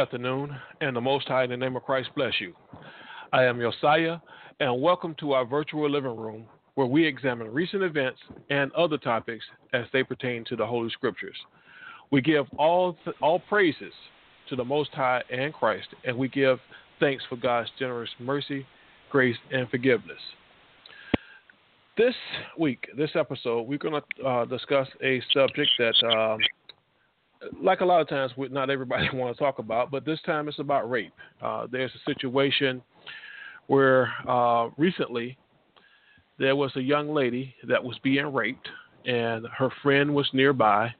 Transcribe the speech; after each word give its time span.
Afternoon, 0.00 0.56
and 0.80 0.96
the 0.96 1.00
Most 1.00 1.28
High 1.28 1.44
in 1.44 1.50
the 1.50 1.58
name 1.58 1.76
of 1.76 1.82
Christ 1.82 2.08
bless 2.16 2.32
you. 2.40 2.54
I 3.34 3.44
am 3.44 3.60
Josiah, 3.60 4.16
and 4.58 4.80
welcome 4.80 5.14
to 5.20 5.32
our 5.32 5.44
virtual 5.44 5.90
living 5.90 6.16
room 6.16 6.46
where 6.74 6.86
we 6.86 7.06
examine 7.06 7.52
recent 7.52 7.82
events 7.82 8.18
and 8.48 8.72
other 8.72 8.96
topics 8.96 9.44
as 9.74 9.84
they 9.92 10.02
pertain 10.02 10.42
to 10.46 10.56
the 10.56 10.64
Holy 10.64 10.88
Scriptures. 10.88 11.36
We 12.10 12.22
give 12.22 12.46
all 12.56 12.96
all 13.20 13.40
praises 13.40 13.92
to 14.48 14.56
the 14.56 14.64
Most 14.64 14.88
High 14.92 15.22
and 15.30 15.52
Christ, 15.52 15.88
and 16.04 16.16
we 16.16 16.28
give 16.28 16.58
thanks 16.98 17.22
for 17.28 17.36
God's 17.36 17.68
generous 17.78 18.10
mercy, 18.18 18.64
grace, 19.10 19.36
and 19.52 19.68
forgiveness. 19.68 20.20
This 21.98 22.14
week, 22.58 22.88
this 22.96 23.10
episode, 23.16 23.68
we're 23.68 23.76
going 23.76 24.00
to 24.16 24.24
uh, 24.24 24.44
discuss 24.46 24.88
a 25.02 25.20
subject 25.34 25.68
that 25.78 25.94
um, 26.16 26.38
like 27.62 27.80
a 27.80 27.84
lot 27.84 28.00
of 28.00 28.08
times, 28.08 28.32
not 28.36 28.70
everybody 28.70 29.08
want 29.14 29.36
to 29.36 29.42
talk 29.42 29.58
about, 29.58 29.90
but 29.90 30.04
this 30.04 30.20
time 30.24 30.48
it's 30.48 30.58
about 30.58 30.90
rape. 30.90 31.12
Uh, 31.42 31.66
there's 31.70 31.92
a 31.94 32.10
situation 32.10 32.82
where 33.66 34.12
uh, 34.28 34.68
recently 34.76 35.38
there 36.38 36.56
was 36.56 36.72
a 36.76 36.80
young 36.80 37.12
lady 37.12 37.54
that 37.68 37.82
was 37.82 37.98
being 38.02 38.32
raped, 38.32 38.68
and 39.06 39.46
her 39.56 39.70
friend 39.82 40.14
was 40.14 40.28
nearby, 40.32 40.92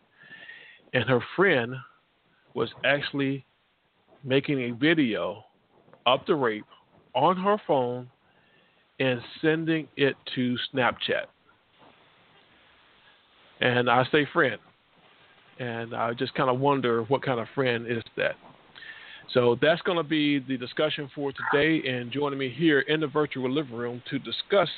and 0.92 1.04
her 1.08 1.20
friend 1.36 1.74
was 2.54 2.70
actually 2.84 3.44
making 4.24 4.70
a 4.70 4.74
video 4.74 5.44
of 6.06 6.20
the 6.26 6.34
rape 6.34 6.64
on 7.14 7.36
her 7.36 7.56
phone 7.66 8.08
and 8.98 9.20
sending 9.40 9.88
it 9.96 10.14
to 10.34 10.56
Snapchat. 10.72 11.24
And 13.60 13.90
I 13.90 14.04
say 14.12 14.26
friend 14.32 14.58
and 15.60 15.94
I 15.94 16.14
just 16.14 16.34
kind 16.34 16.50
of 16.50 16.58
wonder 16.58 17.02
what 17.04 17.22
kind 17.22 17.38
of 17.38 17.46
friend 17.54 17.86
is 17.86 18.02
that. 18.16 18.34
So 19.34 19.56
that's 19.62 19.80
going 19.82 19.98
to 19.98 20.02
be 20.02 20.40
the 20.40 20.56
discussion 20.56 21.08
for 21.14 21.32
today. 21.32 21.86
And 21.86 22.10
joining 22.10 22.38
me 22.38 22.48
here 22.48 22.80
in 22.80 22.98
the 22.98 23.06
virtual 23.06 23.48
living 23.48 23.76
room 23.76 24.02
to 24.10 24.18
discuss 24.18 24.68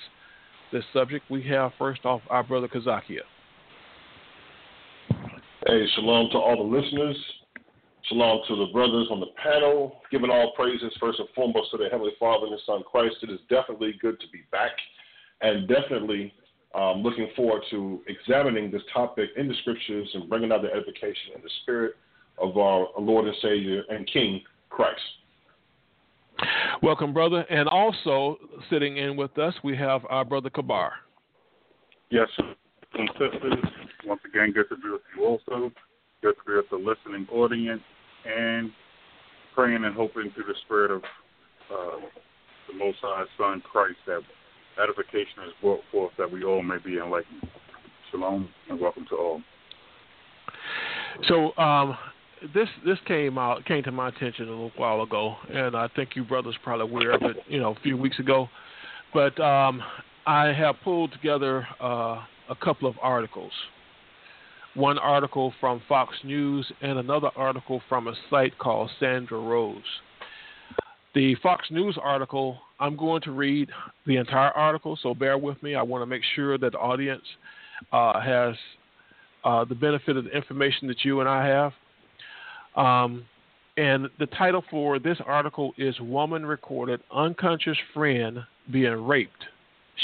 this 0.73 0.85
subject, 0.93 1.31
we 1.31 1.43
have 1.45 1.73
first 1.79 2.05
off 2.05 2.21
our 2.29 2.43
brother 2.43 2.69
Kazakia. 2.69 3.21
Hey, 5.67 5.87
shalom 5.95 6.29
to 6.33 6.39
all 6.39 6.57
the 6.57 6.77
listeners. 6.77 7.17
Shalom 8.09 8.41
to 8.49 8.57
the 8.57 8.73
brothers 8.73 9.07
on 9.11 9.21
the 9.21 9.31
panel. 9.41 10.03
Giving 10.11 10.29
all 10.29 10.53
praises 10.57 10.93
first 10.99 11.21
and 11.21 11.29
foremost 11.35 11.71
to 11.71 11.79
the 11.79 11.89
Heavenly 11.91 12.13
Father 12.19 12.47
and 12.47 12.53
His 12.53 12.63
Son 12.67 12.83
Christ. 12.91 13.17
It 13.23 13.31
is 13.31 13.39
definitely 13.49 13.95
good 14.03 14.21
to 14.21 14.27
be 14.33 14.41
back, 14.51 14.73
and 15.41 15.69
definitely 15.69 16.35
um, 16.75 17.03
looking 17.03 17.29
forward 17.37 17.63
to 17.71 18.01
examining 18.07 18.71
this 18.71 18.83
topic 18.93 19.31
in 19.37 19.49
the 19.49 19.55
scriptures 19.61 20.09
and 20.15 20.29
bringing 20.29 20.53
out 20.53 20.63
the 20.63 20.69
edification 20.69 21.35
in 21.37 21.43
the 21.43 21.51
spirit 21.63 21.95
of 22.39 22.57
our 22.57 22.89
Lord 22.99 23.27
and 23.27 23.37
Savior 23.43 23.83
and 23.91 24.11
King 24.11 24.43
Christ. 24.71 25.01
Welcome, 26.83 27.13
brother. 27.13 27.45
And 27.51 27.69
also 27.69 28.39
sitting 28.71 28.97
in 28.97 29.17
with 29.17 29.39
us, 29.39 29.55
we 29.63 29.77
have 29.77 30.03
our 30.09 30.25
brother 30.25 30.51
Kabar. 30.51 30.93
Yes, 32.11 32.29
and 32.95 33.11
sisters. 33.13 33.55
Once 34.05 34.21
again, 34.29 34.53
good 34.53 34.69
to 34.69 34.77
be 34.77 34.91
with 34.91 35.01
you 35.17 35.25
also. 35.25 35.73
Good 36.23 36.35
to 36.35 36.45
be 36.47 36.55
with 36.55 36.71
the 36.71 36.77
listening 36.77 37.27
audience 37.33 37.83
and 38.27 38.71
praying 39.55 39.85
and 39.85 39.95
hoping 39.95 40.31
through 40.35 40.45
the 40.45 40.55
spirit 40.65 40.91
of 40.91 41.03
uh, 41.73 42.01
the 42.69 42.79
Most 42.79 42.99
High 43.01 43.25
Son 43.39 43.63
Christ 43.71 43.97
that 44.07 44.21
edification 44.83 45.45
is 45.47 45.53
brought 45.61 45.81
forth 45.91 46.13
that 46.19 46.31
we 46.31 46.45
all 46.45 46.63
may 46.63 46.79
be 46.79 46.99
enlightened. 46.99 47.49
Shalom 48.11 48.49
and 48.69 48.81
welcome 48.81 49.07
to 49.11 49.17
all. 49.17 49.41
So 51.29 51.57
um, 51.63 51.97
this 52.55 52.69
this 52.85 52.99
came 53.07 53.39
out 53.39 53.65
came 53.65 53.83
to 53.85 53.93
my 53.93 54.09
attention 54.09 54.49
a 54.49 54.51
little 54.51 54.73
while 54.77 55.03
ago, 55.03 55.37
and 55.53 55.77
I 55.77 55.89
think 55.89 56.11
you 56.15 56.25
brothers 56.25 56.57
probably 56.63 56.91
aware 56.91 57.13
of 57.13 57.23
it, 57.23 57.37
you 57.49 57.61
know, 57.61 57.73
a 57.73 57.81
few 57.81 57.97
weeks 57.97 58.19
ago. 58.19 58.49
But 59.15 59.39
um, 59.41 59.83
I 60.27 60.53
have 60.53 60.77
pulled 60.83 61.13
together 61.13 61.67
uh, 61.81 62.25
a 62.49 62.55
couple 62.63 62.89
of 62.89 62.97
articles. 63.01 63.53
One 64.75 64.99
article 64.99 65.53
from 65.61 65.83
Fox 65.87 66.15
News 66.25 66.71
and 66.81 66.99
another 66.99 67.31
article 67.37 67.83
from 67.89 68.09
a 68.09 68.15
site 68.31 68.57
called 68.59 68.91
Sandra 68.99 69.39
Rose. 69.39 69.83
The 71.15 71.35
Fox 71.43 71.67
News 71.71 71.99
article, 72.03 72.59
I'm 72.83 72.97
going 72.97 73.23
to 73.23 73.31
read 73.31 73.71
the 74.07 74.17
entire 74.17 74.51
article, 74.51 74.99
so 75.01 75.15
bear 75.15 75.39
with 75.39 75.63
me. 75.63 75.77
I 75.77 75.83
want 75.83 76.03
to 76.03 76.07
make 76.07 76.23
sure 76.35 76.59
that 76.59 76.73
the 76.73 76.79
audience 76.79 77.23
uh, 77.93 78.21
has 78.21 78.57
uh, 79.45 79.65
the 79.65 79.77
benefit 79.77 80.17
of 80.17 80.25
the 80.25 80.31
information 80.31 80.89
that 80.89 81.05
you 81.05 81.21
and 81.21 81.29
I 81.29 81.47
have. 81.47 81.73
Um, 82.75 83.25
and 83.77 84.09
the 84.19 84.27
title 84.27 84.65
for 84.69 84.99
this 84.99 85.17
article 85.25 85.73
is 85.79 85.95
Woman 86.01 86.45
Recorded 86.45 87.01
Unconscious 87.15 87.79
Friend 87.95 88.41
Being 88.73 89.07
Raped, 89.07 89.45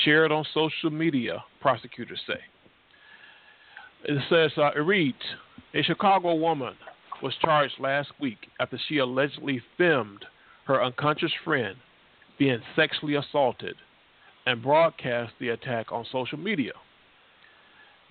Shared 0.04 0.30
on 0.30 0.44
Social 0.54 0.90
Media, 0.90 1.42
prosecutors 1.60 2.20
say. 2.28 2.38
It 4.04 4.22
says, 4.30 4.52
uh, 4.56 4.70
it 4.76 4.84
reads 4.86 5.18
A 5.74 5.82
Chicago 5.82 6.36
woman 6.36 6.74
was 7.24 7.34
charged 7.42 7.74
last 7.80 8.10
week 8.20 8.38
after 8.60 8.78
she 8.88 8.98
allegedly 8.98 9.60
filmed 9.76 10.24
her 10.66 10.80
unconscious 10.80 11.32
friend 11.44 11.74
being 12.38 12.60
sexually 12.76 13.16
assaulted 13.16 13.76
and 14.47 14.62
broadcast 14.62 15.32
the 15.41 15.50
attack 15.50 15.93
on 15.93 16.06
social 16.10 16.38
media. 16.38 16.72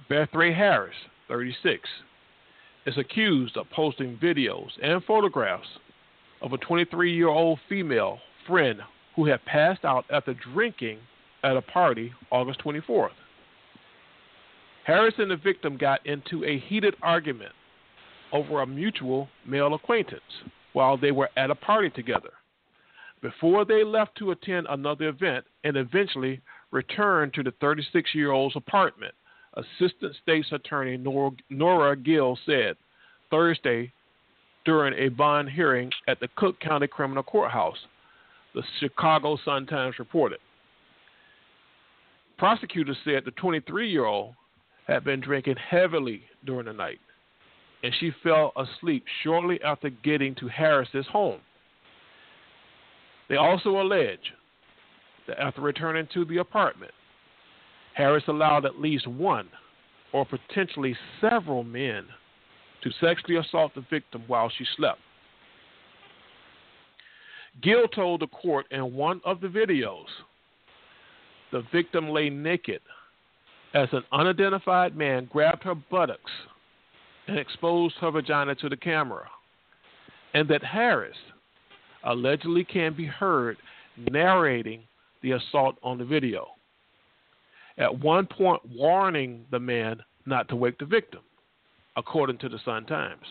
Beth 0.09 0.29
Ray 0.33 0.53
Harris, 0.53 0.95
36, 1.27 1.89
is 2.85 2.97
accused 2.97 3.57
of 3.57 3.69
posting 3.71 4.17
videos 4.17 4.69
and 4.81 5.03
photographs 5.03 5.67
of 6.41 6.53
a 6.53 6.57
23 6.57 7.13
year 7.13 7.29
old 7.29 7.59
female 7.67 8.19
friend 8.45 8.79
who 9.15 9.25
had 9.25 9.43
passed 9.45 9.83
out 9.83 10.05
after 10.11 10.35
drinking 10.53 10.99
at 11.43 11.57
a 11.57 11.61
party 11.61 12.13
August 12.31 12.61
24th. 12.63 13.09
Harris 14.85 15.15
and 15.17 15.31
the 15.31 15.35
victim 15.35 15.77
got 15.77 16.05
into 16.05 16.45
a 16.45 16.59
heated 16.59 16.95
argument 17.01 17.51
over 18.31 18.61
a 18.61 18.67
mutual 18.67 19.27
male 19.45 19.73
acquaintance 19.73 20.21
while 20.73 20.97
they 20.97 21.11
were 21.11 21.29
at 21.35 21.51
a 21.51 21.55
party 21.55 21.89
together 21.89 22.31
before 23.21 23.65
they 23.65 23.83
left 23.83 24.15
to 24.17 24.31
attend 24.31 24.67
another 24.69 25.09
event 25.09 25.45
and 25.63 25.75
eventually 25.75 26.41
returned 26.71 27.33
to 27.33 27.43
the 27.43 27.53
36 27.59 28.13
year 28.13 28.31
old's 28.31 28.55
apartment, 28.55 29.13
Assistant 29.53 30.15
State's 30.21 30.51
Attorney 30.51 30.97
Nora, 31.49 31.95
Gill 31.95 32.37
said 32.45 32.75
Thursday 33.31 33.91
during 34.65 34.93
a 34.93 35.09
bond 35.09 35.49
hearing 35.49 35.91
at 36.07 36.19
the 36.19 36.27
Cook 36.35 36.59
County 36.59 36.87
Criminal 36.87 37.23
Courthouse, 37.23 37.77
the 38.53 38.61
Chicago 38.79 39.37
Sun-Times 39.43 39.95
reported. 39.97 40.39
Prosecutors 42.37 42.97
said 43.03 43.23
the 43.25 43.31
23 43.31 43.89
year 43.89 44.05
old 44.05 44.35
had 44.85 45.03
been 45.03 45.19
drinking 45.19 45.55
heavily 45.69 46.21
during 46.45 46.65
the 46.65 46.73
night, 46.73 46.99
and 47.83 47.93
she 47.99 48.11
fell 48.23 48.51
asleep 48.55 49.03
shortly 49.23 49.59
after 49.63 49.89
getting 49.89 50.35
to 50.35 50.47
Harris's 50.47 51.07
home. 51.07 51.39
They 53.29 53.35
also 53.35 53.81
allege 53.81 54.33
that 55.27 55.39
after 55.39 55.61
returning 55.61 56.07
to 56.13 56.25
the 56.25 56.37
apartment, 56.37 56.91
Harris 57.93 58.23
allowed 58.27 58.65
at 58.65 58.79
least 58.79 59.07
one 59.07 59.49
or 60.13 60.25
potentially 60.25 60.95
several 61.19 61.63
men 61.63 62.05
to 62.83 62.91
sexually 63.01 63.37
assault 63.37 63.73
the 63.75 63.85
victim 63.89 64.23
while 64.27 64.49
she 64.55 64.65
slept. 64.77 64.99
Gill 67.61 67.87
told 67.87 68.21
the 68.21 68.27
court 68.27 68.67
in 68.71 68.93
one 68.93 69.19
of 69.25 69.41
the 69.41 69.47
videos 69.47 70.05
the 71.51 71.63
victim 71.71 72.09
lay 72.09 72.29
naked 72.29 72.81
as 73.73 73.89
an 73.91 74.03
unidentified 74.11 74.95
man 74.95 75.27
grabbed 75.31 75.63
her 75.63 75.75
buttocks 75.75 76.31
and 77.27 77.37
exposed 77.37 77.95
her 77.99 78.11
vagina 78.11 78.55
to 78.55 78.69
the 78.69 78.77
camera, 78.77 79.27
and 80.33 80.47
that 80.49 80.63
Harris 80.63 81.17
allegedly 82.03 82.63
can 82.63 82.93
be 82.93 83.05
heard 83.05 83.57
narrating 84.11 84.81
the 85.21 85.31
assault 85.31 85.75
on 85.83 85.97
the 85.97 86.05
video. 86.05 86.47
At 87.77 87.99
one 87.99 88.25
point, 88.25 88.61
warning 88.69 89.45
the 89.51 89.59
man 89.59 90.01
not 90.25 90.49
to 90.49 90.55
wake 90.55 90.77
the 90.79 90.85
victim, 90.85 91.21
according 91.95 92.37
to 92.39 92.49
the 92.49 92.59
Sun 92.65 92.85
Times. 92.85 93.25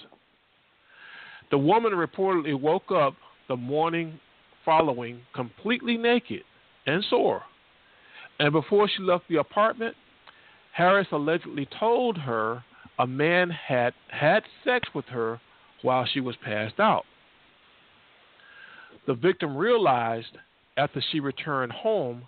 The 1.50 1.58
woman 1.58 1.92
reportedly 1.92 2.58
woke 2.58 2.90
up 2.90 3.14
the 3.48 3.56
morning 3.56 4.18
following 4.64 5.20
completely 5.34 5.96
naked 5.96 6.42
and 6.86 7.04
sore. 7.08 7.42
And 8.38 8.52
before 8.52 8.88
she 8.88 9.02
left 9.02 9.24
the 9.28 9.36
apartment, 9.36 9.94
Harris 10.72 11.06
allegedly 11.12 11.68
told 11.78 12.18
her 12.18 12.62
a 12.98 13.06
man 13.06 13.50
had 13.50 13.94
had 14.08 14.42
sex 14.64 14.88
with 14.94 15.06
her 15.06 15.40
while 15.82 16.06
she 16.06 16.20
was 16.20 16.36
passed 16.44 16.80
out. 16.80 17.04
The 19.06 19.14
victim 19.14 19.56
realized 19.56 20.36
after 20.76 21.02
she 21.10 21.20
returned 21.20 21.72
home, 21.72 22.26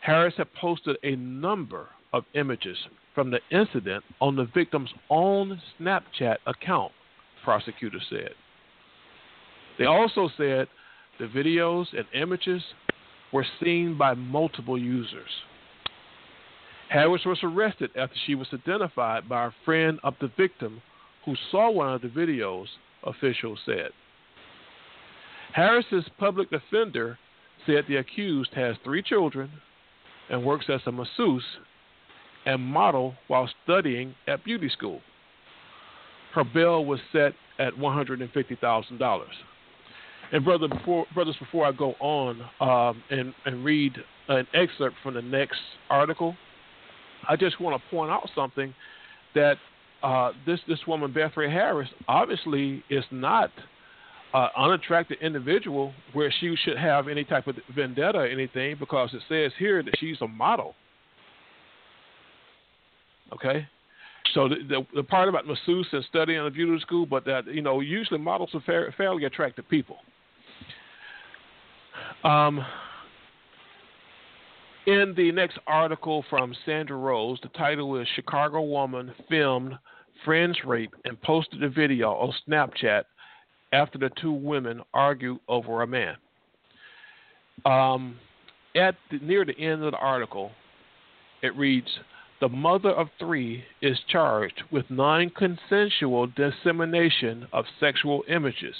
Harris 0.00 0.34
had 0.36 0.52
posted 0.54 0.96
a 1.02 1.16
number 1.16 1.88
of 2.12 2.24
images 2.34 2.76
from 3.14 3.30
the 3.30 3.40
incident 3.50 4.04
on 4.20 4.36
the 4.36 4.48
victim's 4.54 4.90
own 5.10 5.60
Snapchat 5.78 6.36
account, 6.46 6.92
prosecutors 7.44 8.06
said. 8.10 8.30
They 9.78 9.86
also 9.86 10.28
said 10.36 10.68
the 11.18 11.26
videos 11.26 11.86
and 11.96 12.04
images 12.14 12.62
were 13.32 13.46
seen 13.62 13.96
by 13.96 14.14
multiple 14.14 14.78
users. 14.78 15.30
Harris 16.90 17.24
was 17.24 17.38
arrested 17.42 17.90
after 17.96 18.16
she 18.26 18.34
was 18.34 18.48
identified 18.52 19.26
by 19.28 19.46
a 19.46 19.50
friend 19.64 19.98
of 20.04 20.14
the 20.20 20.30
victim 20.36 20.82
who 21.24 21.34
saw 21.50 21.70
one 21.70 21.94
of 21.94 22.02
the 22.02 22.08
videos, 22.08 22.66
officials 23.04 23.58
said. 23.64 23.90
Harris's 25.52 26.04
public 26.18 26.50
defender 26.50 27.18
said 27.66 27.84
the 27.88 27.96
accused 27.96 28.52
has 28.54 28.76
three 28.84 29.02
children 29.02 29.50
and 30.30 30.44
works 30.44 30.66
as 30.68 30.80
a 30.86 30.92
masseuse 30.92 31.44
and 32.46 32.60
model 32.60 33.14
while 33.28 33.48
studying 33.64 34.14
at 34.26 34.44
beauty 34.44 34.68
school. 34.68 35.00
Her 36.34 36.44
bail 36.44 36.84
was 36.84 36.98
set 37.12 37.34
at 37.58 37.74
$150,000. 37.74 39.22
And 40.32 40.44
brother, 40.44 40.66
before, 40.66 41.06
brothers, 41.14 41.36
before 41.38 41.66
I 41.66 41.72
go 41.72 41.94
on 42.00 42.40
um, 42.60 43.02
and, 43.10 43.34
and 43.44 43.64
read 43.64 43.92
an 44.28 44.46
excerpt 44.54 44.96
from 45.02 45.14
the 45.14 45.22
next 45.22 45.58
article, 45.90 46.34
I 47.28 47.36
just 47.36 47.60
want 47.60 47.80
to 47.80 47.90
point 47.94 48.10
out 48.10 48.28
something 48.34 48.74
that 49.34 49.56
uh, 50.02 50.32
this 50.46 50.58
this 50.66 50.80
woman 50.88 51.12
Beth 51.12 51.32
Ray 51.36 51.50
Harris 51.50 51.88
obviously 52.08 52.82
is 52.90 53.04
not 53.12 53.50
uh, 54.34 54.48
unattractive 54.56 55.18
individual 55.20 55.92
where 56.12 56.32
she 56.40 56.54
should 56.64 56.78
have 56.78 57.08
any 57.08 57.24
type 57.24 57.46
of 57.46 57.56
vendetta 57.74 58.18
or 58.18 58.26
anything 58.26 58.76
because 58.78 59.10
it 59.12 59.22
says 59.28 59.52
here 59.58 59.82
that 59.82 59.94
she's 59.98 60.16
a 60.22 60.28
model. 60.28 60.74
Okay, 63.32 63.66
so 64.34 64.48
the, 64.48 64.56
the, 64.68 64.86
the 64.94 65.02
part 65.02 65.28
about 65.28 65.46
masseuse 65.46 65.88
and 65.92 66.04
studying 66.08 66.38
in 66.38 66.46
a 66.46 66.50
beauty 66.50 66.78
school, 66.80 67.06
but 67.06 67.24
that 67.24 67.46
you 67.46 67.62
know 67.62 67.80
usually 67.80 68.20
models 68.20 68.50
are 68.54 68.60
fair, 68.60 68.92
fairly 68.96 69.24
attractive 69.24 69.68
people. 69.68 69.98
Um, 72.24 72.64
in 74.86 75.14
the 75.16 75.30
next 75.32 75.58
article 75.66 76.24
from 76.28 76.54
Sandra 76.66 76.96
Rose, 76.96 77.38
the 77.42 77.48
title 77.50 78.00
is 78.00 78.06
Chicago 78.14 78.62
Woman 78.62 79.12
Filmed 79.28 79.78
Friend's 80.24 80.58
Rape 80.64 80.94
and 81.04 81.20
Posted 81.22 81.62
a 81.62 81.68
Video 81.68 82.10
on 82.12 82.32
Snapchat 82.48 83.04
after 83.72 83.98
the 83.98 84.10
two 84.20 84.32
women 84.32 84.82
argue 84.92 85.38
over 85.48 85.82
a 85.82 85.86
man. 85.86 86.16
Um, 87.64 88.18
at 88.74 88.94
the, 89.10 89.18
near 89.18 89.44
the 89.44 89.58
end 89.58 89.82
of 89.82 89.92
the 89.92 89.98
article, 89.98 90.52
it 91.42 91.56
reads 91.56 91.88
The 92.40 92.48
mother 92.48 92.90
of 92.90 93.08
three 93.18 93.64
is 93.80 93.98
charged 94.08 94.62
with 94.70 94.84
non 94.90 95.30
consensual 95.30 96.26
dissemination 96.28 97.46
of 97.52 97.64
sexual 97.80 98.22
images. 98.28 98.74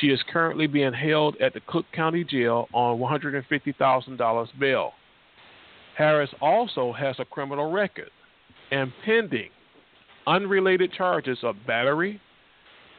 She 0.00 0.08
is 0.08 0.20
currently 0.32 0.66
being 0.66 0.92
held 0.92 1.36
at 1.40 1.54
the 1.54 1.60
Cook 1.66 1.86
County 1.92 2.22
Jail 2.22 2.68
on 2.72 2.98
$150,000 2.98 4.46
bail. 4.60 4.92
Harris 5.96 6.30
also 6.40 6.92
has 6.92 7.16
a 7.18 7.24
criminal 7.24 7.72
record 7.72 8.10
and 8.70 8.92
pending 9.04 9.50
unrelated 10.28 10.92
charges 10.92 11.38
of 11.42 11.56
battery, 11.66 12.20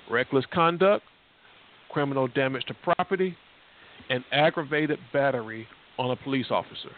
reckless 0.10 0.46
conduct, 0.54 1.04
criminal 1.90 2.28
damage 2.28 2.66
to 2.66 2.74
property, 2.74 3.36
and 4.10 4.24
aggravated 4.32 5.00
battery 5.14 5.68
on 5.98 6.12
a 6.12 6.16
police 6.16 6.48
officer. 6.50 6.92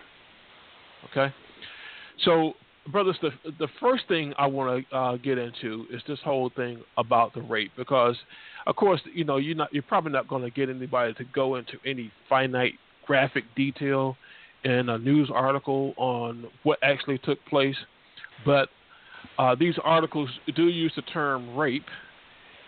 Okay? 1.10 1.34
So, 2.24 2.54
brothers, 2.92 3.18
the, 3.22 3.32
the 3.60 3.68
first 3.80 4.04
thing 4.08 4.34
I 4.38 4.48
want 4.48 4.88
to 4.90 4.96
uh, 4.96 5.18
get 5.18 5.38
into 5.38 5.86
is 5.92 6.02
this 6.08 6.20
whole 6.24 6.52
thing 6.56 6.82
about 6.98 7.34
the 7.34 7.42
rape 7.42 7.72
because, 7.76 8.16
of 8.68 8.76
course, 8.76 9.02
you 9.14 9.24
know, 9.24 9.38
you're, 9.38 9.56
not, 9.56 9.74
you're 9.74 9.84
probably 9.84 10.12
not 10.12 10.28
going 10.28 10.44
to 10.44 10.52
get 10.52 10.70
anybody 10.70 11.14
to 11.16 11.24
go 11.34 11.56
into 11.56 11.74
any 11.86 12.12
finite 12.30 12.74
graphic 13.06 13.44
detail 13.56 14.16
in 14.64 14.90
a 14.90 14.98
news 14.98 15.30
article 15.34 15.94
on 15.98 16.46
what 16.64 16.78
actually 16.84 17.18
took 17.20 17.44
place, 17.46 17.76
but 18.46 18.70
uh, 19.38 19.56
these 19.56 19.76
articles 19.84 20.30
do 20.56 20.68
use 20.68 20.94
the 20.96 21.02
term 21.04 21.58
rape, 21.58 21.86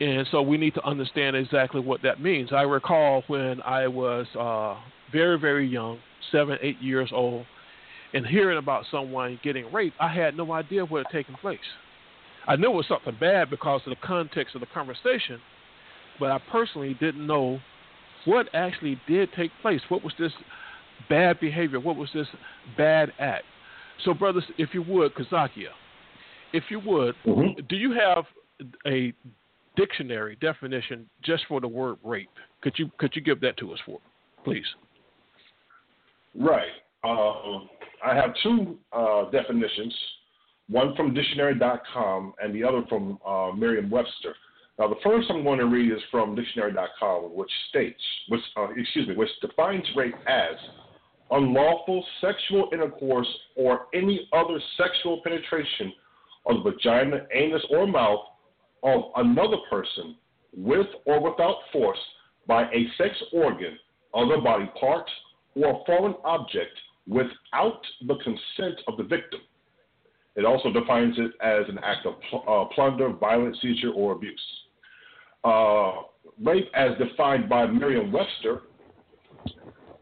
and 0.04 0.28
so 0.32 0.42
we 0.42 0.58
need 0.58 0.74
to 0.74 0.84
understand 0.86 1.38
exactly 1.38 1.80
what 1.80 2.02
that 2.02 2.20
means. 2.20 2.50
I 2.52 2.64
recall 2.64 3.24
when 3.28 3.62
I 3.62 3.88
was 3.88 4.28
uh, 4.38 4.78
very, 5.14 5.40
very 5.40 5.66
young, 5.66 5.98
seven, 6.30 6.58
eight 6.62 6.82
years 6.82 7.10
old, 7.14 7.46
and 8.14 8.28
hearing 8.28 8.58
about 8.58 8.84
someone 8.92 9.40
getting 9.44 9.72
raped, 9.72 9.96
I 10.02 10.14
had 10.14 10.36
no 10.36 10.52
idea 10.52 10.84
what 10.84 11.06
had 11.06 11.18
taken 11.18 11.36
place. 11.36 11.60
I 12.46 12.58
knew 12.58 12.72
it 12.72 12.76
was 12.76 12.88
something 12.90 13.16
bad 13.18 13.50
because 13.50 13.80
of 13.86 13.92
the 13.92 14.06
context 14.06 14.56
of 14.56 14.60
the 14.60 14.68
conversation, 14.68 15.40
but 16.20 16.32
I 16.32 16.40
personally 16.52 16.98
didn't 17.00 17.26
know 17.26 17.60
what 18.26 18.54
actually 18.54 19.00
did 19.08 19.30
take 19.38 19.52
place. 19.62 19.80
What 19.88 20.04
was 20.04 20.14
this 20.20 20.34
bad 21.08 21.40
behavior? 21.40 21.80
What 21.80 21.96
was 21.96 22.10
this 22.14 22.28
bad 22.76 23.14
act? 23.20 23.46
So, 24.04 24.14
brothers, 24.14 24.44
if 24.58 24.72
you 24.74 24.84
would, 24.84 25.16
Kazakia, 25.16 25.70
if 26.52 26.66
you 26.70 26.82
would, 26.86 27.16
mm-hmm. 27.26 27.66
do 27.70 27.78
you 27.78 27.94
have 27.94 28.26
a 28.86 29.14
dictionary 29.76 30.38
definition 30.42 31.10
just 31.24 31.44
for 31.48 31.62
the 31.62 31.68
word 31.68 31.98
rape? 32.04 32.30
Could 32.62 32.74
you 32.78 32.90
could 32.98 33.16
you 33.16 33.22
give 33.22 33.40
that 33.42 33.58
to 33.58 33.74
us 33.74 33.80
for, 33.86 34.00
please? 34.44 34.66
Right. 36.36 36.72
Uh, 37.04 37.60
I 38.04 38.16
have 38.16 38.34
two 38.42 38.78
uh, 38.92 39.30
definitions, 39.30 39.94
one 40.70 40.96
from 40.96 41.14
dictionary.com 41.14 42.34
and 42.42 42.56
the 42.56 42.64
other 42.64 42.84
from 42.90 43.20
uh, 43.26 43.52
Merriam-Webster. 43.56 44.34
Now, 44.80 44.88
the 44.88 44.96
first 45.04 45.30
I'm 45.30 45.44
going 45.44 45.60
to 45.60 45.68
read 45.68 45.92
is 45.92 46.00
from 46.10 46.34
dictionary.com, 46.36 47.36
which 47.36 47.52
states, 47.70 48.02
which 48.30 48.42
uh, 48.58 48.70
excuse 48.76 49.08
me, 49.08 49.16
which 49.16 49.30
defines 49.42 49.84
rape 49.96 50.16
as 50.28 50.56
unlawful 51.30 52.04
sexual 52.22 52.70
intercourse 52.74 53.28
or 53.56 53.88
any 53.94 54.28
other 54.34 54.60
sexual 54.78 55.22
penetration 55.24 55.94
of 56.46 56.64
the 56.64 56.72
vagina, 56.72 57.26
anus, 57.34 57.64
or 57.70 57.88
mouth 57.88 58.26
of 58.84 59.04
another 59.16 59.58
person 59.70 60.16
with 60.56 60.88
or 61.06 61.22
without 61.22 61.58
force 61.72 61.98
by 62.48 62.64
a 62.64 62.88
sex 62.98 63.16
organ, 63.32 63.78
other 64.14 64.40
body 64.42 64.70
part, 64.80 65.10
or 65.56 65.70
a 65.70 65.86
foreign 65.86 66.16
object 66.24 66.72
without 67.08 67.82
the 68.08 68.16
consent 68.16 68.80
of 68.88 68.98
the 68.98 69.04
victim. 69.04 69.40
It 70.36 70.46
also 70.46 70.72
defines 70.72 71.16
it 71.18 71.32
as 71.42 71.68
an 71.70 71.80
act 71.84 72.06
of 72.06 72.16
pl- 72.30 72.44
uh, 72.48 72.74
plunder, 72.74 73.10
violence, 73.10 73.58
seizure, 73.62 73.92
or 73.92 74.14
abuse. 74.14 74.42
Uh, 75.44 75.92
rape, 76.42 76.70
as 76.74 76.92
defined 76.98 77.48
by 77.48 77.68
Merriam 77.68 78.12
Webster, 78.12 78.62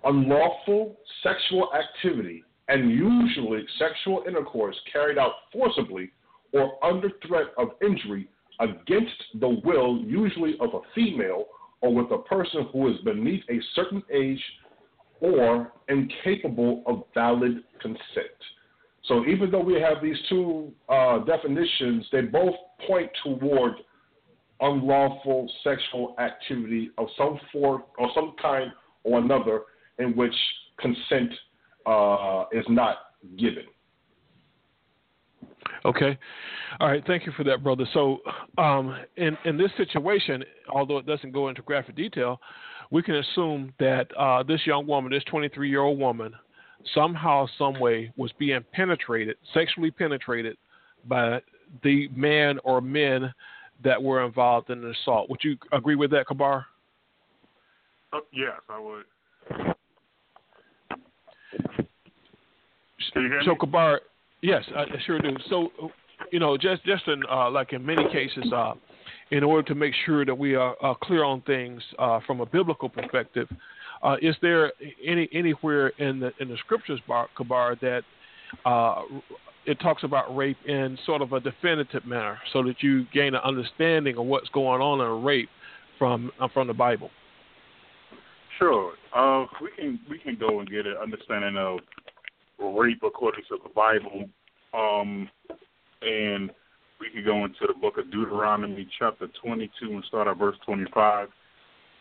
unlawful 0.03 0.95
sexual 1.21 1.69
activity 1.73 2.43
and 2.69 2.89
usually 2.89 3.65
sexual 3.77 4.23
intercourse 4.27 4.75
carried 4.91 5.17
out 5.17 5.33
forcibly 5.51 6.11
or 6.53 6.83
under 6.83 7.09
threat 7.25 7.47
of 7.57 7.69
injury 7.81 8.29
against 8.61 9.39
the 9.39 9.59
will, 9.63 9.99
usually 9.99 10.55
of 10.59 10.69
a 10.73 10.79
female 10.95 11.45
or 11.81 11.93
with 11.93 12.11
a 12.11 12.19
person 12.19 12.67
who 12.71 12.89
is 12.89 12.97
beneath 13.03 13.43
a 13.49 13.59
certain 13.75 14.03
age 14.13 14.41
or 15.19 15.73
incapable 15.89 16.83
of 16.85 17.03
valid 17.13 17.63
consent. 17.81 18.37
So 19.05 19.25
even 19.25 19.51
though 19.51 19.63
we 19.63 19.81
have 19.81 20.01
these 20.01 20.17
two 20.29 20.71
uh, 20.87 21.19
definitions, 21.19 22.05
they 22.11 22.21
both 22.21 22.55
point 22.87 23.09
toward 23.23 23.73
unlawful 24.59 25.51
sexual 25.63 26.15
activity 26.19 26.91
of 26.97 27.07
some 27.17 27.39
form 27.51 27.83
or 27.97 28.09
some 28.13 28.35
kind 28.39 28.71
or 29.03 29.19
another 29.19 29.61
in 29.97 30.15
which 30.15 30.35
consent 30.79 31.31
uh, 31.87 32.45
is 32.51 32.65
not 32.69 32.97
given. 33.37 33.65
Okay. 35.85 36.17
All 36.79 36.87
right. 36.87 37.03
Thank 37.05 37.25
you 37.25 37.31
for 37.33 37.43
that, 37.43 37.63
brother. 37.63 37.85
So, 37.93 38.19
um, 38.57 38.95
in 39.17 39.37
in 39.45 39.57
this 39.57 39.71
situation, 39.77 40.43
although 40.69 40.97
it 40.97 41.05
doesn't 41.05 41.31
go 41.31 41.49
into 41.49 41.61
graphic 41.61 41.95
detail, 41.95 42.39
we 42.91 43.01
can 43.01 43.15
assume 43.15 43.73
that 43.79 44.07
uh, 44.17 44.43
this 44.43 44.61
young 44.65 44.85
woman, 44.85 45.11
this 45.11 45.23
23 45.25 45.69
year 45.69 45.81
old 45.81 45.99
woman, 45.99 46.33
somehow, 46.93 47.47
some 47.57 47.79
way, 47.79 48.11
was 48.17 48.31
being 48.37 48.63
penetrated, 48.73 49.37
sexually 49.53 49.91
penetrated 49.91 50.57
by 51.07 51.39
the 51.83 52.07
man 52.09 52.59
or 52.63 52.81
men 52.81 53.33
that 53.83 54.01
were 54.01 54.23
involved 54.23 54.69
in 54.69 54.81
the 54.81 54.91
assault. 54.91 55.29
Would 55.29 55.39
you 55.43 55.57
agree 55.71 55.95
with 55.95 56.11
that, 56.11 56.27
Kabar? 56.27 56.65
Uh, 58.13 58.19
yes, 58.33 58.59
I 58.69 58.79
would. 58.79 59.05
Can 63.13 63.23
you 63.23 63.29
hear 63.29 63.41
So? 63.43 63.55
Kabar, 63.55 64.01
yes, 64.41 64.63
I 64.75 64.85
sure 65.05 65.19
do. 65.19 65.35
So, 65.49 65.69
you 66.31 66.39
know, 66.39 66.57
just 66.57 66.83
just 66.85 67.07
in 67.07 67.21
uh, 67.29 67.49
like 67.49 67.73
in 67.73 67.85
many 67.85 68.03
cases, 68.11 68.51
uh, 68.53 68.73
in 69.31 69.43
order 69.43 69.67
to 69.67 69.75
make 69.75 69.93
sure 70.05 70.25
that 70.25 70.35
we 70.35 70.55
are 70.55 70.75
clear 71.03 71.23
on 71.23 71.41
things 71.41 71.81
uh, 71.99 72.19
from 72.27 72.41
a 72.41 72.45
biblical 72.45 72.89
perspective, 72.89 73.47
uh, 74.03 74.17
is 74.21 74.35
there 74.41 74.71
any 75.05 75.29
anywhere 75.33 75.89
in 75.99 76.19
the 76.19 76.31
in 76.39 76.49
the 76.49 76.57
scriptures, 76.57 76.99
Bar, 77.07 77.29
Kabar, 77.35 77.75
that 77.81 78.03
uh, 78.65 79.03
it 79.65 79.79
talks 79.79 80.03
about 80.03 80.35
rape 80.35 80.57
in 80.67 80.97
sort 81.05 81.21
of 81.21 81.33
a 81.33 81.39
definitive 81.39 82.05
manner, 82.05 82.37
so 82.53 82.63
that 82.63 82.81
you 82.81 83.05
gain 83.13 83.35
an 83.35 83.41
understanding 83.43 84.17
of 84.17 84.25
what's 84.25 84.49
going 84.49 84.81
on 84.81 84.99
in 84.99 85.23
rape 85.23 85.49
from 85.97 86.31
uh, 86.39 86.47
from 86.53 86.67
the 86.67 86.73
Bible? 86.73 87.09
Sure. 88.59 88.93
We 89.61 89.69
can 89.77 89.99
we 90.09 90.19
can 90.19 90.37
go 90.37 90.59
and 90.59 90.69
get 90.69 90.85
an 90.85 90.95
understanding 91.01 91.57
of 91.57 91.79
rape 92.67 93.01
according 93.05 93.43
to 93.49 93.57
the 93.63 93.69
Bible, 93.69 94.25
um, 94.73 95.29
and 96.01 96.51
we 96.99 97.09
can 97.09 97.25
go 97.25 97.45
into 97.45 97.67
the 97.67 97.73
book 97.79 97.97
of 97.97 98.11
Deuteronomy, 98.11 98.87
chapter 98.99 99.27
22, 99.43 99.69
and 99.89 100.03
start 100.05 100.27
at 100.27 100.37
verse 100.37 100.55
25. 100.65 101.27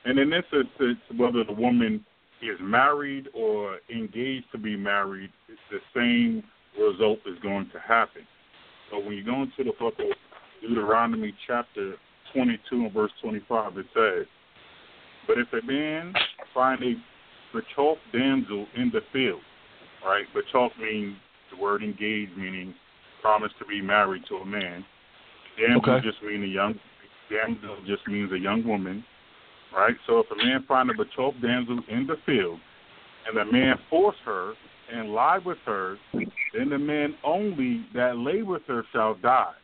And 0.04 0.18
in 0.18 0.30
this 0.30 0.44
instance, 0.52 0.98
whether 1.16 1.44
the 1.44 1.52
woman 1.52 2.04
is 2.42 2.58
married 2.60 3.28
or 3.34 3.78
engaged 3.94 4.46
to 4.52 4.58
be 4.58 4.76
married, 4.76 5.30
the 5.70 5.78
same 5.94 6.42
result 6.78 7.18
is 7.26 7.38
going 7.42 7.68
to 7.72 7.78
happen. 7.80 8.22
So 8.90 8.98
when 8.98 9.12
you 9.12 9.24
go 9.24 9.42
into 9.42 9.64
the 9.64 9.72
book 9.78 9.94
of 9.98 10.06
Deuteronomy, 10.60 11.34
chapter 11.46 11.94
22, 12.34 12.76
and 12.76 12.92
verse 12.92 13.12
25, 13.22 13.78
it 13.78 13.86
says. 13.94 14.26
But 15.26 15.38
if 15.38 15.48
a 15.52 15.64
man 15.64 16.14
find 16.52 16.82
a 16.82 16.94
betrothed 17.52 18.00
damsel 18.12 18.66
in 18.76 18.90
the 18.92 19.00
field, 19.12 19.40
right? 20.04 20.24
Betrothed 20.34 20.78
means 20.80 21.16
the 21.50 21.60
word 21.60 21.82
engaged, 21.82 22.36
meaning 22.36 22.74
promised 23.22 23.54
to 23.58 23.64
be 23.66 23.80
married 23.80 24.22
to 24.28 24.36
a 24.36 24.46
man. 24.46 24.84
Damsel 25.58 25.94
Okay. 25.94 26.06
just 26.06 26.22
means 26.22 26.44
a 26.44 26.48
young 26.48 26.78
damsel 27.28 27.76
just 27.86 28.06
means 28.08 28.32
a 28.32 28.38
young 28.38 28.64
woman, 28.66 29.04
right? 29.72 29.94
So 30.06 30.18
if 30.18 30.30
a 30.30 30.36
man 30.36 30.64
find 30.66 30.90
a 30.90 30.94
betrothed 30.94 31.40
damsel 31.40 31.80
in 31.88 32.06
the 32.06 32.16
field, 32.26 32.58
and 33.26 33.36
the 33.36 33.44
man 33.44 33.76
force 33.88 34.16
her 34.24 34.54
and 34.92 35.12
lie 35.12 35.38
with 35.38 35.58
her, 35.66 35.96
then 36.12 36.70
the 36.70 36.78
man 36.78 37.14
only 37.22 37.86
that 37.94 38.16
lay 38.16 38.42
with 38.42 38.62
her 38.66 38.84
shall 38.92 39.14
die. 39.14 39.54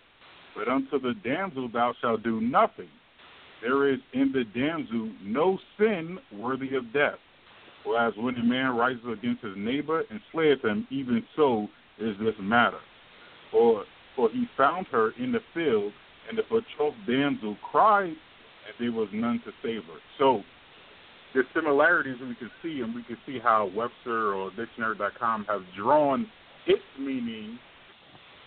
But 0.55 0.69
unto 0.69 1.01
the 1.01 1.15
damsel 1.25 1.69
thou 1.69 1.95
shalt 2.01 2.23
do 2.23 2.41
nothing. 2.41 2.89
There 3.63 3.89
is 3.93 3.99
in 4.13 4.33
the 4.33 4.45
damsel 4.45 5.11
no 5.23 5.59
sin 5.79 6.19
worthy 6.33 6.77
of 6.77 6.93
death. 6.93 7.19
Whereas 7.87 8.15
when 8.17 8.35
a 8.35 8.43
man 8.43 8.77
rises 8.77 9.05
against 9.07 9.45
his 9.45 9.55
neighbor 9.57 10.03
and 10.11 10.21
slayeth 10.33 10.65
him, 10.65 10.87
even 10.91 11.23
so 11.37 11.69
is 11.99 12.17
this 12.19 12.35
matter. 12.41 12.81
For 13.51 13.85
for 14.17 14.29
he 14.31 14.47
found 14.57 14.87
her 14.89 15.13
in 15.19 15.31
the 15.31 15.41
field, 15.55 15.93
and 16.29 16.37
the 16.37 16.43
betrothed 16.43 16.97
damsel 17.07 17.57
cried, 17.71 18.09
and 18.09 18.75
there 18.81 18.93
was 18.93 19.09
none 19.13 19.41
to 19.45 19.53
save 19.63 19.85
her. 19.85 20.01
So 20.19 20.43
the 21.35 21.43
similarities 21.55 22.17
we 22.21 22.35
can 22.35 22.51
see, 22.63 22.81
and 22.81 22.95
we 22.95 23.03
can 23.05 23.19
see 23.27 23.39
how 23.39 23.71
Webster 23.75 24.35
or 24.35 24.51
Dictionary.com 24.57 25.45
have 25.49 25.61
drawn 25.77 26.27
its 26.67 26.83
meaning 26.99 27.59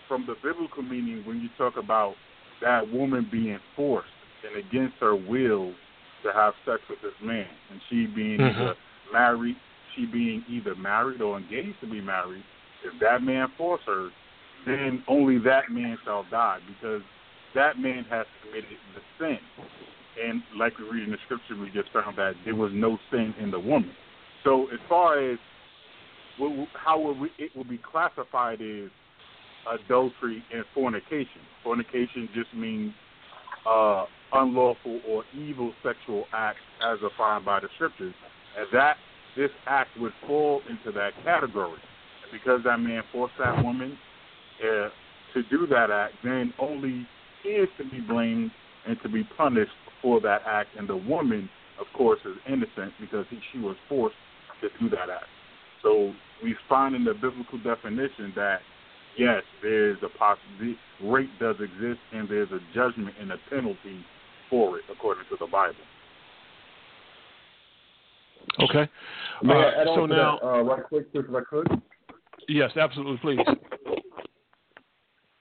from 0.07 0.25
the 0.25 0.35
biblical 0.43 0.81
meaning 0.83 1.23
when 1.25 1.39
you 1.39 1.49
talk 1.57 1.77
about 1.77 2.15
that 2.61 2.91
woman 2.91 3.29
being 3.31 3.59
forced 3.75 4.09
and 4.43 4.57
against 4.65 4.95
her 4.99 5.15
will 5.15 5.71
to 6.23 6.33
have 6.33 6.53
sex 6.65 6.81
with 6.89 6.99
this 7.01 7.13
man, 7.21 7.47
and 7.71 7.79
she 7.89 8.07
being 8.07 8.39
Mhm. 8.39 8.55
either 8.55 8.75
married, 9.11 9.55
she 9.95 10.05
being 10.05 10.43
either 10.49 10.75
married 10.75 11.21
or 11.21 11.37
engaged 11.37 11.79
to 11.81 11.87
be 11.87 12.01
married. 12.01 12.43
If 12.83 12.99
that 13.01 13.21
man 13.21 13.47
force 13.57 13.81
her, 13.85 14.09
then 14.65 15.03
only 15.07 15.37
that 15.39 15.69
man 15.71 15.97
shall 16.05 16.25
die 16.29 16.59
because 16.67 17.01
that 17.55 17.77
man 17.77 18.05
has 18.09 18.25
committed 18.43 18.77
the 18.95 19.01
sin. 19.17 19.39
And 20.21 20.41
like 20.57 20.77
we 20.77 20.85
read 20.85 21.03
in 21.05 21.11
the 21.11 21.17
scripture, 21.25 21.55
we 21.59 21.69
just 21.71 21.91
found 21.93 22.17
that 22.17 22.33
there 22.45 22.55
was 22.55 22.71
no 22.73 22.97
sin 23.09 23.33
in 23.39 23.51
the 23.51 23.59
woman. 23.59 23.91
So 24.43 24.67
as 24.73 24.79
far 24.87 25.19
as 25.31 25.37
how 26.73 27.15
it 27.37 27.55
will 27.55 27.63
be 27.63 27.79
classified 27.91 28.61
as 28.61 28.89
adultery 29.69 30.43
and 30.53 30.63
fornication. 30.73 31.41
Fornication 31.63 32.29
just 32.33 32.53
means 32.53 32.93
uh, 33.69 34.05
unlawful 34.33 35.01
or 35.07 35.23
evil 35.35 35.73
sexual 35.83 36.25
act 36.33 36.59
as 36.83 36.99
defined 36.99 37.45
by 37.45 37.59
the 37.59 37.67
scriptures, 37.75 38.13
and 38.59 38.67
that 38.73 38.97
this 39.37 39.49
act 39.67 39.91
would 39.99 40.11
fall 40.27 40.61
into 40.69 40.91
that 40.91 41.11
category. 41.23 41.79
And 42.23 42.31
because 42.31 42.61
that 42.65 42.77
man 42.77 43.03
forced 43.11 43.35
that 43.39 43.63
woman 43.63 43.97
uh, 44.61 44.89
to 45.33 45.43
do 45.49 45.65
that 45.67 45.89
act, 45.91 46.15
then 46.23 46.53
only 46.59 47.07
he 47.43 47.49
is 47.49 47.69
to 47.77 47.85
be 47.89 48.01
blamed 48.01 48.51
and 48.87 48.97
to 49.03 49.09
be 49.09 49.23
punished 49.37 49.71
for 50.01 50.19
that 50.21 50.41
act, 50.45 50.69
and 50.77 50.87
the 50.87 50.95
woman, 50.95 51.49
of 51.79 51.85
course, 51.95 52.19
is 52.25 52.35
innocent 52.47 52.93
because 52.99 53.25
he, 53.29 53.39
she 53.51 53.59
was 53.59 53.75
forced 53.87 54.15
to 54.61 54.69
do 54.79 54.89
that 54.89 55.09
act. 55.09 55.27
So 55.83 56.13
we 56.43 56.55
find 56.67 56.95
in 56.95 57.03
the 57.03 57.13
biblical 57.13 57.59
definition 57.59 58.33
that 58.35 58.59
yes, 59.17 59.43
there's 59.61 59.97
a 60.03 60.17
possibility 60.17 60.77
rape 61.03 61.29
does 61.39 61.55
exist, 61.59 61.99
and 62.13 62.27
there's 62.27 62.51
a 62.51 62.59
judgment 62.73 63.15
and 63.19 63.31
a 63.31 63.37
penalty 63.49 64.03
for 64.49 64.77
it 64.77 64.83
according 64.91 65.23
to 65.29 65.37
the 65.39 65.47
Bible. 65.47 65.75
Okay. 68.59 68.89
May 69.41 69.53
Uh, 69.53 69.85
so 69.95 70.05
now, 70.05 70.39
that 70.41 70.47
uh, 70.47 70.61
right 70.61 70.83
quick, 70.83 71.07
if 71.13 71.25
I 71.33 71.41
could? 71.49 71.67
yes, 72.47 72.71
absolutely, 72.75 73.17
please. 73.17 73.39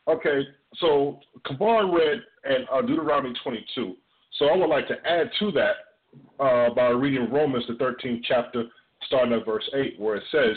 Okay, 0.08 0.40
so 0.76 1.18
Kabar 1.44 1.92
read 1.92 2.22
and 2.44 2.66
uh, 2.72 2.80
Deuteronomy 2.80 3.34
22. 3.42 3.94
So 4.38 4.46
I 4.46 4.56
would 4.56 4.68
like 4.68 4.88
to 4.88 4.94
add 5.06 5.30
to 5.40 5.50
that 5.52 6.42
uh, 6.42 6.72
by 6.74 6.88
reading 6.88 7.30
Romans, 7.30 7.64
the 7.68 7.74
13th 7.74 8.22
chapter, 8.24 8.64
starting 9.06 9.34
at 9.34 9.44
verse 9.44 9.68
8, 9.74 9.98
where 9.98 10.16
it 10.16 10.24
says, 10.30 10.56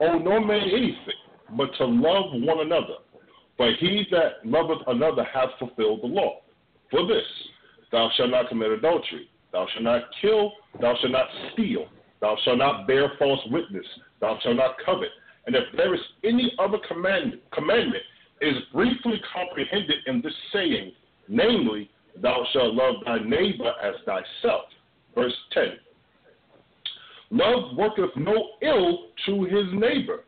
Owe 0.00 0.18
no 0.18 0.40
man 0.40 0.62
anything 0.62 0.96
but 1.56 1.70
to 1.78 1.84
love 1.84 2.26
one 2.32 2.60
another. 2.60 2.96
But 3.56 3.70
he 3.80 4.06
that 4.10 4.44
loveth 4.44 4.86
another 4.86 5.24
hath 5.24 5.50
fulfilled 5.58 6.02
the 6.02 6.06
law. 6.06 6.40
For 6.90 7.06
this, 7.06 7.24
thou 7.90 8.10
shalt 8.16 8.30
not 8.30 8.48
commit 8.48 8.70
adultery, 8.70 9.28
thou 9.52 9.66
shalt 9.72 9.84
not 9.84 10.02
kill, 10.20 10.52
thou 10.80 10.94
shalt 11.00 11.12
not 11.12 11.28
steal, 11.52 11.86
thou 12.20 12.36
shalt 12.44 12.58
not 12.58 12.86
bear 12.86 13.12
false 13.18 13.40
witness, 13.50 13.86
thou 14.20 14.38
shalt 14.42 14.56
not 14.56 14.76
covet. 14.84 15.10
And 15.46 15.56
if 15.56 15.64
there 15.76 15.94
is 15.94 16.00
any 16.24 16.52
other 16.58 16.78
commandment, 16.86 17.42
commandment 17.52 18.02
is 18.40 18.54
briefly 18.72 19.20
comprehended 19.32 19.96
in 20.06 20.20
this 20.22 20.34
saying, 20.52 20.92
namely, 21.28 21.90
thou 22.20 22.44
shalt 22.52 22.74
love 22.74 22.96
thy 23.04 23.18
neighbor 23.18 23.72
as 23.82 23.94
thyself. 24.04 24.64
Verse 25.14 25.34
10. 25.52 25.64
Love 27.30 27.76
worketh 27.76 28.10
no 28.16 28.50
ill 28.62 29.08
to 29.26 29.44
his 29.44 29.66
neighbor. 29.72 30.24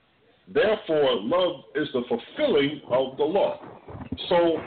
Therefore, 0.53 1.21
love 1.21 1.65
is 1.75 1.89
the 1.93 2.03
fulfilling 2.09 2.81
of 2.91 3.17
the 3.17 3.25
law. 3.25 3.61
So, 4.29 4.59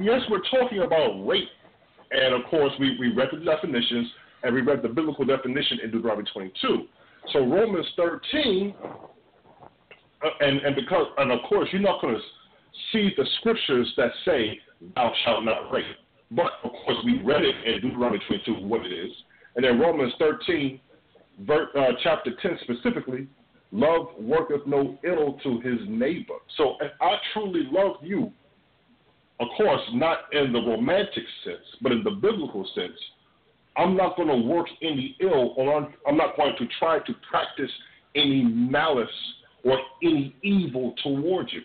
yes, 0.00 0.20
we're 0.30 0.42
talking 0.50 0.82
about 0.82 1.26
rape. 1.26 1.48
And 2.14 2.34
of 2.34 2.48
course, 2.48 2.72
we, 2.78 2.96
we 2.98 3.12
read 3.12 3.28
the 3.32 3.44
definitions 3.44 4.08
and 4.42 4.54
we 4.54 4.60
read 4.60 4.82
the 4.82 4.88
biblical 4.88 5.24
definition 5.24 5.80
in 5.82 5.90
Deuteronomy 5.90 6.28
22. 6.32 6.84
So, 7.32 7.38
Romans 7.40 7.86
13, 7.96 8.74
uh, 10.22 10.28
and, 10.40 10.60
and 10.60 10.76
because, 10.76 11.06
and 11.18 11.32
of 11.32 11.40
course, 11.48 11.68
you're 11.72 11.82
not 11.82 12.00
going 12.00 12.14
to 12.14 12.20
see 12.92 13.10
the 13.16 13.26
scriptures 13.40 13.92
that 13.96 14.10
say, 14.24 14.60
Thou 14.94 15.12
shalt 15.24 15.44
not 15.44 15.72
rape. 15.72 15.84
But 16.30 16.52
of 16.62 16.70
course, 16.84 16.98
we 17.04 17.22
read 17.22 17.42
it 17.42 17.54
in 17.64 17.80
Deuteronomy 17.80 18.20
22 18.26 18.66
what 18.66 18.84
it 18.84 18.92
is. 18.92 19.12
And 19.56 19.64
then 19.64 19.78
Romans 19.78 20.12
13, 20.18 20.80
ver, 21.40 21.68
uh, 21.76 21.92
chapter 22.02 22.32
10 22.42 22.58
specifically, 22.62 23.28
love 23.72 24.08
worketh 24.18 24.66
no 24.66 24.98
ill 25.04 25.38
to 25.42 25.60
his 25.60 25.80
neighbor. 25.88 26.34
So 26.56 26.74
if 26.80 26.92
I 27.00 27.16
truly 27.32 27.62
love 27.70 27.96
you, 28.02 28.32
of 29.40 29.48
course, 29.56 29.80
not 29.92 30.32
in 30.32 30.52
the 30.52 30.60
romantic 30.60 31.24
sense, 31.44 31.64
but 31.82 31.92
in 31.92 32.04
the 32.04 32.10
biblical 32.10 32.68
sense, 32.74 32.98
I'm 33.76 33.96
not 33.96 34.16
going 34.16 34.28
to 34.28 34.48
work 34.48 34.66
any 34.82 35.16
ill 35.20 35.54
or 35.56 35.88
I'm, 36.06 36.16
not 36.16 36.36
going 36.36 36.54
to 36.58 36.66
try 36.78 37.00
to 37.00 37.14
practice 37.28 37.70
any 38.14 38.42
malice 38.42 39.08
or 39.64 39.78
any 40.02 40.34
evil 40.42 40.94
towards 41.02 41.52
you. 41.52 41.62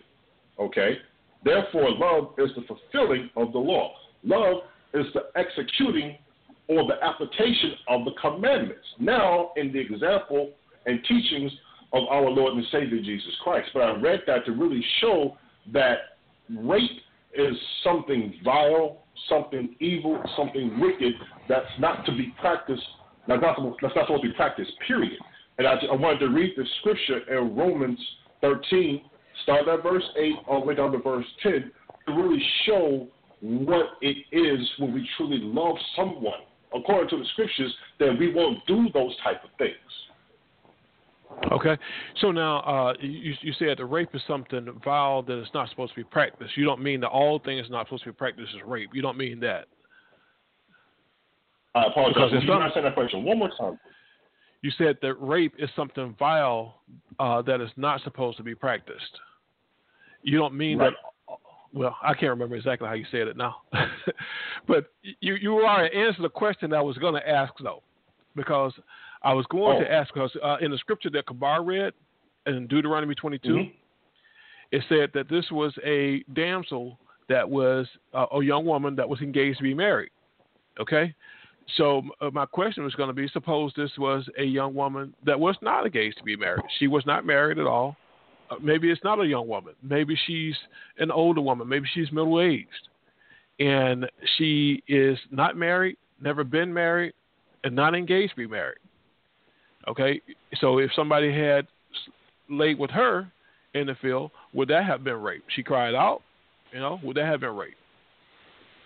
Okay? 0.60 0.98
Therefore, 1.44 1.92
love 1.92 2.34
is 2.40 2.50
the 2.56 2.64
fulfilling 2.64 3.30
of 3.36 3.52
the 3.54 3.60
law. 3.60 3.94
Love 4.24 4.64
is 4.94 5.06
the 5.14 5.26
executing 5.36 6.18
or 6.68 6.88
the 6.88 7.04
application 7.04 7.74
of 7.88 8.06
the 8.06 8.12
commandments. 8.20 8.86
Now, 9.00 9.52
in 9.56 9.72
the 9.72 9.80
example 9.80 10.52
and 10.86 11.04
teachings 11.08 11.52
of 11.94 12.04
our 12.10 12.30
Lord 12.30 12.56
and 12.56 12.66
Savior 12.72 13.00
Jesus 13.00 13.34
Christ. 13.44 13.70
But 13.74 13.84
I 13.84 13.92
read 14.00 14.22
that 14.28 14.46
to 14.46 14.52
really 14.52 14.84
show 15.00 15.38
that 15.74 16.18
rape 16.50 17.02
is 17.34 17.56
something 17.84 18.34
vile, 18.44 19.04
something 19.28 19.76
evil, 19.80 20.22
something 20.36 20.80
wicked 20.80 21.14
that's 21.48 21.68
not 21.80 22.06
to 22.06 22.12
be 22.12 22.34
practiced 22.40 22.84
That's 23.28 23.42
not 23.42 23.58
that's 23.82 23.96
not 23.96 24.08
supposed 24.08 24.24
to 24.24 24.30
be 24.30 24.36
practiced. 24.36 24.72
Period. 24.88 25.20
And 25.58 25.68
I, 25.68 25.74
I 25.92 25.96
wanted 25.96 26.20
to 26.20 26.30
read 26.30 26.54
the 26.56 26.66
scripture 26.80 27.20
in 27.38 27.56
Romans 27.56 28.00
13, 28.42 29.02
start 29.44 29.68
at 29.68 29.84
verse 29.84 30.04
8 30.18 30.34
all 30.48 30.62
the 30.62 30.68
way 30.68 30.76
down 30.76 30.92
to 30.94 31.00
verse 31.00 31.26
10, 31.44 31.72
to 32.08 32.14
really 32.14 32.42
show 32.66 33.08
what 33.42 33.86
it 34.02 34.18
is 34.32 34.68
when 34.80 34.94
we 34.94 35.08
truly 35.18 35.40
love 35.40 35.76
someone. 35.96 36.42
According 36.74 37.10
to 37.10 37.18
the 37.18 37.26
scriptures, 37.34 37.74
that 38.00 38.18
we 38.18 38.34
won't 38.34 38.66
do 38.68 38.88
those 38.94 39.16
type 39.24 39.44
of 39.44 39.50
things. 39.58 39.74
Okay, 41.52 41.78
so 42.20 42.32
now 42.32 42.60
uh, 42.60 42.94
you, 43.00 43.34
you 43.42 43.54
said 43.58 43.78
the 43.78 43.86
rape 43.86 44.14
is 44.14 44.22
something 44.28 44.68
vile 44.84 45.22
that 45.24 45.42
is 45.42 45.48
not 45.54 45.70
supposed 45.70 45.94
to 45.94 45.96
be 45.96 46.04
practiced. 46.04 46.56
You 46.58 46.66
don't 46.66 46.82
mean 46.82 47.00
that 47.02 47.08
all 47.08 47.40
things 47.40 47.68
not 47.70 47.86
supposed 47.88 48.04
to 48.04 48.10
be 48.10 48.16
practiced 48.16 48.50
is 48.54 48.62
rape. 48.66 48.90
You 48.94 49.02
don't 49.02 49.18
mean 49.18 49.40
that. 49.40 49.68
I 51.76 51.86
apologize. 51.86 52.32
Can 52.32 52.42
you 52.42 52.54
understand 52.54 52.86
that 52.86 52.94
question 52.94 53.24
one 53.24 53.40
more 53.40 53.52
time? 53.58 53.80
You 54.62 54.72
said 54.78 54.98
that 55.02 55.14
rape 55.16 55.54
is 55.58 55.70
something 55.76 56.16
vile 56.20 56.82
uh, 57.20 57.42
that 57.44 57.62
is 57.62 57.70
not 57.78 58.02
supposed 58.04 58.38
to 58.38 58.44
be 58.44 58.56
practiced. 58.56 59.20
You 60.24 60.38
don't 60.38 60.56
mean 60.56 60.80
right. 60.80 60.92
that. 60.92 61.38
Well, 61.72 61.96
I 62.02 62.14
can't 62.14 62.32
remember 62.32 62.56
exactly 62.56 62.88
how 62.88 62.96
you 62.96 63.06
said 63.12 63.28
it 63.28 63.38
now, 63.38 63.58
but 64.68 64.92
you 65.20 65.36
you 65.36 65.54
already 65.54 65.96
answered 65.96 66.24
the 66.24 66.30
question 66.30 66.74
I 66.74 66.82
was 66.82 66.98
going 66.98 67.14
to 67.14 67.30
ask 67.30 67.54
though, 67.62 67.84
because 68.36 68.74
I 69.22 69.34
was 69.34 69.46
going 69.48 69.78
oh. 69.78 69.84
to 69.84 69.92
ask 69.92 70.14
because 70.14 70.36
uh, 70.44 70.58
in 70.62 70.72
the 70.72 70.78
scripture 70.78 71.10
that 71.12 71.28
Kabar 71.28 71.64
read 71.64 71.94
in 72.46 72.68
Deuteronomy 72.68 73.16
22, 73.16 73.50
mm-hmm. 73.50 73.70
it 74.72 74.84
said 74.88 75.10
that 75.14 75.30
this 75.30 75.46
was 75.52 75.74
a 75.86 76.24
damsel 76.34 76.98
that 77.28 77.48
was 77.48 77.88
uh, 78.14 78.26
a 78.34 78.44
young 78.44 78.66
woman 78.66 78.96
that 78.96 79.08
was 79.08 79.22
engaged 79.22 79.58
to 79.58 79.64
be 79.64 79.74
married. 79.74 80.12
Okay, 80.80 81.14
so 81.78 82.02
uh, 82.22 82.30
my 82.32 82.46
question 82.46 82.84
was 82.84 82.96
going 82.96 83.10
to 83.10 83.14
be: 83.14 83.28
Suppose 83.28 83.74
this 83.76 83.92
was 83.98 84.28
a 84.38 84.44
young 84.44 84.74
woman 84.74 85.14
that 85.26 85.40
was 85.40 85.56
not 85.62 85.86
engaged 85.86 86.18
to 86.18 86.24
be 86.24 86.36
married. 86.36 86.64
She 86.80 86.88
was 86.88 87.06
not 87.06 87.26
married 87.26 87.60
at 87.60 87.68
all. 87.68 87.98
Uh, 88.50 88.56
maybe 88.62 88.90
it's 88.90 89.04
not 89.04 89.20
a 89.20 89.26
young 89.26 89.48
woman. 89.48 89.74
Maybe 89.84 90.18
she's 90.26 90.56
an 90.98 91.12
older 91.12 91.42
woman. 91.42 91.68
Maybe 91.68 91.88
she's 91.94 92.12
middle 92.12 92.42
aged, 92.42 92.88
and 93.60 94.10
she 94.38 94.82
is 94.88 95.18
not 95.32 95.58
married, 95.58 95.98
never 96.22 96.44
been 96.44 96.74
married, 96.74 97.14
and 97.64 97.76
not 97.76 97.94
engaged 97.94 98.32
to 98.32 98.38
be 98.38 98.48
married. 98.48 98.80
Okay, 99.90 100.22
so 100.62 100.78
if 100.78 100.92
somebody 100.96 101.34
had 101.34 101.68
laid 102.50 102.78
with 102.78 102.92
her 102.92 103.32
in 103.74 103.88
the 103.88 103.96
field, 104.02 104.32
would 104.54 104.68
that 104.70 104.86
have 104.86 105.04
been 105.04 105.16
rape? 105.16 105.44
She 105.56 105.64
cried 105.64 105.96
out, 105.96 106.22
you 106.72 106.80
know, 106.80 107.00
would 107.04 107.18
that 107.18 107.26
have 107.26 107.40
been 107.40 107.56
rape? 107.56 107.76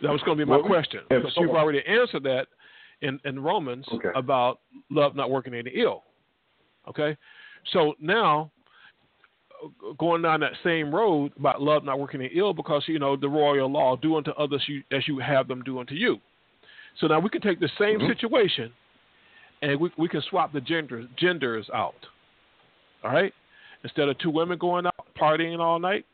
That 0.02 0.12
was 0.12 0.22
going 0.22 0.38
to 0.38 0.46
be 0.46 0.50
my 0.50 0.58
well, 0.58 0.66
question. 0.66 1.02
Because 1.10 1.34
you've 1.38 1.52
already 1.52 1.82
answered 1.86 2.24
that 2.24 2.48
in, 3.02 3.20
in 3.26 3.40
Romans 3.40 3.86
okay. 3.94 4.10
about 4.16 4.60
love 4.90 5.16
not 5.16 5.30
working 5.30 5.54
any 5.54 5.72
ill. 5.76 6.04
Okay, 6.88 7.18
so 7.72 7.94
now 8.00 8.52
going 9.98 10.22
down 10.22 10.42
that 10.42 10.52
same 10.64 10.94
road 10.94 11.32
about 11.38 11.62
love 11.62 11.84
not 11.84 12.00
working 12.00 12.22
any 12.22 12.32
ill 12.36 12.54
because 12.54 12.84
you 12.88 13.00
know 13.00 13.16
the 13.16 13.30
royal 13.30 13.72
law 13.72 13.96
do 13.96 14.18
unto 14.18 14.32
others 14.32 14.62
you, 14.68 14.84
as 14.92 15.08
you 15.08 15.20
have 15.20 15.48
them 15.48 15.64
do 15.64 15.80
unto 15.80 15.96
you. 15.96 16.18
So 17.00 17.08
now 17.08 17.20
we 17.20 17.30
can 17.30 17.42
take 17.42 17.60
the 17.60 17.70
same 17.80 18.00
mm-hmm. 18.00 18.08
situation 18.08 18.72
and 19.64 19.80
we, 19.80 19.92
we 19.98 20.10
can 20.10 20.22
swap 20.30 20.52
the 20.54 20.62
genders 20.62 21.08
genders 21.18 21.68
out. 21.74 21.96
All 23.04 23.12
right, 23.12 23.34
instead 23.84 24.10
of 24.10 24.18
two 24.20 24.30
women 24.30 24.58
going 24.58 24.86
out 24.86 25.08
partying 25.20 25.60
all 25.60 25.80
night, 25.80 26.06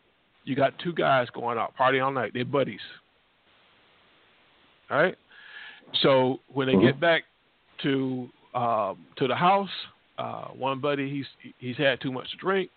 you 0.46 0.56
got 0.56 0.74
two 0.80 0.94
guys 0.94 1.28
going 1.34 1.58
out 1.58 1.74
partying 1.78 2.06
all 2.06 2.12
night. 2.12 2.32
They're 2.34 2.46
buddies. 2.46 2.80
All 4.90 5.02
right. 5.02 5.18
So 6.02 6.40
when 6.54 6.68
they 6.68 6.74
get 6.74 6.96
mm-hmm. 6.96 7.00
back 7.00 7.24
to 7.84 8.30
um, 8.54 9.06
to 9.18 9.28
the 9.28 9.36
house, 9.36 9.70
uh, 10.18 10.46
one 10.50 10.80
buddy 10.80 11.10
he's 11.10 11.54
he's 11.58 11.78
had 11.78 12.00
too 12.02 12.12
much 12.12 12.30
to 12.32 12.38
drink, 12.38 12.70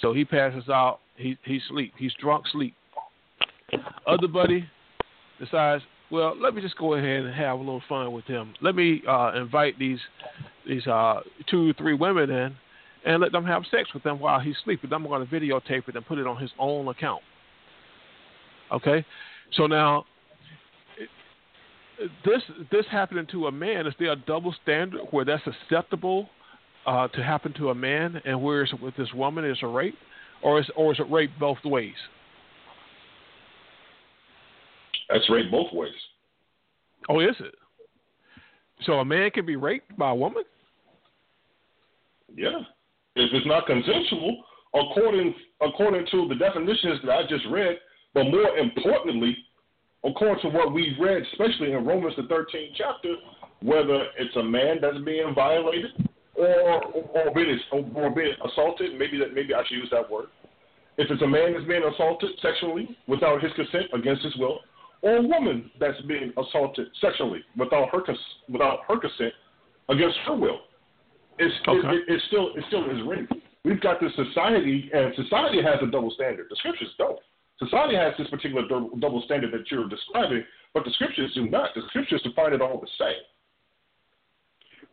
so 0.00 0.12
he 0.12 0.24
passes 0.24 0.68
out. 0.68 0.98
He 1.16 1.38
he 1.44 1.60
sleep. 1.68 1.92
He's 1.96 2.12
drunk 2.20 2.44
sleep. 2.50 2.74
Other 4.06 4.28
buddy 4.28 4.68
decides 5.38 5.84
well, 6.10 6.34
let 6.40 6.54
me 6.54 6.62
just 6.62 6.76
go 6.76 6.94
ahead 6.94 7.24
and 7.24 7.34
have 7.34 7.56
a 7.56 7.58
little 7.58 7.82
fun 7.88 8.12
with 8.12 8.24
him. 8.24 8.54
Let 8.62 8.74
me 8.74 9.02
uh, 9.08 9.32
invite 9.34 9.78
these 9.78 9.98
these 10.66 10.86
uh, 10.86 11.20
two, 11.50 11.72
three 11.74 11.94
women 11.94 12.30
in, 12.30 12.56
and 13.04 13.20
let 13.20 13.32
them 13.32 13.44
have 13.44 13.62
sex 13.70 13.92
with 13.94 14.02
them 14.02 14.18
while 14.18 14.40
he's 14.40 14.56
sleeping. 14.64 14.92
I'm 14.92 15.06
going 15.06 15.26
to 15.26 15.32
videotape 15.34 15.88
it 15.88 15.96
and 15.96 16.06
put 16.06 16.18
it 16.18 16.26
on 16.26 16.40
his 16.40 16.50
own 16.58 16.88
account. 16.88 17.22
Okay, 18.72 19.04
so 19.52 19.66
now 19.66 20.04
this 22.24 22.42
this 22.70 22.84
happening 22.90 23.26
to 23.32 23.46
a 23.46 23.52
man 23.52 23.86
is 23.86 23.94
there 23.98 24.12
a 24.12 24.16
double 24.16 24.54
standard 24.62 25.00
where 25.10 25.24
that's 25.24 25.42
acceptable 25.46 26.28
uh, 26.86 27.08
to 27.08 27.22
happen 27.22 27.52
to 27.54 27.70
a 27.70 27.74
man, 27.74 28.20
and 28.24 28.40
whereas 28.42 28.70
with 28.80 28.96
this 28.96 29.12
woman 29.14 29.44
is 29.44 29.58
a 29.62 29.66
rape, 29.66 29.96
or 30.42 30.60
is 30.60 30.66
or 30.76 30.92
is 30.92 31.00
it 31.00 31.10
rape 31.10 31.30
both 31.38 31.58
ways? 31.64 31.94
That's 35.08 35.28
rape 35.30 35.50
both 35.50 35.72
ways. 35.72 35.92
Oh, 37.08 37.20
is 37.20 37.36
it? 37.40 37.54
So 38.84 38.94
a 38.94 39.04
man 39.04 39.30
can 39.30 39.46
be 39.46 39.56
raped 39.56 39.96
by 39.96 40.10
a 40.10 40.14
woman? 40.14 40.44
Yeah. 42.34 42.60
If 43.16 43.30
it's 43.32 43.46
not 43.46 43.66
consensual, 43.66 44.44
according 44.74 45.34
according 45.60 46.06
to 46.10 46.28
the 46.28 46.34
definitions 46.34 47.00
that 47.04 47.10
I 47.10 47.22
just 47.28 47.44
read, 47.50 47.78
but 48.14 48.24
more 48.24 48.56
importantly, 48.58 49.36
according 50.04 50.42
to 50.42 50.56
what 50.56 50.72
we've 50.72 50.98
read, 51.00 51.22
especially 51.32 51.72
in 51.72 51.84
Romans 51.84 52.14
the 52.16 52.22
13th 52.22 52.74
chapter, 52.76 53.14
whether 53.62 54.06
it's 54.18 54.36
a 54.36 54.42
man 54.42 54.76
that's 54.80 54.98
being 55.04 55.34
violated 55.34 55.90
or 56.34 56.82
or 56.84 57.34
being 57.34 57.58
or 57.72 58.10
being 58.10 58.34
assaulted, 58.44 58.96
maybe 58.98 59.18
that 59.18 59.34
maybe 59.34 59.54
I 59.54 59.62
should 59.66 59.78
use 59.78 59.88
that 59.90 60.08
word. 60.08 60.26
If 60.96 61.10
it's 61.10 61.22
a 61.22 61.26
man 61.26 61.54
that's 61.54 61.66
being 61.66 61.82
assaulted 61.82 62.30
sexually 62.42 62.96
without 63.06 63.42
his 63.42 63.52
consent 63.54 63.86
against 63.92 64.22
his 64.22 64.36
will, 64.36 64.60
or 65.02 65.16
a 65.16 65.22
woman 65.22 65.70
that's 65.78 66.00
being 66.02 66.32
assaulted 66.36 66.88
sexually 67.00 67.40
without 67.56 67.88
her 67.90 68.00
without 68.48 68.80
her 68.88 68.98
consent 68.98 69.32
against 69.88 70.16
her 70.26 70.34
will. 70.34 70.60
It's 71.38 71.54
okay. 71.66 71.88
it, 71.88 71.94
it, 71.94 72.14
it 72.14 72.22
still 72.28 72.50
it 72.56 72.64
still 72.68 72.90
is 72.90 72.98
rape. 73.06 73.30
We've 73.64 73.80
got 73.80 74.00
this 74.00 74.12
society, 74.14 74.90
and 74.92 75.14
society 75.14 75.62
has 75.62 75.76
a 75.82 75.90
double 75.90 76.10
standard. 76.10 76.46
The 76.48 76.56
scriptures 76.56 76.88
don't. 76.96 77.18
Society 77.58 77.96
has 77.96 78.14
this 78.18 78.28
particular 78.28 78.66
double 78.68 79.22
standard 79.24 79.52
that 79.52 79.70
you're 79.70 79.88
describing, 79.88 80.44
but 80.74 80.84
the 80.84 80.90
scriptures 80.92 81.32
do 81.34 81.48
not. 81.48 81.70
The 81.74 81.82
scriptures 81.88 82.22
define 82.22 82.52
it 82.52 82.62
all 82.62 82.80
the 82.80 82.88
same. 82.98 83.22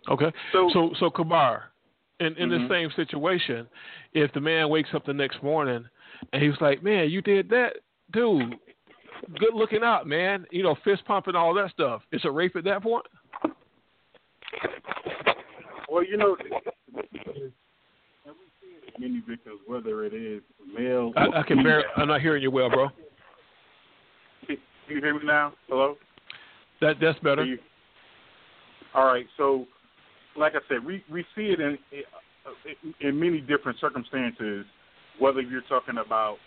Okay. 0.09 0.35
So 0.51 0.69
so 0.73 0.91
so 0.99 1.09
Kabar, 1.09 1.71
in 2.19 2.27
in 2.37 2.49
mm-hmm. 2.49 2.67
the 2.67 2.69
same 2.69 2.89
situation, 2.95 3.67
if 4.13 4.31
the 4.33 4.41
man 4.41 4.69
wakes 4.69 4.89
up 4.93 5.05
the 5.05 5.13
next 5.13 5.41
morning 5.41 5.85
and 6.31 6.43
he's 6.43 6.59
like, 6.61 6.83
"Man, 6.83 7.09
you 7.09 7.21
did 7.21 7.49
that, 7.49 7.77
dude 8.11 8.55
good 9.39 9.53
looking 9.53 9.83
out, 9.83 10.07
man. 10.07 10.45
You 10.51 10.63
know, 10.63 10.75
fist 10.83 11.03
pumping, 11.05 11.35
all 11.35 11.53
that 11.55 11.71
stuff. 11.71 12.01
It's 12.11 12.25
a 12.25 12.31
rape 12.31 12.55
at 12.55 12.63
that 12.65 12.83
point. 12.83 13.05
Well, 15.89 16.03
you 16.03 16.17
know, 16.17 16.35
many 18.99 19.21
victims, 19.27 19.59
whether 19.67 20.03
it 20.05 20.13
is 20.13 20.41
male. 20.77 21.13
I, 21.15 21.39
I 21.39 21.43
can 21.43 21.63
bear. 21.63 21.85
I'm 21.95 22.07
not 22.07 22.21
hearing 22.21 22.41
you 22.41 22.51
well, 22.51 22.69
bro. 22.69 22.89
Can 24.47 24.57
you 24.87 25.01
hear 25.01 25.13
me 25.13 25.21
now? 25.25 25.53
Hello. 25.67 25.95
That 26.81 26.95
that's 27.01 27.17
better. 27.19 27.43
You, 27.43 27.57
all 28.93 29.05
right. 29.05 29.25
So, 29.37 29.65
like 30.37 30.53
I 30.55 30.59
said, 30.67 30.85
we 30.85 31.03
we 31.11 31.25
see 31.35 31.47
it 31.47 31.59
in 31.59 31.77
in 33.01 33.19
many 33.19 33.41
different 33.41 33.79
circumstances. 33.79 34.65
Whether 35.19 35.41
you're 35.41 35.61
talking 35.69 35.95
about 36.05 36.37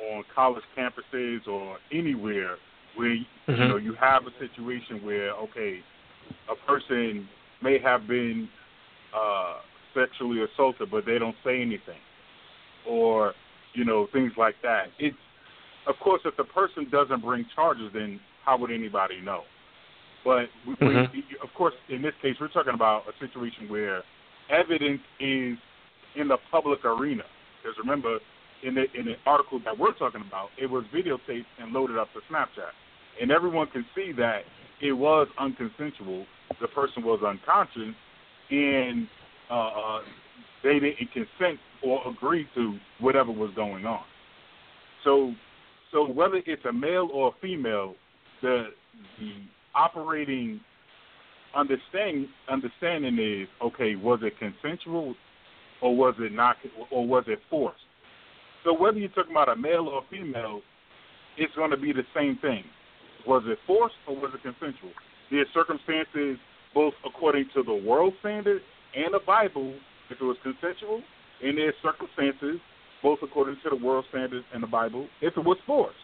on 0.00 0.24
college 0.34 0.64
campuses 0.76 1.46
or 1.46 1.78
anywhere 1.92 2.56
where 2.96 3.10
mm-hmm. 3.10 3.52
you 3.52 3.68
know 3.68 3.76
you 3.76 3.94
have 3.94 4.22
a 4.26 4.30
situation 4.38 5.04
where 5.04 5.32
okay, 5.32 5.80
a 6.50 6.66
person 6.66 7.28
may 7.62 7.78
have 7.78 8.06
been 8.06 8.48
uh, 9.14 9.56
sexually 9.94 10.40
assaulted, 10.42 10.90
but 10.90 11.06
they 11.06 11.18
don't 11.18 11.36
say 11.44 11.60
anything, 11.60 12.00
or 12.88 13.34
you 13.74 13.84
know 13.84 14.08
things 14.12 14.32
like 14.36 14.56
that. 14.62 14.86
It's 14.98 15.16
of 15.86 15.94
course 16.02 16.20
if 16.24 16.36
the 16.36 16.44
person 16.44 16.88
doesn't 16.90 17.22
bring 17.22 17.46
charges, 17.54 17.90
then 17.94 18.20
how 18.44 18.58
would 18.58 18.70
anybody 18.70 19.20
know? 19.20 19.42
But 20.24 20.46
mm-hmm. 20.66 21.12
we, 21.12 21.24
of 21.42 21.48
course, 21.56 21.74
in 21.88 22.02
this 22.02 22.14
case, 22.22 22.36
we're 22.40 22.48
talking 22.48 22.74
about 22.74 23.02
a 23.08 23.26
situation 23.26 23.68
where 23.68 24.02
evidence 24.50 25.00
is 25.18 25.58
in 26.14 26.28
the 26.28 26.36
public 26.50 26.84
arena. 26.84 27.24
Because 27.60 27.76
remember, 27.78 28.18
in 28.62 28.74
the 28.74 28.84
in 28.98 29.06
the 29.06 29.14
article 29.26 29.60
that 29.64 29.76
we're 29.78 29.94
talking 29.94 30.22
about, 30.26 30.48
it 30.60 30.66
was 30.66 30.84
videotaped 30.94 31.46
and 31.60 31.72
loaded 31.72 31.98
up 31.98 32.08
to 32.12 32.20
Snapchat, 32.32 32.72
and 33.20 33.30
everyone 33.30 33.66
can 33.68 33.84
see 33.94 34.12
that 34.12 34.42
it 34.80 34.92
was 34.92 35.28
unconsensual. 35.40 36.24
The 36.60 36.68
person 36.68 37.04
was 37.04 37.20
unconscious, 37.26 37.94
and 38.50 39.08
uh, 39.50 39.54
uh, 39.54 40.00
they 40.62 40.74
didn't 40.74 41.10
consent 41.12 41.58
or 41.82 42.00
agree 42.08 42.46
to 42.54 42.76
whatever 43.00 43.32
was 43.32 43.50
going 43.56 43.86
on. 43.86 44.04
So, 45.04 45.34
so 45.90 46.08
whether 46.08 46.40
it's 46.46 46.64
a 46.64 46.72
male 46.72 47.08
or 47.12 47.28
a 47.28 47.40
female, 47.40 47.94
the 48.42 48.66
the 49.18 49.32
operating 49.74 50.60
understanding 51.54 52.28
understanding 52.48 53.18
is 53.18 53.48
okay. 53.62 53.96
Was 53.96 54.20
it 54.22 54.34
consensual, 54.38 55.14
or 55.80 55.96
was 55.96 56.14
it 56.18 56.32
not, 56.32 56.56
or 56.90 57.06
was 57.06 57.24
it 57.26 57.40
forced? 57.50 57.80
So 58.64 58.72
whether 58.78 58.98
you're 58.98 59.08
talking 59.10 59.32
about 59.32 59.48
a 59.48 59.56
male 59.56 59.88
or 59.88 60.02
a 60.02 60.10
female, 60.10 60.60
it's 61.36 61.54
going 61.54 61.70
to 61.70 61.76
be 61.76 61.92
the 61.92 62.04
same 62.14 62.38
thing. 62.40 62.64
Was 63.26 63.42
it 63.46 63.58
forced 63.66 63.94
or 64.06 64.16
was 64.16 64.32
it 64.34 64.42
consensual? 64.42 64.92
Are 65.32 65.44
circumstances, 65.54 66.38
both 66.74 66.94
according 67.06 67.46
to 67.54 67.62
the 67.62 67.74
world 67.74 68.12
standard 68.20 68.60
and 68.94 69.14
the 69.14 69.20
Bible, 69.26 69.74
if 70.10 70.20
it 70.20 70.24
was 70.24 70.36
consensual, 70.42 71.02
and 71.42 71.56
there 71.56 71.68
are 71.68 71.74
circumstances, 71.82 72.60
both 73.02 73.18
according 73.22 73.56
to 73.64 73.70
the 73.70 73.84
world 73.84 74.04
standard 74.10 74.44
and 74.52 74.62
the 74.62 74.66
Bible, 74.66 75.08
if 75.22 75.36
it 75.36 75.44
was 75.44 75.56
forced. 75.66 75.96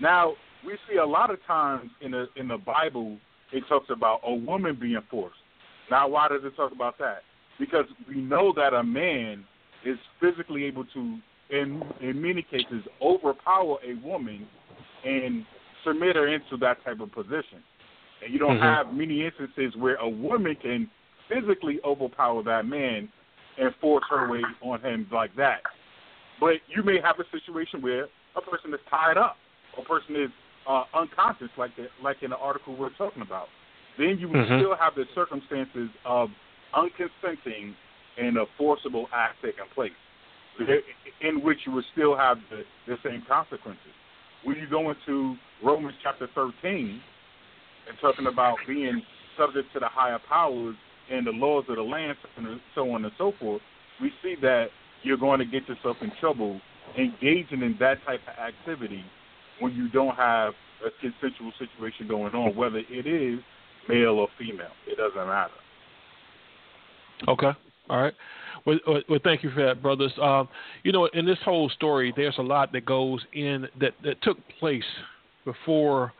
Now, 0.00 0.34
we 0.66 0.76
see 0.90 0.96
a 0.96 1.06
lot 1.06 1.30
of 1.30 1.38
times 1.46 1.90
in 2.00 2.10
the 2.10 2.26
in 2.36 2.48
the 2.48 2.58
Bible 2.58 3.16
it 3.52 3.62
talks 3.68 3.86
about 3.90 4.20
a 4.26 4.34
woman 4.34 4.76
being 4.78 5.00
forced. 5.10 5.36
Now, 5.90 6.08
why 6.08 6.28
does 6.28 6.40
it 6.44 6.54
talk 6.56 6.72
about 6.72 6.98
that? 6.98 7.22
Because 7.58 7.86
we 8.06 8.16
know 8.16 8.52
that 8.56 8.74
a 8.74 8.82
man 8.82 9.44
is 9.84 9.96
physically 10.20 10.64
able 10.64 10.84
to, 10.92 11.18
in 11.50 11.92
in 12.00 12.20
many 12.20 12.42
cases, 12.42 12.84
overpower 13.00 13.78
a 13.84 13.94
woman 14.06 14.48
and 15.04 15.44
submit 15.84 16.16
her 16.16 16.28
into 16.28 16.56
that 16.58 16.82
type 16.84 17.00
of 17.00 17.12
position. 17.12 17.62
And 18.22 18.32
you 18.32 18.38
don't 18.38 18.58
Mhm. 18.58 18.60
have 18.60 18.92
many 18.92 19.24
instances 19.24 19.76
where 19.76 19.96
a 19.96 20.08
woman 20.08 20.56
can 20.56 20.90
physically 21.28 21.80
overpower 21.84 22.42
that 22.42 22.66
man 22.66 23.08
and 23.58 23.74
force 23.76 24.04
her 24.08 24.28
way 24.28 24.44
on 24.60 24.80
him 24.80 25.06
like 25.10 25.34
that. 25.36 25.62
But 26.40 26.60
you 26.68 26.82
may 26.82 27.00
have 27.00 27.18
a 27.20 27.28
situation 27.30 27.80
where 27.80 28.08
a 28.36 28.40
person 28.40 28.72
is 28.72 28.80
tied 28.88 29.16
up, 29.16 29.36
a 29.76 29.82
person 29.82 30.16
is 30.16 30.30
uh, 30.66 30.84
unconscious, 30.94 31.48
like 31.56 31.74
the, 31.76 31.88
like 32.02 32.22
in 32.22 32.30
the 32.30 32.36
article 32.36 32.76
we're 32.76 32.90
talking 32.90 33.22
about. 33.22 33.48
Then 33.96 34.18
you 34.18 34.28
would 34.28 34.46
Mhm. 34.46 34.58
still 34.60 34.76
have 34.76 34.94
the 34.94 35.06
circumstances 35.14 35.90
of 36.04 36.30
unconsenting 36.74 37.74
and 38.18 38.36
a 38.36 38.46
forcible 38.56 39.08
act 39.12 39.42
taking 39.42 39.64
place, 39.74 39.92
in 41.20 41.42
which 41.42 41.58
you 41.66 41.72
would 41.72 41.84
still 41.92 42.16
have 42.16 42.38
the, 42.50 42.62
the 42.86 42.96
same 43.04 43.22
consequences. 43.28 43.92
When 44.44 44.56
you 44.56 44.68
go 44.68 44.90
into 44.90 45.36
Romans 45.62 45.96
chapter 46.02 46.28
13 46.34 47.00
and 47.88 47.98
talking 48.00 48.26
about 48.26 48.56
being 48.66 49.02
subject 49.36 49.72
to 49.74 49.80
the 49.80 49.88
higher 49.88 50.18
powers 50.28 50.76
and 51.10 51.26
the 51.26 51.30
laws 51.30 51.64
of 51.68 51.76
the 51.76 51.82
land, 51.82 52.16
and 52.36 52.60
so 52.74 52.90
on 52.90 53.04
and 53.04 53.12
so 53.18 53.32
forth, 53.40 53.62
we 54.00 54.10
see 54.22 54.34
that 54.42 54.66
you're 55.02 55.16
going 55.16 55.38
to 55.38 55.44
get 55.44 55.68
yourself 55.68 55.96
in 56.02 56.12
trouble 56.20 56.60
engaging 56.96 57.62
in 57.62 57.76
that 57.80 57.98
type 58.06 58.20
of 58.26 58.38
activity 58.38 59.04
when 59.60 59.74
you 59.74 59.88
don't 59.88 60.16
have 60.16 60.54
a 60.84 60.90
consensual 61.00 61.52
situation 61.58 62.06
going 62.08 62.34
on, 62.34 62.54
whether 62.54 62.78
it 62.78 63.06
is 63.06 63.40
male 63.88 64.18
or 64.18 64.28
female. 64.38 64.70
It 64.86 64.96
doesn't 64.96 65.16
matter. 65.16 65.52
Okay. 67.26 67.50
All 67.90 68.02
right. 68.02 68.14
Well, 68.68 69.00
well, 69.08 69.18
thank 69.24 69.42
you 69.42 69.50
for 69.50 69.64
that, 69.64 69.80
brothers. 69.80 70.12
Um, 70.20 70.46
you 70.82 70.92
know, 70.92 71.06
in 71.14 71.24
this 71.24 71.38
whole 71.42 71.70
story, 71.70 72.12
there's 72.14 72.36
a 72.36 72.42
lot 72.42 72.70
that 72.72 72.84
goes 72.84 73.24
in 73.32 73.66
that, 73.80 73.92
that 74.04 74.20
took 74.20 74.36
place 74.60 74.84
before 75.46 76.12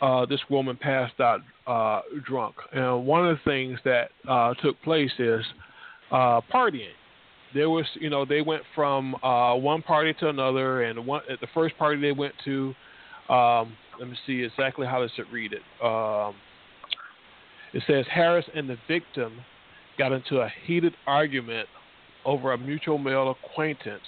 uh, 0.00 0.24
this 0.24 0.40
woman 0.48 0.78
passed 0.78 1.20
out 1.20 1.40
uh, 1.66 2.00
drunk. 2.24 2.54
And 2.72 3.04
one 3.04 3.26
of 3.26 3.36
the 3.36 3.50
things 3.50 3.78
that 3.84 4.08
uh, 4.26 4.54
took 4.62 4.80
place 4.80 5.10
is 5.18 5.44
uh, 6.10 6.40
partying. 6.50 6.88
There 7.52 7.68
was, 7.68 7.84
you 8.00 8.08
know, 8.08 8.24
they 8.24 8.40
went 8.40 8.62
from 8.74 9.14
uh, 9.16 9.54
one 9.54 9.82
party 9.82 10.14
to 10.20 10.30
another, 10.30 10.84
and 10.84 11.06
one 11.06 11.20
at 11.30 11.38
the 11.42 11.48
first 11.52 11.76
party 11.76 12.00
they 12.00 12.12
went 12.12 12.32
to. 12.46 12.74
Um, 13.28 13.74
let 14.00 14.08
me 14.08 14.16
see 14.26 14.42
exactly 14.42 14.86
how 14.86 15.02
does 15.02 15.12
it 15.18 15.26
read 15.30 15.52
it. 15.52 15.62
Um, 15.84 16.34
it 17.74 17.82
says 17.86 18.06
Harris 18.10 18.46
and 18.54 18.70
the 18.70 18.78
victim 18.88 19.34
got 19.98 20.12
into 20.12 20.40
a 20.40 20.50
heated 20.66 20.94
argument 21.06 21.68
over 22.24 22.52
a 22.52 22.58
mutual 22.58 22.98
male 22.98 23.30
acquaintance 23.30 24.02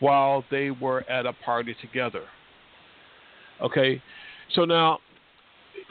while 0.00 0.44
they 0.50 0.70
were 0.70 1.08
at 1.08 1.26
a 1.26 1.32
party 1.32 1.74
together. 1.80 2.24
Okay, 3.62 4.02
so 4.54 4.64
now 4.64 4.98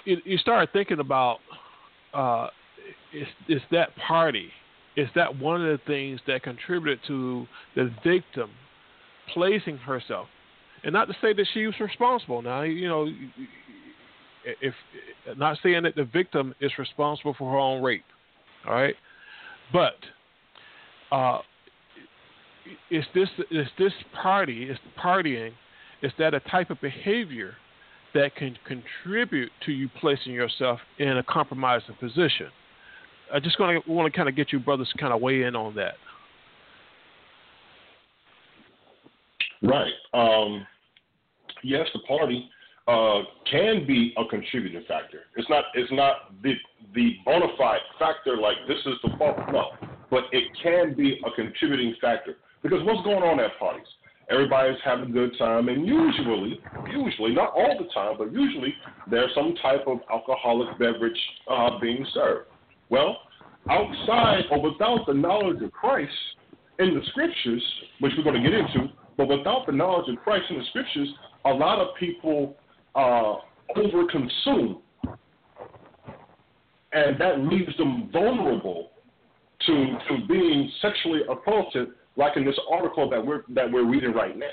you, 0.06 0.18
you 0.26 0.38
start 0.38 0.70
thinking 0.72 1.00
about 1.00 1.40
uh, 2.14 2.48
is, 3.14 3.28
is 3.48 3.62
that 3.72 3.96
party? 3.96 4.50
Is 4.96 5.10
that 5.16 5.38
one 5.38 5.66
of 5.66 5.68
the 5.68 5.84
things 5.86 6.20
that 6.28 6.44
contributed 6.44 7.00
to 7.08 7.46
the 7.76 7.92
victim 8.04 8.50
placing 9.34 9.78
herself? 9.78 10.28
And 10.84 10.94
not 10.94 11.08
to 11.08 11.14
say 11.22 11.34
that 11.34 11.48
she 11.54 11.66
was 11.66 11.76
responsible. 11.80 12.42
Now, 12.42 12.62
you 12.62 12.88
know, 12.88 13.08
if 14.62 14.74
not 15.36 15.58
saying 15.64 15.84
that 15.84 15.96
the 15.96 16.06
victim 16.06 16.54
is 16.62 16.72
responsible 16.78 17.36
for 17.38 17.52
her 17.52 17.58
own 17.58 17.82
rape, 17.82 18.06
all 18.68 18.74
right, 18.74 18.96
but 19.72 19.96
uh, 21.12 21.40
is 22.90 23.04
this 23.14 23.30
is 23.52 23.68
this 23.78 23.94
party 24.22 24.70
is 24.70 24.78
partying? 24.98 25.52
Is 26.02 26.12
that 26.20 26.34
a 26.34 26.40
type 26.42 26.70
of 26.70 26.80
behavior 26.82 27.56
that 28.14 28.36
can 28.36 28.58
contribute 28.66 29.52
to 29.66 29.72
you 29.72 29.90
placing 30.00 30.34
yourself 30.34 30.80
in 31.00 31.18
a 31.18 31.24
compromising 31.24 31.96
position? 31.96 32.48
I 33.34 33.40
just 33.40 33.58
to 33.58 33.92
want 33.92 34.12
to 34.12 34.16
kind 34.16 34.30
of 34.30 34.36
get 34.36 34.52
you 34.52 34.60
brothers 34.60 34.90
to 34.92 34.98
kind 34.98 35.14
of 35.14 35.22
weigh 35.22 35.44
in 35.44 35.56
on 35.56 35.76
that. 35.76 35.96
Right. 39.62 39.94
Um, 40.14 40.66
yes, 41.64 41.88
the 41.94 42.00
party 42.02 42.50
uh, 42.88 43.22
can 43.50 43.86
be 43.86 44.14
a 44.18 44.26
contributing 44.26 44.84
factor. 44.88 45.22
It's 45.36 45.50
not. 45.50 45.66
It's 45.74 45.92
not 45.92 46.42
the 46.44 46.54
the 46.94 47.16
bona 47.26 47.48
fide 47.58 47.80
factor. 47.98 48.38
Like 48.38 48.58
this 48.68 48.78
is 48.86 48.94
the 49.04 49.10
fault. 49.18 49.38
No, 49.52 49.70
but 50.12 50.26
it 50.32 50.44
can 50.62 50.94
be 50.96 51.20
a 51.26 51.32
contributing 51.32 51.96
factor 52.00 52.38
because 52.62 52.84
what's 52.84 53.04
going 53.04 53.24
on 53.24 53.40
at 53.40 53.58
parties? 53.58 53.88
Everybody's 54.30 54.78
having 54.84 55.10
a 55.10 55.14
good 55.14 55.38
time, 55.38 55.70
and 55.70 55.86
usually, 55.86 56.60
usually 56.92 57.32
not 57.34 57.54
all 57.56 57.78
the 57.78 57.88
time, 57.94 58.16
but 58.18 58.34
usually 58.34 58.74
there's 59.10 59.30
some 59.36 59.54
type 59.62 59.84
of 59.86 60.00
alcoholic 60.12 60.80
beverage 60.80 61.20
uh, 61.48 61.80
being 61.80 62.04
served. 62.12 62.48
Well, 62.90 63.20
outside 63.70 64.46
or 64.50 64.62
without 64.62 65.06
the 65.06 65.14
knowledge 65.14 65.62
of 65.62 65.72
Christ 65.72 66.12
in 66.80 66.96
the 66.96 67.02
scriptures, 67.10 67.64
which 68.00 68.14
we're 68.18 68.24
going 68.24 68.42
to 68.42 68.50
get 68.50 68.58
into, 68.58 68.92
but 69.16 69.28
without 69.28 69.68
the 69.68 69.72
knowledge 69.72 70.10
of 70.10 70.24
Christ 70.24 70.46
in 70.50 70.58
the 70.58 70.66
scriptures, 70.70 71.10
a 71.46 71.50
lot 71.50 71.80
of 71.80 71.96
people 72.00 72.56
uh, 72.96 73.36
overconsume, 73.76 74.82
and 76.94 77.20
that 77.20 77.40
leaves 77.40 77.76
them 77.78 78.10
vulnerable 78.12 78.92
to 79.66 79.98
to 80.08 80.28
being 80.28 80.72
sexually 80.82 81.22
assaulted, 81.24 81.90
like 82.16 82.38
in 82.38 82.46
this 82.46 82.58
article 82.72 83.10
that 83.10 83.26
we're 83.26 83.44
that 83.50 83.72
we're 83.72 83.86
reading 83.86 84.14
right 84.14 84.38
now. 84.38 84.46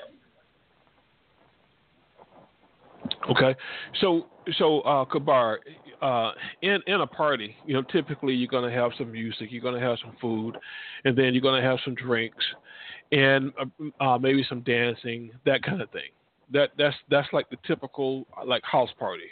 Okay, 3.31 3.55
so 4.01 4.27
so 4.59 4.81
uh, 4.81 5.05
Kabar, 5.05 5.61
uh, 6.01 6.33
in 6.63 6.81
in 6.87 7.01
a 7.01 7.07
party, 7.07 7.55
you 7.67 7.75
know, 7.75 7.83
typically 7.83 8.35
you're 8.35 8.49
going 8.49 8.69
to 8.69 8.77
have 8.77 8.91
some 8.99 9.13
music, 9.13 9.49
you're 9.51 9.63
going 9.63 9.81
to 9.81 9.87
have 9.87 9.99
some 10.05 10.17
food, 10.21 10.57
and 11.05 11.17
then 11.17 11.33
you're 11.33 11.43
going 11.43 11.61
to 11.61 11.69
have 11.69 11.79
some 11.85 11.95
drinks, 11.95 12.45
and 13.13 13.53
uh, 13.61 14.05
uh, 14.05 14.19
maybe 14.19 14.45
some 14.49 14.63
dancing, 14.63 15.31
that 15.47 15.63
kind 15.63 15.81
of 15.81 15.91
thing. 15.91 16.11
That 16.53 16.71
that's 16.77 16.97
that's 17.11 17.29
like 17.33 17.49
the 17.51 17.57
typical 17.67 18.27
like 18.47 18.63
house 18.65 18.91
party. 18.99 19.31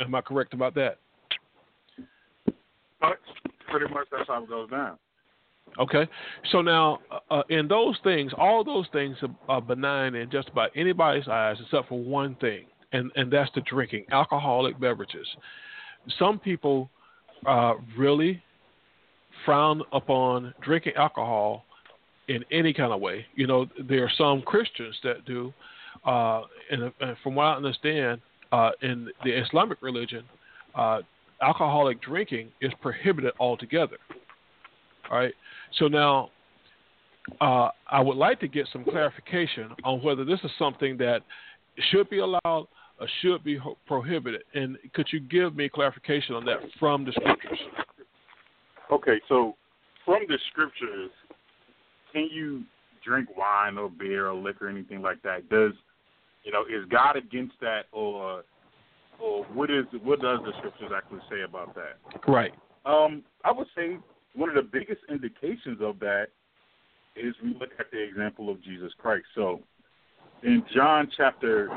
Am 0.00 0.14
I 0.14 0.20
correct 0.20 0.54
about 0.54 0.74
that? 0.74 0.98
But 3.00 3.18
pretty 3.70 3.92
much 3.92 4.06
that's 4.10 4.28
how 4.28 4.42
it 4.42 4.48
goes 4.48 4.70
down. 4.70 4.98
Okay, 5.78 6.06
so 6.50 6.60
now 6.60 6.98
uh, 7.30 7.42
in 7.48 7.66
those 7.66 7.96
things, 8.04 8.32
all 8.36 8.62
those 8.62 8.86
things 8.92 9.16
are, 9.22 9.34
are 9.48 9.60
benign 9.60 10.14
in 10.14 10.30
just 10.30 10.48
about 10.48 10.70
anybody's 10.76 11.26
eyes, 11.28 11.56
except 11.62 11.88
for 11.88 11.98
one 11.98 12.34
thing, 12.36 12.64
and 12.92 13.10
and 13.16 13.32
that's 13.32 13.50
the 13.54 13.62
drinking 13.62 14.04
alcoholic 14.12 14.78
beverages. 14.78 15.26
Some 16.18 16.38
people 16.38 16.90
uh, 17.46 17.74
really 17.96 18.42
frown 19.44 19.82
upon 19.92 20.54
drinking 20.62 20.92
alcohol 20.96 21.64
in 22.28 22.44
any 22.50 22.72
kind 22.72 22.92
of 22.92 23.00
way. 23.00 23.26
You 23.34 23.46
know, 23.46 23.66
there 23.88 24.04
are 24.04 24.12
some 24.16 24.42
Christians 24.42 24.96
that 25.04 25.24
do, 25.24 25.52
uh, 26.04 26.42
and, 26.70 26.92
and 27.00 27.16
from 27.22 27.34
what 27.34 27.44
I 27.44 27.54
understand, 27.56 28.20
uh, 28.50 28.70
in 28.82 29.08
the 29.24 29.30
Islamic 29.30 29.80
religion, 29.82 30.24
uh, 30.74 31.00
alcoholic 31.40 32.00
drinking 32.02 32.48
is 32.60 32.72
prohibited 32.80 33.32
altogether. 33.40 33.96
All 35.10 35.18
right. 35.18 35.34
So 35.78 35.88
now, 35.88 36.30
uh, 37.40 37.68
I 37.90 38.00
would 38.00 38.16
like 38.16 38.40
to 38.40 38.48
get 38.48 38.68
some 38.72 38.84
clarification 38.84 39.70
on 39.84 40.02
whether 40.02 40.24
this 40.24 40.40
is 40.44 40.50
something 40.58 40.96
that 40.98 41.22
should 41.90 42.10
be 42.10 42.18
allowed 42.18 42.40
or 42.44 43.08
should 43.20 43.42
be 43.44 43.56
ho- 43.56 43.78
prohibited. 43.86 44.42
And 44.54 44.76
could 44.94 45.06
you 45.12 45.20
give 45.20 45.56
me 45.56 45.68
clarification 45.68 46.34
on 46.34 46.44
that 46.46 46.58
from 46.78 47.04
the 47.04 47.12
scriptures? 47.12 47.58
Okay, 48.90 49.20
so 49.28 49.54
from 50.04 50.22
the 50.28 50.38
scriptures, 50.50 51.10
can 52.12 52.28
you 52.30 52.64
drink 53.04 53.28
wine 53.36 53.78
or 53.78 53.88
beer 53.88 54.28
or 54.28 54.34
liquor 54.34 54.66
or 54.66 54.70
anything 54.70 55.00
like 55.00 55.22
that? 55.22 55.48
Does 55.48 55.72
you 56.44 56.52
know 56.52 56.62
is 56.62 56.88
God 56.90 57.16
against 57.16 57.54
that, 57.60 57.82
or 57.92 58.42
or 59.18 59.44
what 59.54 59.70
is 59.70 59.84
what 60.02 60.20
does 60.20 60.40
the 60.44 60.52
scriptures 60.58 60.90
actually 60.94 61.20
say 61.30 61.42
about 61.42 61.74
that? 61.74 61.98
Right. 62.28 62.52
Um, 62.84 63.22
I 63.44 63.52
would 63.52 63.68
say 63.76 63.98
one 64.34 64.48
of 64.48 64.54
the 64.54 64.62
biggest 64.62 65.00
indications 65.08 65.78
of 65.80 65.98
that 66.00 66.28
is 67.14 67.34
we 67.42 67.54
look 67.60 67.70
at 67.78 67.90
the 67.92 68.02
example 68.02 68.50
of 68.50 68.62
Jesus 68.62 68.92
Christ. 68.98 69.26
So 69.34 69.60
in 70.42 70.64
John 70.74 71.08
chapter 71.16 71.68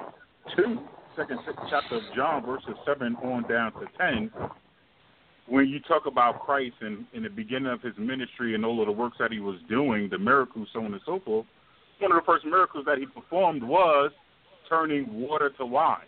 two, 0.56 0.80
second 1.16 1.40
chapter 1.70 1.98
of 1.98 2.04
John, 2.16 2.46
verses 2.46 2.76
seven 2.86 3.16
on 3.18 3.44
down 3.48 3.74
to 3.74 3.86
ten, 3.98 4.32
when 5.48 5.68
you 5.68 5.80
talk 5.82 6.06
about 6.06 6.40
Christ 6.42 6.76
and 6.82 7.06
in 7.14 7.24
the 7.24 7.30
beginning 7.30 7.72
of 7.72 7.82
his 7.82 7.94
ministry 7.98 8.56
and 8.56 8.66
all 8.66 8.82
of 8.82 8.88
the 8.88 8.92
works 8.92 9.18
that 9.20 9.32
he 9.32 9.40
was 9.40 9.58
doing, 9.70 10.10
the 10.10 10.18
miracles, 10.18 10.68
so 10.74 10.80
on 10.80 10.94
and 10.94 11.02
so 11.06 11.20
forth, 11.24 11.46
one 12.00 12.12
of 12.12 12.18
the 12.18 12.26
first 12.26 12.46
miracles 12.46 12.86
that 12.88 12.98
he 12.98 13.06
performed 13.06 13.62
was 13.62 14.12
turning 14.70 15.08
water 15.12 15.52
to 15.58 15.66
wine. 15.66 16.06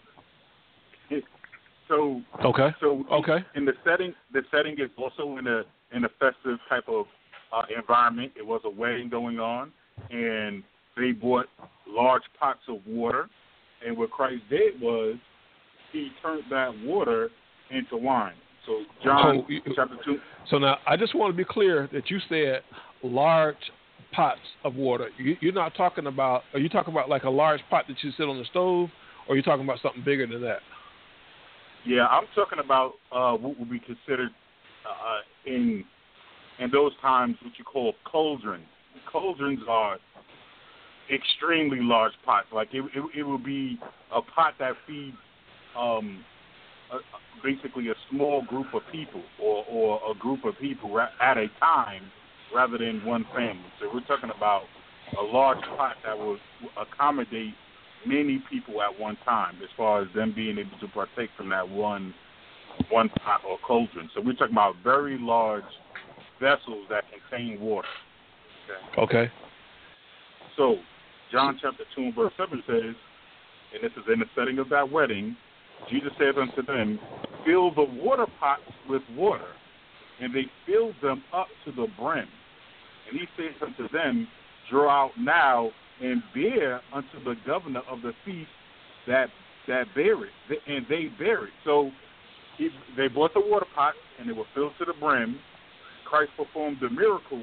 So 1.88 2.22
okay, 2.44 2.70
so 2.82 3.06
okay, 3.12 3.38
in 3.56 3.64
the 3.64 3.74
setting, 3.86 4.14
the 4.34 4.42
setting 4.52 4.74
is 4.74 4.90
also 4.98 5.38
in 5.38 5.48
a 5.48 5.64
in 5.96 6.04
a 6.04 6.10
festive 6.20 6.60
type 6.68 6.84
of 6.90 7.06
uh, 7.54 7.64
environment. 7.76 8.34
It 8.36 8.46
was 8.46 8.62
a 8.66 8.70
wedding 8.70 9.10
going 9.10 9.40
on, 9.40 9.72
and 10.10 10.64
they 10.98 11.12
bought 11.12 11.46
large 11.88 12.24
pots 12.38 12.60
of 12.68 12.80
water. 12.86 13.30
And 13.86 13.98
what 13.98 14.12
Christ 14.12 14.44
did 14.50 14.82
was 14.82 15.16
he 15.94 16.10
turned 16.22 16.44
that 16.50 16.78
water 16.84 17.30
into 17.72 17.96
wine. 17.96 18.34
So 18.66 18.84
John 19.04 19.46
so, 19.48 19.74
chapter 19.74 19.96
two. 20.04 20.18
So 20.50 20.58
now 20.58 20.78
I 20.86 20.98
just 20.98 21.16
want 21.16 21.32
to 21.34 21.38
be 21.38 21.46
clear 21.46 21.88
that 21.94 22.10
you 22.10 22.20
said 22.28 22.64
large 23.02 23.56
pots 24.12 24.40
of 24.64 24.76
water. 24.76 25.10
You, 25.18 25.36
you're 25.42 25.54
not 25.54 25.76
talking 25.76 26.08
about. 26.08 26.44
Are 26.54 26.60
you 26.60 26.70
talking 26.70 26.94
about 26.94 27.10
like 27.10 27.24
a 27.24 27.30
large 27.30 27.62
pot 27.70 27.86
that 27.88 27.98
you 28.02 28.12
sit 28.18 28.28
on 28.28 28.38
the 28.38 28.46
stove, 28.46 28.90
or 29.28 29.34
are 29.34 29.38
you 29.38 29.44
talking 29.44 29.64
about 29.64 29.80
something 29.82 30.04
bigger 30.04 30.28
than 30.28 30.42
that? 30.42 30.60
Yeah, 31.86 32.08
I'm 32.08 32.26
talking 32.36 32.60
about 32.64 32.94
uh, 33.12 33.34
what 33.34 33.58
would 33.58 33.70
be 33.70 33.80
considered 33.80 34.30
uh, 34.86 35.20
in 35.46 35.84
in 36.60 36.72
those 36.72 36.92
times 37.02 37.36
what 37.44 37.54
you 37.58 37.64
call 37.64 37.94
cauldrons. 38.06 38.66
Cauldrons 39.12 39.60
are 39.70 39.98
extremely 41.14 41.80
large 41.80 42.14
pots. 42.26 42.48
Like 42.52 42.70
it, 42.74 42.84
it, 42.96 43.20
it 43.20 43.24
would 43.24 43.44
be 43.44 43.80
a 44.14 44.22
pot 44.22 44.56
that 44.60 44.74
feeds 44.86 45.16
um, 45.78 46.24
a, 46.92 46.98
basically 47.44 47.90
a 47.90 47.94
small 48.12 48.44
group 48.44 48.74
of 48.74 48.82
people 48.92 49.22
or, 49.42 49.64
or 49.70 50.12
a 50.12 50.16
group 50.16 50.44
of 50.46 50.56
people 50.60 51.00
at 51.00 51.38
a 51.38 51.48
time 51.60 52.04
rather 52.54 52.78
than 52.78 53.04
one 53.06 53.26
family. 53.36 53.66
So 53.80 53.90
we're 53.94 54.06
talking 54.06 54.32
about 54.36 54.64
a 55.20 55.24
large 55.24 55.62
pot 55.78 55.96
that 56.06 56.18
will 56.18 56.38
accommodate 56.78 57.54
many 58.06 58.44
people 58.50 58.82
at 58.82 59.00
one 59.00 59.18
time, 59.26 59.56
as 59.64 59.70
far 59.76 60.02
as 60.02 60.08
them 60.16 60.34
being 60.36 60.58
able 60.58 60.78
to 60.80 60.88
partake 60.88 61.30
from 61.36 61.50
that 61.50 61.68
one 61.68 62.14
one 62.92 63.10
pot 63.10 63.42
or 63.48 63.58
cauldron. 63.66 64.10
So 64.14 64.22
we're 64.22 64.34
talking 64.34 64.54
about 64.54 64.76
very 64.84 65.18
large 65.20 65.64
vessels 66.40 66.86
that 66.90 67.06
contain 67.10 67.60
water. 67.60 67.88
Okay. 69.00 69.02
okay. 69.02 69.32
So 70.56 70.78
John 71.32 71.58
chapter 71.62 71.84
two 71.96 72.04
and 72.04 72.16
verse 72.16 72.34
seven 72.38 72.64
says, 72.68 72.96
and 73.74 73.84
this 73.84 73.92
is 73.98 74.04
in 74.12 74.20
the 74.20 74.26
setting 74.36 74.60
of 74.60 74.70
that 74.70 74.90
wedding, 74.90 75.36
Jesus 75.90 76.12
says 76.20 76.36
unto 76.40 76.66
them, 76.66 77.00
Fill 77.46 77.74
the 77.74 77.84
water 77.84 78.28
pots 78.40 78.62
with 78.90 79.02
water. 79.16 79.48
And 80.22 80.34
they 80.34 80.46
filled 80.66 80.96
them 81.02 81.24
up 81.34 81.48
to 81.66 81.72
the 81.72 81.88
brim. 82.00 82.28
And 83.10 83.20
he 83.20 83.26
said 83.36 83.56
unto 83.66 83.88
them, 83.90 84.28
Draw 84.70 84.90
out 84.90 85.12
now 85.18 85.72
and 86.02 86.22
bear 86.34 86.82
unto 86.94 87.24
the 87.24 87.36
governor 87.46 87.82
of 87.90 88.02
the 88.02 88.14
feast 88.26 88.50
that 89.08 89.30
that 89.68 89.86
bear 89.94 90.16
it, 90.24 90.32
and 90.68 90.86
they 90.90 91.08
bear 91.20 91.46
it. 91.46 91.54
So 91.66 91.92
he, 92.58 92.70
they 92.96 93.08
brought 93.08 93.34
the 93.34 93.42
water 93.42 93.66
pots 93.76 93.98
and 94.20 94.30
they 94.30 94.34
were 94.34 94.46
filled 94.56 94.74
to 94.80 94.86
the 94.86 94.94
brim. 95.00 95.40
Christ 96.06 96.32
performed 96.38 96.78
the 96.82 96.90
miracle, 96.90 97.42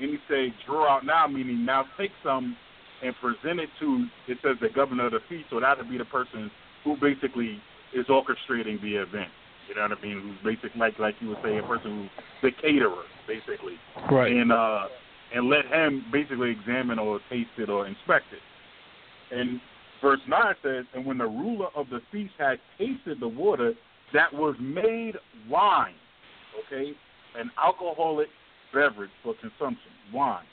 and 0.00 0.10
he 0.10 0.18
said, 0.28 0.52
"Draw 0.66 0.96
out 0.96 1.06
now," 1.06 1.26
meaning 1.28 1.64
now 1.64 1.84
take 1.96 2.10
some 2.24 2.56
and 3.02 3.14
present 3.16 3.60
it 3.60 3.70
to. 3.80 4.06
It 4.26 4.38
says 4.42 4.56
the 4.60 4.68
governor 4.68 5.06
of 5.06 5.12
the 5.12 5.20
feast, 5.28 5.46
so 5.50 5.60
that 5.60 5.78
would 5.78 5.88
be 5.88 5.98
the 5.98 6.04
person 6.04 6.50
who 6.84 6.96
basically 6.96 7.60
is 7.94 8.06
orchestrating 8.06 8.80
the 8.82 8.96
event. 8.96 9.30
You 9.70 9.76
know 9.76 9.82
what 9.82 9.98
I 9.98 10.02
mean? 10.02 10.20
Who's 10.20 10.56
basically 10.56 10.80
like 10.80 10.98
like 10.98 11.14
you 11.20 11.28
would 11.28 11.38
say 11.44 11.56
a 11.58 11.62
person 11.62 12.10
who's 12.42 12.50
the 12.50 12.50
caterer, 12.60 13.04
basically. 13.28 13.74
Right. 14.10 14.32
And 14.32 14.50
uh 14.50 14.86
and 15.32 15.48
let 15.48 15.64
him 15.66 16.04
basically 16.12 16.50
examine 16.50 16.98
or 16.98 17.20
taste 17.30 17.50
it 17.56 17.70
or 17.70 17.86
inspect 17.86 18.24
it. 18.32 18.42
And 19.32 19.60
verse 20.02 20.18
9 20.26 20.54
says, 20.60 20.84
And 20.92 21.06
when 21.06 21.18
the 21.18 21.26
ruler 21.26 21.68
of 21.76 21.88
the 21.88 22.00
feast 22.10 22.32
had 22.36 22.58
tasted 22.78 23.20
the 23.20 23.28
water 23.28 23.74
that 24.12 24.32
was 24.34 24.56
made 24.60 25.14
wine, 25.48 25.94
okay, 26.66 26.92
an 27.38 27.48
alcoholic 27.62 28.26
beverage 28.74 29.10
for 29.22 29.34
consumption, 29.34 29.92
wine. 30.12 30.44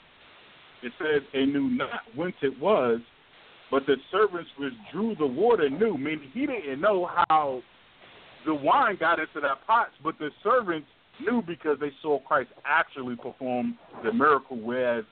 It 0.84 0.92
says, 1.00 1.22
and 1.34 1.52
knew 1.52 1.70
not 1.70 2.02
whence 2.14 2.36
it 2.42 2.56
was, 2.60 3.00
but 3.68 3.84
the 3.86 3.96
servants 4.12 4.50
withdrew 4.60 5.16
the 5.16 5.26
water 5.26 5.68
knew, 5.68 5.98
meaning 5.98 6.30
he 6.32 6.46
didn't 6.46 6.80
know 6.80 7.10
how 7.28 7.62
the 8.48 8.54
wine 8.54 8.96
got 8.98 9.20
into 9.20 9.40
that 9.42 9.58
pot, 9.66 9.88
but 10.02 10.18
the 10.18 10.30
servants 10.42 10.88
knew 11.20 11.42
because 11.46 11.76
they 11.78 11.92
saw 12.00 12.18
Christ 12.20 12.48
actually 12.64 13.14
perform 13.16 13.76
the 14.02 14.10
miracle, 14.10 14.56
whereas 14.56 15.04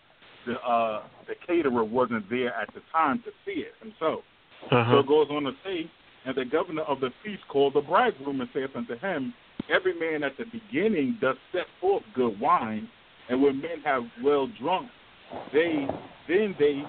the 0.46 0.55
uh, 0.55 1.03
the 1.29 1.35
caterer 1.46 1.85
wasn't 1.85 2.31
there 2.31 2.55
at 2.55 2.72
the 2.72 2.81
time 2.90 3.22
to 3.25 3.31
see 3.44 3.61
it 3.61 3.75
himself. 3.79 4.20
Uh-huh. 4.70 4.90
So 4.90 4.99
it 5.01 5.07
goes 5.07 5.27
on 5.31 5.42
to 5.42 5.53
say, 5.62 5.90
and 6.25 6.35
the 6.35 6.46
governor 6.46 6.83
of 6.83 7.01
the 7.01 7.11
feast 7.22 7.42
called 7.49 7.75
the 7.75 7.83
bridegroom 7.83 8.40
and 8.40 8.49
saith 8.55 8.70
unto 8.75 8.96
him, 8.99 9.35
Every 9.68 9.99
man 9.99 10.22
at 10.22 10.38
the 10.38 10.44
beginning 10.44 11.18
does 11.20 11.37
set 11.53 11.66
forth 11.79 12.05
good 12.14 12.40
wine, 12.40 12.88
and 13.29 13.42
when 13.42 13.61
men 13.61 13.83
have 13.85 14.05
well 14.25 14.49
drunk, 14.59 14.88
they 15.53 15.87
then 16.27 16.55
they 16.59 16.83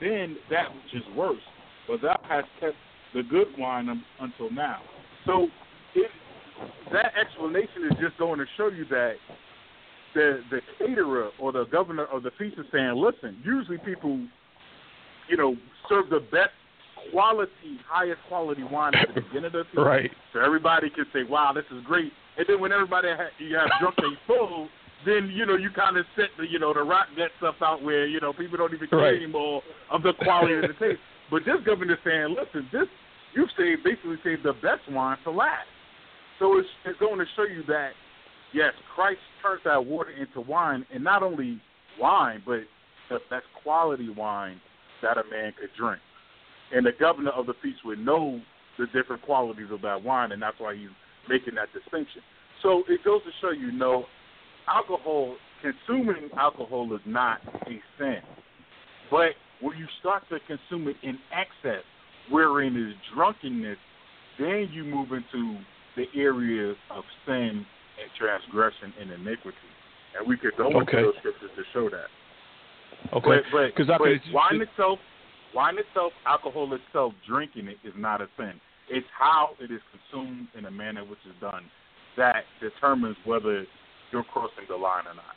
then 0.00 0.36
that 0.50 0.74
which 0.74 1.02
is 1.02 1.16
worse. 1.16 1.36
But 1.86 2.02
thou 2.02 2.18
hast 2.28 2.48
kept 2.58 2.76
the 3.14 3.22
good 3.22 3.48
wine 3.56 4.02
until 4.18 4.50
now. 4.50 4.80
So 5.24 5.48
that 6.92 7.12
explanation 7.18 7.90
is 7.90 7.96
just 8.00 8.18
going 8.18 8.38
to 8.38 8.46
show 8.56 8.68
you 8.68 8.84
that 8.90 9.14
the 10.14 10.40
the 10.50 10.60
caterer 10.78 11.30
or 11.40 11.52
the 11.52 11.64
governor 11.66 12.06
of 12.06 12.22
the 12.22 12.30
feast 12.38 12.56
is 12.58 12.66
saying, 12.72 12.94
listen, 12.94 13.36
usually 13.44 13.78
people, 13.78 14.20
you 15.28 15.36
know, 15.36 15.56
serve 15.88 16.08
the 16.10 16.20
best 16.20 16.54
quality, 17.10 17.78
highest 17.88 18.20
quality 18.28 18.62
wine 18.62 18.94
at 18.94 19.14
the 19.14 19.20
beginning 19.20 19.46
of 19.46 19.52
the 19.52 19.64
feast, 19.72 19.78
right? 19.78 20.10
So 20.32 20.40
everybody 20.40 20.90
can 20.90 21.04
say, 21.12 21.24
wow, 21.28 21.52
this 21.52 21.64
is 21.70 21.84
great. 21.84 22.12
And 22.36 22.46
then 22.48 22.60
when 22.60 22.72
everybody 22.72 23.08
ha- 23.08 23.34
you 23.38 23.56
have 23.56 23.68
drunk 23.80 23.96
they 23.96 24.14
full, 24.26 24.68
then 25.04 25.30
you 25.32 25.46
know 25.46 25.56
you 25.56 25.70
kind 25.70 25.96
of 25.96 26.06
set 26.16 26.30
the 26.38 26.44
you 26.48 26.58
know 26.58 26.72
the 26.72 26.82
rock 26.82 27.06
that 27.18 27.30
stuff 27.38 27.56
out 27.60 27.82
where 27.82 28.06
you 28.06 28.20
know 28.20 28.32
people 28.32 28.56
don't 28.56 28.72
even 28.72 28.88
care 28.88 28.98
right. 28.98 29.16
anymore 29.16 29.62
of 29.90 30.02
the 30.02 30.12
quality 30.22 30.54
of 30.54 30.62
the 30.62 30.74
taste. 30.78 31.00
But 31.30 31.42
this 31.44 31.56
governor 31.64 31.94
is 31.94 31.98
saying, 32.04 32.36
listen, 32.36 32.68
this 32.72 32.88
you've 33.34 33.50
saved 33.58 33.82
basically 33.84 34.16
saved 34.22 34.44
the 34.44 34.52
best 34.54 34.82
wine 34.90 35.18
for 35.24 35.32
last. 35.32 35.66
So 36.38 36.58
it's, 36.58 36.68
it's 36.84 36.98
going 36.98 37.18
to 37.18 37.26
show 37.36 37.44
you 37.44 37.62
that, 37.68 37.90
yes, 38.52 38.72
Christ 38.94 39.20
turned 39.42 39.60
that 39.64 39.84
water 39.84 40.10
into 40.10 40.40
wine, 40.40 40.84
and 40.92 41.02
not 41.02 41.22
only 41.22 41.60
wine, 42.00 42.42
but 42.44 42.60
the 43.08 43.18
best 43.30 43.46
quality 43.62 44.08
wine 44.08 44.60
that 45.02 45.18
a 45.18 45.22
man 45.30 45.52
could 45.58 45.70
drink. 45.78 46.00
And 46.72 46.84
the 46.84 46.92
governor 46.98 47.30
of 47.30 47.46
the 47.46 47.54
feast 47.62 47.78
would 47.84 47.98
know 47.98 48.40
the 48.78 48.86
different 48.86 49.22
qualities 49.22 49.68
of 49.70 49.82
that 49.82 50.02
wine, 50.02 50.32
and 50.32 50.42
that's 50.42 50.58
why 50.58 50.74
he's 50.74 50.88
making 51.28 51.54
that 51.54 51.68
distinction. 51.72 52.22
So 52.62 52.82
it 52.88 53.04
goes 53.04 53.22
to 53.22 53.30
show 53.40 53.50
you, 53.50 53.70
no, 53.70 54.06
alcohol, 54.66 55.36
consuming 55.62 56.30
alcohol 56.36 56.92
is 56.94 57.00
not 57.06 57.40
a 57.66 57.80
sin. 57.98 58.20
But 59.10 59.32
when 59.60 59.78
you 59.78 59.86
start 60.00 60.24
to 60.30 60.38
consume 60.40 60.88
it 60.88 60.96
in 61.02 61.18
excess, 61.32 61.84
wherein 62.30 62.76
is 62.76 62.94
drunkenness, 63.14 63.78
then 64.38 64.68
you 64.72 64.84
move 64.84 65.12
into 65.12 65.58
the 65.96 66.06
areas 66.16 66.76
of 66.90 67.04
sin 67.26 67.64
and 68.00 68.08
transgression 68.18 68.92
and 69.00 69.10
iniquity. 69.10 69.56
And 70.18 70.28
we 70.28 70.36
could 70.36 70.56
go 70.56 70.66
okay. 70.66 70.78
into 70.78 71.12
those 71.12 71.14
scriptures 71.18 71.50
to 71.56 71.62
show 71.72 71.90
that. 71.90 72.10
Okay. 73.12 73.40
But, 73.52 73.74
but, 73.76 73.98
but 73.98 74.08
wine 74.32 74.60
itself, 74.60 74.98
wine 75.54 75.76
itself, 75.78 76.12
alcohol 76.26 76.72
itself, 76.74 77.12
drinking 77.26 77.68
it 77.68 77.78
is 77.84 77.94
not 77.96 78.20
a 78.20 78.28
sin. 78.36 78.60
It's 78.88 79.06
how 79.16 79.50
it 79.60 79.70
is 79.70 79.80
consumed 79.90 80.48
in 80.56 80.66
a 80.66 80.70
manner 80.70 81.04
which 81.04 81.18
is 81.26 81.34
done 81.40 81.64
that 82.16 82.44
determines 82.60 83.16
whether 83.24 83.66
you're 84.12 84.24
crossing 84.24 84.64
the 84.68 84.76
line 84.76 85.06
or 85.06 85.14
not. 85.14 85.34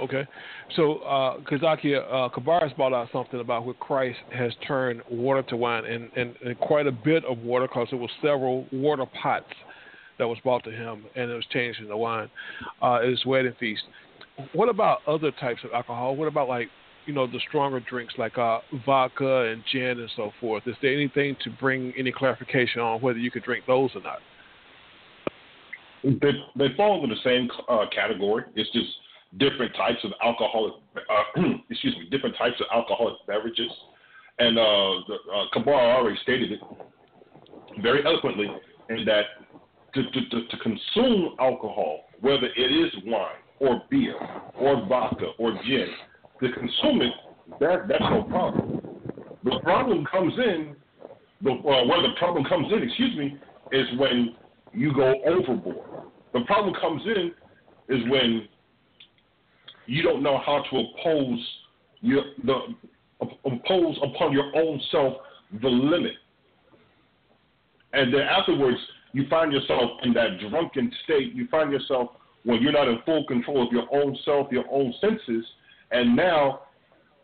Okay, 0.00 0.26
so 0.76 0.98
uh, 0.98 1.38
Kazaki 1.40 1.94
uh, 1.94 2.30
Kabaris 2.30 2.74
brought 2.74 2.94
out 2.94 3.08
something 3.12 3.38
about 3.40 3.66
where 3.66 3.74
Christ 3.74 4.18
has 4.32 4.50
turned 4.66 5.02
water 5.10 5.42
to 5.42 5.56
wine, 5.56 5.84
and, 5.84 6.08
and, 6.16 6.34
and 6.42 6.58
quite 6.58 6.86
a 6.86 6.92
bit 6.92 7.22
of 7.26 7.36
water, 7.38 7.68
because 7.68 7.88
there 7.90 7.98
was 7.98 8.10
several 8.22 8.66
water 8.72 9.04
pots 9.20 9.44
that 10.18 10.26
was 10.26 10.38
brought 10.42 10.64
to 10.64 10.70
him, 10.70 11.04
and 11.16 11.30
it 11.30 11.34
was 11.34 11.44
changed 11.52 11.80
into 11.80 11.94
wine 11.96 12.30
uh, 12.80 12.94
at 12.96 13.04
his 13.04 13.26
wedding 13.26 13.54
feast. 13.60 13.82
What 14.54 14.70
about 14.70 15.00
other 15.06 15.32
types 15.32 15.60
of 15.64 15.72
alcohol? 15.72 16.16
What 16.16 16.28
about 16.28 16.48
like, 16.48 16.68
you 17.04 17.12
know, 17.12 17.26
the 17.26 17.40
stronger 17.48 17.80
drinks 17.80 18.14
like 18.16 18.38
uh, 18.38 18.60
vodka 18.86 19.50
and 19.50 19.62
gin 19.70 19.98
and 19.98 20.10
so 20.16 20.32
forth. 20.40 20.62
Is 20.66 20.76
there 20.80 20.94
anything 20.94 21.36
to 21.44 21.50
bring 21.50 21.92
any 21.98 22.10
clarification 22.10 22.80
on 22.80 23.02
whether 23.02 23.18
you 23.18 23.30
could 23.30 23.42
drink 23.42 23.64
those 23.66 23.90
or 23.94 24.02
not? 24.02 24.20
They, 26.02 26.32
they 26.56 26.74
fall 26.76 27.02
into 27.02 27.14
the 27.14 27.20
same 27.22 27.50
uh, 27.68 27.84
category. 27.94 28.44
It's 28.54 28.70
just 28.72 28.88
different 29.38 29.74
types 29.76 29.98
of 30.04 30.12
alcoholic, 30.24 30.74
uh, 30.96 31.40
excuse 31.70 31.94
me, 31.96 32.08
different 32.10 32.36
types 32.36 32.56
of 32.60 32.66
alcoholic 32.74 33.14
beverages. 33.26 33.70
And 34.38 34.58
uh, 34.58 34.62
uh, 34.62 35.70
already 35.70 36.18
stated 36.22 36.52
it 36.52 36.60
very 37.82 38.04
eloquently 38.04 38.46
in 38.88 39.04
that 39.04 39.22
to, 39.94 40.02
to, 40.02 40.28
to, 40.30 40.46
to 40.48 40.56
consume 40.58 41.36
alcohol, 41.38 42.04
whether 42.20 42.46
it 42.56 42.60
is 42.60 42.92
wine 43.04 43.32
or 43.58 43.82
beer 43.90 44.16
or 44.58 44.86
vodka 44.86 45.32
or 45.38 45.52
gin, 45.66 45.88
to 46.40 46.52
consume 46.52 47.02
it, 47.02 47.12
that, 47.60 47.88
that's 47.88 48.00
no 48.00 48.22
problem. 48.24 48.80
The 49.44 49.58
problem 49.62 50.06
comes 50.10 50.32
in, 50.38 50.76
the, 51.42 51.50
uh, 51.50 51.86
where 51.86 52.02
the 52.02 52.14
problem 52.18 52.44
comes 52.44 52.72
in, 52.72 52.82
excuse 52.82 53.16
me, 53.16 53.38
is 53.72 53.86
when 53.98 54.34
you 54.72 54.94
go 54.94 55.14
overboard. 55.26 56.04
The 56.32 56.40
problem 56.46 56.74
comes 56.80 57.02
in 57.04 57.32
is 57.88 58.02
when 58.08 58.48
you 59.90 60.02
don't 60.02 60.22
know 60.22 60.38
how 60.46 60.62
to 60.70 60.76
oppose 60.76 61.46
your, 62.00 62.22
the 62.44 62.58
impose 63.44 63.98
upon 64.04 64.32
your 64.32 64.54
own 64.54 64.80
self 64.92 65.14
the 65.60 65.68
limit. 65.68 66.12
And 67.92 68.14
then 68.14 68.20
afterwards, 68.20 68.78
you 69.12 69.26
find 69.28 69.52
yourself 69.52 69.90
in 70.04 70.12
that 70.12 70.38
drunken 70.48 70.92
state. 71.02 71.34
You 71.34 71.48
find 71.50 71.72
yourself 71.72 72.10
when 72.44 72.62
you're 72.62 72.70
not 72.70 72.86
in 72.86 73.00
full 73.04 73.26
control 73.26 73.66
of 73.66 73.72
your 73.72 73.92
own 73.92 74.16
self, 74.24 74.46
your 74.52 74.64
own 74.70 74.94
senses, 75.00 75.44
and 75.90 76.14
now 76.14 76.60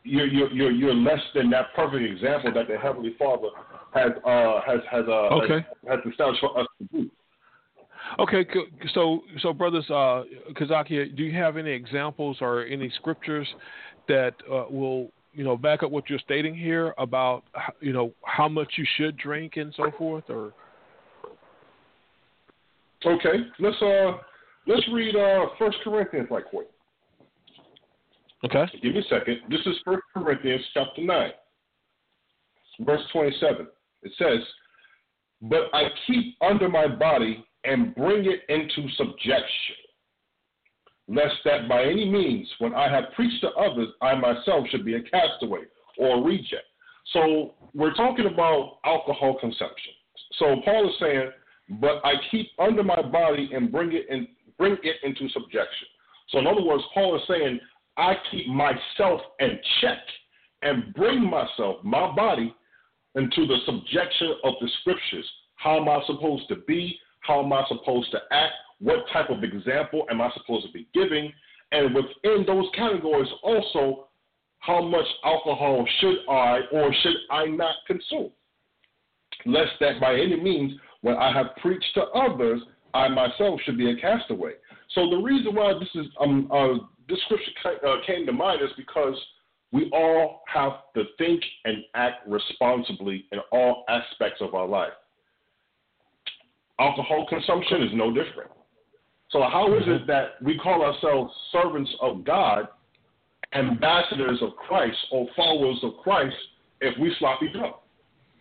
you're 0.03 0.27
you're 0.27 0.53
you're, 0.53 0.73
you're 0.73 0.95
less 0.95 1.23
than 1.37 1.49
that 1.51 1.67
perfect 1.77 2.03
example 2.03 2.53
that 2.53 2.67
the 2.67 2.77
Heavenly 2.77 3.15
Father 3.17 3.49
has 3.95 4.11
uh, 4.25 4.61
has 4.67 4.81
has 4.91 5.05
uh, 5.07 5.37
okay. 5.37 5.65
has, 5.87 6.01
has 6.05 6.13
established 6.13 6.41
for 6.41 6.59
us 6.59 6.67
to 6.79 6.89
do. 6.93 7.11
Okay, 8.19 8.47
so 8.95 9.23
so 9.41 9.53
brothers, 9.53 9.85
uh, 9.91 10.23
Kazaki, 10.53 11.15
do 11.17 11.23
you 11.23 11.37
have 11.39 11.57
any 11.57 11.71
examples 11.71 12.39
or 12.41 12.65
any 12.65 12.91
scriptures 12.97 13.47
that 14.09 14.35
uh, 14.51 14.65
will 14.71 15.11
you 15.33 15.45
know 15.45 15.57
back 15.57 15.83
up 15.83 15.91
what 15.91 16.09
you're 16.09 16.19
stating 16.21 16.55
here 16.55 16.95
about 16.99 17.43
you 17.81 17.93
know 17.93 18.13
how 18.25 18.49
much 18.49 18.73
you 18.77 18.87
should 18.97 19.17
drink 19.17 19.57
and 19.57 19.75
so 19.77 19.91
forth, 19.99 20.25
or? 20.29 20.53
Okay, 23.05 23.39
let's 23.59 23.81
uh 23.83 24.13
let's 24.67 24.87
read 24.93 25.15
uh 25.15 25.47
First 25.59 25.77
Corinthians 25.85 26.29
right 26.31 26.45
quick. 26.49 26.69
Okay. 28.45 28.65
Give 28.83 28.95
me 28.95 29.01
a 29.01 29.03
second. 29.05 29.39
This 29.51 29.61
is 29.67 29.77
First 29.85 30.03
Corinthians 30.15 30.63
chapter 30.73 31.03
nine, 31.03 31.33
verse 32.81 33.03
twenty-seven. 33.13 33.67
It 34.03 34.13
says, 34.19 34.39
"But 35.43 35.69
I 35.73 35.85
keep 36.07 36.37
under 36.41 36.69
my 36.69 36.87
body 36.87 37.46
and 37.67 37.95
bring 37.95 38.25
it 38.25 38.43
into 38.49 38.89
subjection, 38.97 39.77
lest 41.09 41.35
that 41.45 41.69
by 41.69 41.83
any 41.83 42.09
means, 42.09 42.49
when 42.59 42.75
I 42.75 42.89
have 42.89 43.13
preached 43.15 43.41
to 43.43 43.51
others, 43.51 43.89
I 44.01 44.15
myself 44.15 44.67
should 44.71 44.85
be 44.85 44.95
a 44.95 45.03
castaway 45.03 45.63
or 45.99 46.19
a 46.19 46.21
reject. 46.23 46.65
So 47.13 47.55
we're 47.75 47.95
talking 47.95 48.27
about 48.27 48.79
alcohol 48.85 49.39
consumption. 49.41 49.93
So 50.39 50.57
Paul 50.65 50.89
is 50.89 50.95
saying, 51.01 51.31
but 51.81 52.05
I 52.05 52.15
keep 52.31 52.49
under 52.59 52.83
my 52.83 53.03
body 53.03 53.51
and 53.53 53.71
bring 53.71 53.93
it 53.93 54.07
in, 54.09 54.29
bring 54.59 54.77
it 54.83 54.97
into 55.03 55.29
subjection. 55.31 55.89
So 56.29 56.39
in 56.39 56.47
other 56.47 56.63
words, 56.63 56.83
Paul 56.95 57.17
is 57.17 57.23
saying, 57.29 57.61
I 57.97 58.15
keep 58.31 58.47
myself 58.49 59.21
in 59.41 59.59
check 59.81 59.99
and 60.63 60.93
bring 60.95 61.29
myself, 61.29 61.77
my 61.83 62.15
body, 62.15 62.55
into 63.15 63.47
the 63.47 63.57
subjection 63.65 64.35
of 64.45 64.55
the 64.61 64.69
scriptures. 64.81 65.29
How 65.55 65.81
am 65.81 65.89
I 65.89 66.01
supposed 66.07 66.49
to 66.49 66.57
be? 66.67 66.99
How 67.27 67.43
am 67.45 67.53
I 67.53 67.65
supposed 67.69 68.11
to 68.13 68.19
act? 68.31 68.53
What 68.79 69.05
type 69.13 69.31
of 69.31 69.43
example 69.43 70.07
am 70.11 70.21
I 70.21 70.31
supposed 70.37 70.67
to 70.67 70.73
be 70.73 70.87
giving? 70.95 71.33
And 71.73 71.95
within 71.95 72.45
those 72.47 72.67
categories, 72.75 73.29
also, 73.43 74.09
how 74.61 74.83
much 74.83 75.07
alcohol 75.25 75.87
should 76.01 76.19
I 76.29 76.61
or 76.73 76.95
should 77.03 77.17
I 77.31 77.47
not 77.47 77.75
consume? 77.87 78.31
Lest 79.45 79.73
that 79.81 80.01
by 80.01 80.15
any 80.15 80.41
means, 80.41 80.73
when 81.03 81.17
I 81.17 81.33
have 81.33 81.57
preached 81.57 81.93
to 81.95 82.03
others, 82.03 82.61
I 82.95 83.09
myself 83.09 83.61
should 83.65 83.79
be 83.79 83.91
a 83.91 83.97
castaway. 83.97 84.53
So 84.95 85.11
the 85.11 85.17
reason 85.17 85.55
why 85.55 85.73
this 85.75 85.89
is 85.95 86.07
um, 86.21 86.49
uh, 86.53 86.75
this 87.09 87.19
scripture 87.25 87.87
uh, 87.87 87.97
came 88.07 88.27
to 88.27 88.33
mind 88.33 88.63
is 88.63 88.71
because 88.77 89.15
we 89.73 89.91
all 89.93 90.43
have 90.53 90.93
to 90.95 91.05
think 91.19 91.43
and 91.65 91.79
act 91.95 92.27
responsibly 92.29 93.27
in 93.33 93.41
all 93.53 93.85
aspects 93.89 94.41
of 94.41 94.55
our 94.55 94.67
life 94.67 94.93
alcohol 96.79 97.27
consumption 97.29 97.83
is 97.83 97.91
no 97.95 98.13
different. 98.13 98.51
So, 99.31 99.41
how 99.43 99.75
is 99.77 99.83
it 99.87 99.89
mm-hmm. 99.89 100.07
that 100.07 100.43
we 100.43 100.59
call 100.59 100.83
ourselves 100.83 101.33
servants 101.53 101.91
of 102.01 102.25
God, 102.25 102.69
ambassadors 103.55 104.39
of 104.43 104.55
Christ, 104.57 104.97
or 105.11 105.27
followers 105.35 105.79
of 105.83 105.93
Christ 106.03 106.37
if 106.81 106.97
we 106.99 107.15
sloppy 107.19 107.49
drunk? 107.53 107.77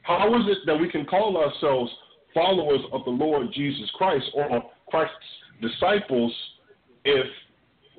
How 0.04 0.28
is 0.36 0.46
it 0.48 0.60
that 0.68 0.80
we 0.80 0.90
can 0.90 1.06
call 1.06 1.38
ourselves 1.38 1.92
followers 2.34 2.82
of 2.92 3.04
the 3.06 3.12
Lord 3.12 3.48
Jesus 3.54 3.90
Christ 3.96 4.26
or 4.36 4.64
Christ's 4.90 5.14
disciples 5.62 6.32
if 7.06 7.26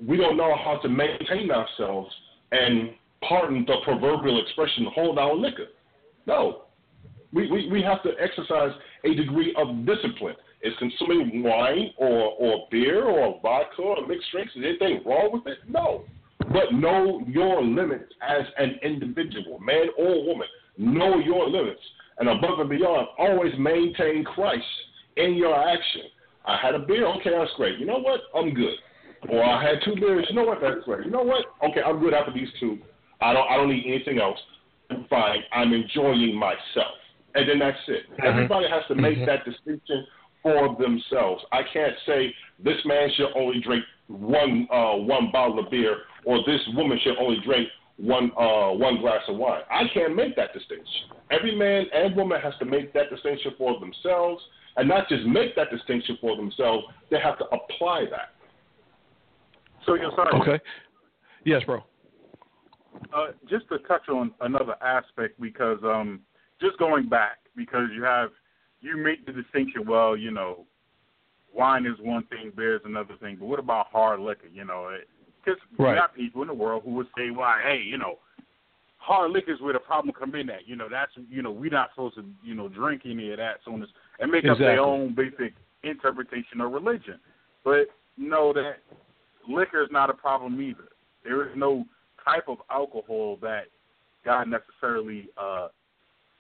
we 0.07 0.17
don't 0.17 0.37
know 0.37 0.55
how 0.57 0.79
to 0.83 0.89
maintain 0.89 1.51
ourselves 1.51 2.15
and, 2.53 2.91
pardon 3.27 3.65
the 3.67 3.77
proverbial 3.83 4.41
expression, 4.41 4.87
hold 4.95 5.19
our 5.19 5.35
liquor? 5.35 5.67
No. 6.27 6.63
We, 7.33 7.51
we, 7.51 7.69
we 7.69 7.83
have 7.83 8.03
to 8.05 8.11
exercise 8.21 8.71
a 9.07 9.15
degree 9.15 9.55
of 9.57 9.87
discipline. 9.87 10.37
Is 10.63 10.73
consuming 10.79 11.43
wine 11.43 11.91
or, 11.97 12.35
or 12.39 12.67
beer 12.71 13.05
or 13.05 13.39
vodka 13.43 13.83
or 13.83 14.07
mixed 14.07 14.31
drinks, 14.33 14.53
is 14.57 14.65
anything 14.65 15.01
wrong 15.07 15.31
with 15.33 15.47
it? 15.47 15.59
No. 15.69 16.05
But 16.41 16.73
know 16.73 17.23
your 17.29 17.63
limits 17.63 18.13
as 18.27 18.43
an 18.59 18.79
individual, 18.83 19.59
man 19.61 19.89
or 19.99 20.25
woman. 20.25 20.49
Know 20.79 21.19
your 21.19 21.49
limits. 21.49 21.81
And 22.19 22.29
above 22.29 22.59
and 22.59 22.71
beyond, 22.71 23.09
always 23.19 23.53
maintain 23.59 24.25
Christ 24.25 24.65
in 25.17 25.35
your 25.35 25.55
action. 25.55 26.03
I 26.47 26.57
had 26.61 26.75
a 26.75 26.79
beer, 26.79 27.07
okay, 27.07 27.31
that's 27.31 27.51
great. 27.57 27.79
You 27.79 27.87
know 27.87 27.99
what? 27.99 28.21
I'm 28.35 28.55
good. 28.55 28.75
Or 29.29 29.45
I 29.45 29.63
had 29.63 29.79
two 29.85 29.95
beers, 30.01 30.27
you 30.29 30.37
know 30.37 30.45
what? 30.45 30.61
That's 30.61 30.85
great. 30.85 31.05
You 31.05 31.11
know 31.11 31.23
what? 31.23 31.45
Okay, 31.71 31.83
I'm 31.83 32.01
good 32.01 32.15
after 32.15 32.33
these 32.33 32.49
two. 32.59 32.79
I 33.21 33.33
don't 33.33 33.49
I 33.51 33.57
don't 33.57 33.71
need 33.71 33.85
anything 33.87 34.21
else. 34.21 34.39
I'm 34.91 35.07
fine. 35.09 35.41
I'm 35.53 35.73
enjoying 35.73 36.35
myself 36.35 36.96
and 37.37 37.49
then 37.49 37.59
that's 37.59 37.79
it. 37.89 38.11
Mm-hmm. 38.11 38.27
Everybody 38.27 38.67
has 38.69 38.83
to 38.89 38.95
make 38.95 39.19
mm-hmm. 39.19 39.27
that 39.27 39.45
distinction 39.45 40.07
for 40.43 40.77
themselves. 40.81 41.45
I 41.53 41.61
can't 41.73 41.95
say 42.07 42.35
this 42.63 42.79
man 42.85 43.11
should 43.17 43.29
only 43.37 43.61
drink 43.61 43.85
one 44.09 44.67
uh, 44.73 44.97
one 44.97 45.31
bottle 45.33 45.59
of 45.59 45.71
beer 45.71 45.99
or 46.25 46.39
this 46.47 46.61
woman 46.75 46.99
should 47.03 47.17
only 47.19 47.39
drink 47.45 47.69
one 47.99 48.31
uh, 48.39 48.71
one 48.73 49.01
glass 49.01 49.21
of 49.29 49.37
wine. 49.37 49.63
I 49.71 49.83
can't 49.93 50.15
make 50.17 50.37
that 50.37 50.53
distinction. 50.53 51.11
Every 51.31 51.55
man 51.55 51.87
and 51.93 52.17
woman 52.17 52.41
has 52.41 52.55
to 52.61 52.65
make 52.65 52.93
that 52.95 53.11
distinction 53.11 53.53
for 53.59 53.79
themselves, 53.81 54.43
and 54.77 54.89
not 54.89 55.09
just 55.09 55.27
make 55.27 55.57
that 55.57 55.71
distinction 55.71 56.17
for 56.21 56.37
themselves. 56.37 56.85
They 57.11 57.19
have 57.21 57.39
to 57.39 57.45
apply 57.47 58.05
that. 58.11 58.31
So 59.85 59.95
you're 59.95 60.13
sorry. 60.17 60.41
Okay. 60.41 60.63
Yes, 61.45 61.63
bro. 61.65 61.83
Uh, 63.15 63.27
just 63.49 63.69
to 63.69 63.79
touch 63.81 64.09
on 64.09 64.33
another 64.41 64.75
aspect, 64.83 65.41
because 65.41 65.79
um, 65.85 66.21
just 66.61 66.79
going 66.79 67.09
back 67.09 67.39
because 67.57 67.89
you 67.95 68.03
have 68.03 68.31
you 68.81 68.97
make 68.97 69.27
the 69.27 69.33
distinction. 69.33 69.87
Well, 69.87 70.17
you 70.17 70.31
know, 70.31 70.65
wine 71.55 71.87
is 71.87 71.99
one 72.01 72.25
thing, 72.25 72.53
beer 72.57 72.77
is 72.77 72.83
another 72.85 73.15
thing. 73.21 73.37
But 73.39 73.47
what 73.47 73.59
about 73.59 73.87
hard 73.89 74.21
liquor? 74.21 74.49
You 74.53 74.65
know, 74.65 74.97
because 75.45 75.61
right. 75.79 75.91
you 75.91 75.97
got 75.97 76.15
people 76.15 76.43
in 76.43 76.49
the 76.49 76.55
world 76.55 76.83
who 76.85 76.93
would 76.93 77.09
say, 77.17 77.31
"Why, 77.31 77.61
hey, 77.63 77.83
you 77.83 77.99
know, 77.99 78.19
hard 78.99 79.31
liquor 79.31 79.53
is 79.53 79.61
where 79.61 79.73
the 79.73 79.79
problem 79.79 80.15
come 80.19 80.35
in 80.35 80.51
at. 80.51 80.67
You 80.67 80.77
know, 80.77 80.89
that's 80.91 81.13
you 81.31 81.43
know, 81.43 81.51
we're 81.51 81.71
not 81.71 81.91
supposed 81.91 82.17
to 82.17 82.25
you 82.45 82.55
know 82.55 82.69
drink 82.69 83.03
any 83.05 83.31
of 83.31 83.39
that, 83.39 83.61
so 83.65 83.73
on 83.73 83.87
and 84.21 84.31
make 84.31 84.45
exactly. 84.45 84.67
up 84.67 84.71
their 84.71 84.81
own 84.81 85.15
basic 85.15 85.55
interpretation 85.83 86.61
of 86.61 86.73
religion. 86.73 87.19
But 87.65 87.87
know 88.17 88.53
that 88.53 88.79
liquor 89.49 89.83
is 89.83 89.89
not 89.91 90.11
a 90.11 90.15
problem 90.15 90.61
either. 90.61 90.89
There 91.25 91.49
is 91.49 91.53
no 91.57 91.85
type 92.25 92.45
of 92.49 92.59
alcohol 92.71 93.39
that 93.43 93.65
God 94.25 94.49
necessarily 94.49 95.29
uh, 95.37 95.69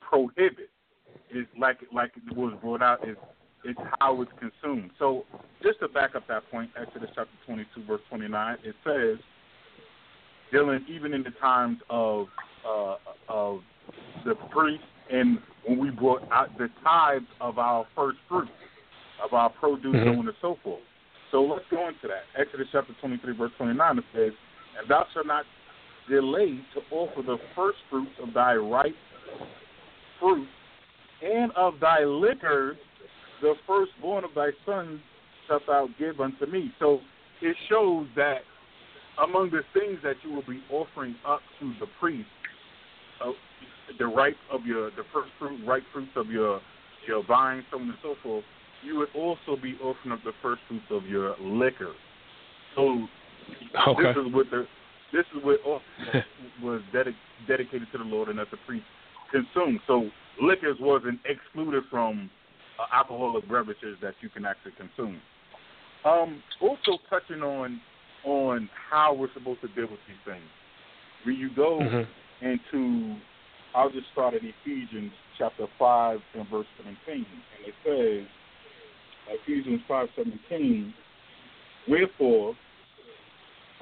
prohibit. 0.08 0.70
Is 1.34 1.46
like 1.58 1.78
like 1.92 2.12
it 2.16 2.36
was 2.36 2.56
brought 2.62 2.82
out 2.82 3.06
is 3.08 3.16
it's 3.64 3.80
how 4.00 4.22
it's 4.22 4.30
consumed. 4.38 4.90
So 4.98 5.24
just 5.62 5.80
to 5.80 5.88
back 5.88 6.14
up 6.14 6.28
that 6.28 6.48
point, 6.50 6.70
Exodus 6.80 7.10
chapter 7.14 7.32
22, 7.46 7.84
verse 7.84 8.00
29, 8.08 8.58
it 8.62 8.74
says, 8.84 9.18
dealing 10.52 10.84
even 10.88 11.12
in 11.12 11.22
the 11.22 11.32
times 11.40 11.78
of 11.90 12.26
uh, 12.66 12.96
of 13.28 13.60
the 14.24 14.34
priest 14.50 14.84
and 15.10 15.38
when 15.66 15.78
we 15.78 15.90
brought 15.90 16.22
out 16.30 16.56
the 16.58 16.68
tithes 16.82 17.26
of 17.40 17.58
our 17.58 17.86
first 17.94 18.18
fruit, 18.28 18.48
of 19.24 19.32
our 19.32 19.50
produce, 19.50 19.94
mm-hmm. 19.94 20.04
so 20.04 20.18
on 20.18 20.28
and 20.28 20.36
so 20.40 20.56
forth. 20.62 20.82
So 21.30 21.42
let's 21.42 21.64
go 21.70 21.88
into 21.88 22.08
that. 22.08 22.24
Exodus 22.40 22.68
chapter 22.72 22.94
23, 23.00 23.36
verse 23.36 23.52
29, 23.58 23.98
it 23.98 24.04
says, 24.14 24.32
And 24.78 24.88
thou 24.88 25.06
shalt 25.12 25.26
not 25.26 25.44
delay 26.08 26.60
to 26.74 26.80
offer 26.94 27.22
the 27.22 27.38
first 27.54 27.78
fruits 27.90 28.12
of 28.22 28.32
thy 28.32 28.54
ripe 28.54 28.94
fruit, 30.20 30.48
and 31.22 31.52
of 31.52 31.74
thy 31.80 32.04
liquors 32.04 32.76
the 33.42 33.54
firstborn 33.66 34.24
of 34.24 34.30
thy 34.34 34.50
sons 34.64 35.00
shalt 35.46 35.62
thou 35.66 35.88
give 35.98 36.20
unto 36.20 36.46
me. 36.46 36.72
So 36.78 37.00
it 37.42 37.56
shows 37.68 38.06
that 38.16 38.40
among 39.22 39.50
the 39.50 39.62
things 39.78 39.98
that 40.02 40.16
you 40.22 40.34
will 40.34 40.44
be 40.48 40.62
offering 40.70 41.16
up 41.26 41.40
to 41.60 41.72
the 41.80 41.86
priest, 42.00 42.28
uh, 43.24 43.32
the 43.98 44.06
ripe 44.06 44.36
of 44.50 44.64
your 44.66 44.90
the 44.90 45.04
first 45.12 45.30
fruit, 45.38 45.60
ripe 45.66 45.82
fruits 45.92 46.12
of 46.16 46.28
your 46.28 46.60
your 47.06 47.24
vine, 47.24 47.64
so 47.70 47.78
on 47.78 47.84
and 47.84 47.94
so 48.02 48.14
forth, 48.22 48.44
you 48.84 48.96
would 48.96 49.08
also 49.14 49.60
be 49.60 49.76
offering 49.82 50.12
up 50.12 50.18
the 50.24 50.32
first 50.42 50.60
fruits 50.68 50.84
of 50.90 51.04
your 51.04 51.36
liquor. 51.40 51.92
So 52.74 53.06
okay. 53.88 54.02
this 54.02 54.16
is 54.26 54.34
what 54.34 54.46
the 54.50 54.66
this 55.12 55.24
is 55.36 55.44
what 55.44 55.60
was 56.62 56.82
dedic- 56.92 57.14
dedicated 57.46 57.88
to 57.92 57.98
the 57.98 58.04
Lord 58.04 58.28
and 58.28 58.38
that 58.38 58.50
the 58.50 58.58
priest 58.66 58.84
consumed. 59.30 59.80
So 59.86 60.10
liquors 60.40 60.76
wasn't 60.80 61.20
excluded 61.24 61.84
from 61.90 62.30
uh, 62.78 62.94
alcoholic 62.94 63.48
beverages 63.48 63.96
that 64.02 64.14
you 64.20 64.28
can 64.28 64.44
actually 64.44 64.72
consume. 64.72 65.20
Um, 66.04 66.42
also 66.60 66.98
touching 67.10 67.42
on 67.42 67.80
on 68.24 68.68
how 68.90 69.14
we're 69.14 69.32
supposed 69.34 69.60
to 69.60 69.68
deal 69.68 69.88
with 69.90 70.00
these 70.08 70.16
things. 70.24 70.44
When 71.24 71.36
you 71.36 71.50
go 71.54 71.78
mm-hmm. 71.80 72.46
into, 72.46 73.16
I'll 73.74 73.90
just 73.90 74.06
start 74.12 74.34
at 74.34 74.40
Ephesians 74.42 75.12
chapter 75.38 75.66
five 75.78 76.18
and 76.34 76.48
verse 76.48 76.66
seventeen, 76.76 77.26
and 77.26 77.66
it 77.66 77.74
says, 77.84 78.28
Ephesians 79.42 79.80
five 79.88 80.08
seventeen, 80.16 80.94
wherefore 81.88 82.54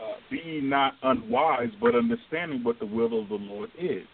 uh, 0.02 0.16
be 0.30 0.60
not 0.62 0.94
unwise, 1.02 1.70
but 1.80 1.94
understanding 1.94 2.62
what 2.62 2.78
the 2.80 2.86
will 2.86 3.22
of 3.22 3.28
the 3.28 3.34
Lord 3.34 3.70
is. 3.78 4.06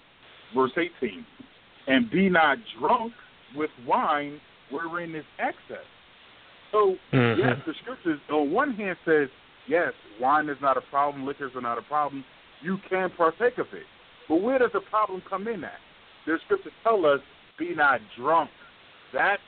Verse 0.55 0.73
18. 0.77 1.25
And 1.87 2.11
be 2.11 2.29
not 2.29 2.59
drunk 2.79 3.13
with 3.55 3.71
wine 3.87 4.41
wherein 4.71 5.15
is 5.15 5.25
excess. 5.39 5.87
So, 6.73 6.97
mm-hmm. 7.13 7.41
yes, 7.41 7.57
the 7.67 7.73
scriptures 7.83 8.21
on 8.31 8.53
one 8.53 8.75
hand 8.75 8.97
says, 9.05 9.29
yes, 9.69 9.93
wine 10.21 10.49
is 10.49 10.57
not 10.63 10.77
a 10.77 10.83
problem, 10.83 11.27
liquors 11.27 11.53
are 11.55 11.61
not 11.61 11.79
a 11.79 11.83
problem. 11.83 12.25
You 12.63 12.79
can 12.89 13.11
partake 13.17 13.59
of 13.59 13.67
it. 13.73 13.85
But 14.29 14.37
where 14.37 14.59
does 14.59 14.71
the 14.73 14.81
problem 14.89 15.23
come 15.29 15.49
in 15.49 15.65
at? 15.65 15.73
The 16.27 16.39
scriptures 16.45 16.73
tell 16.85 17.05
us, 17.07 17.21
be 17.59 17.75
not 17.75 18.01
drunk. 18.17 18.51
That's 19.13 19.43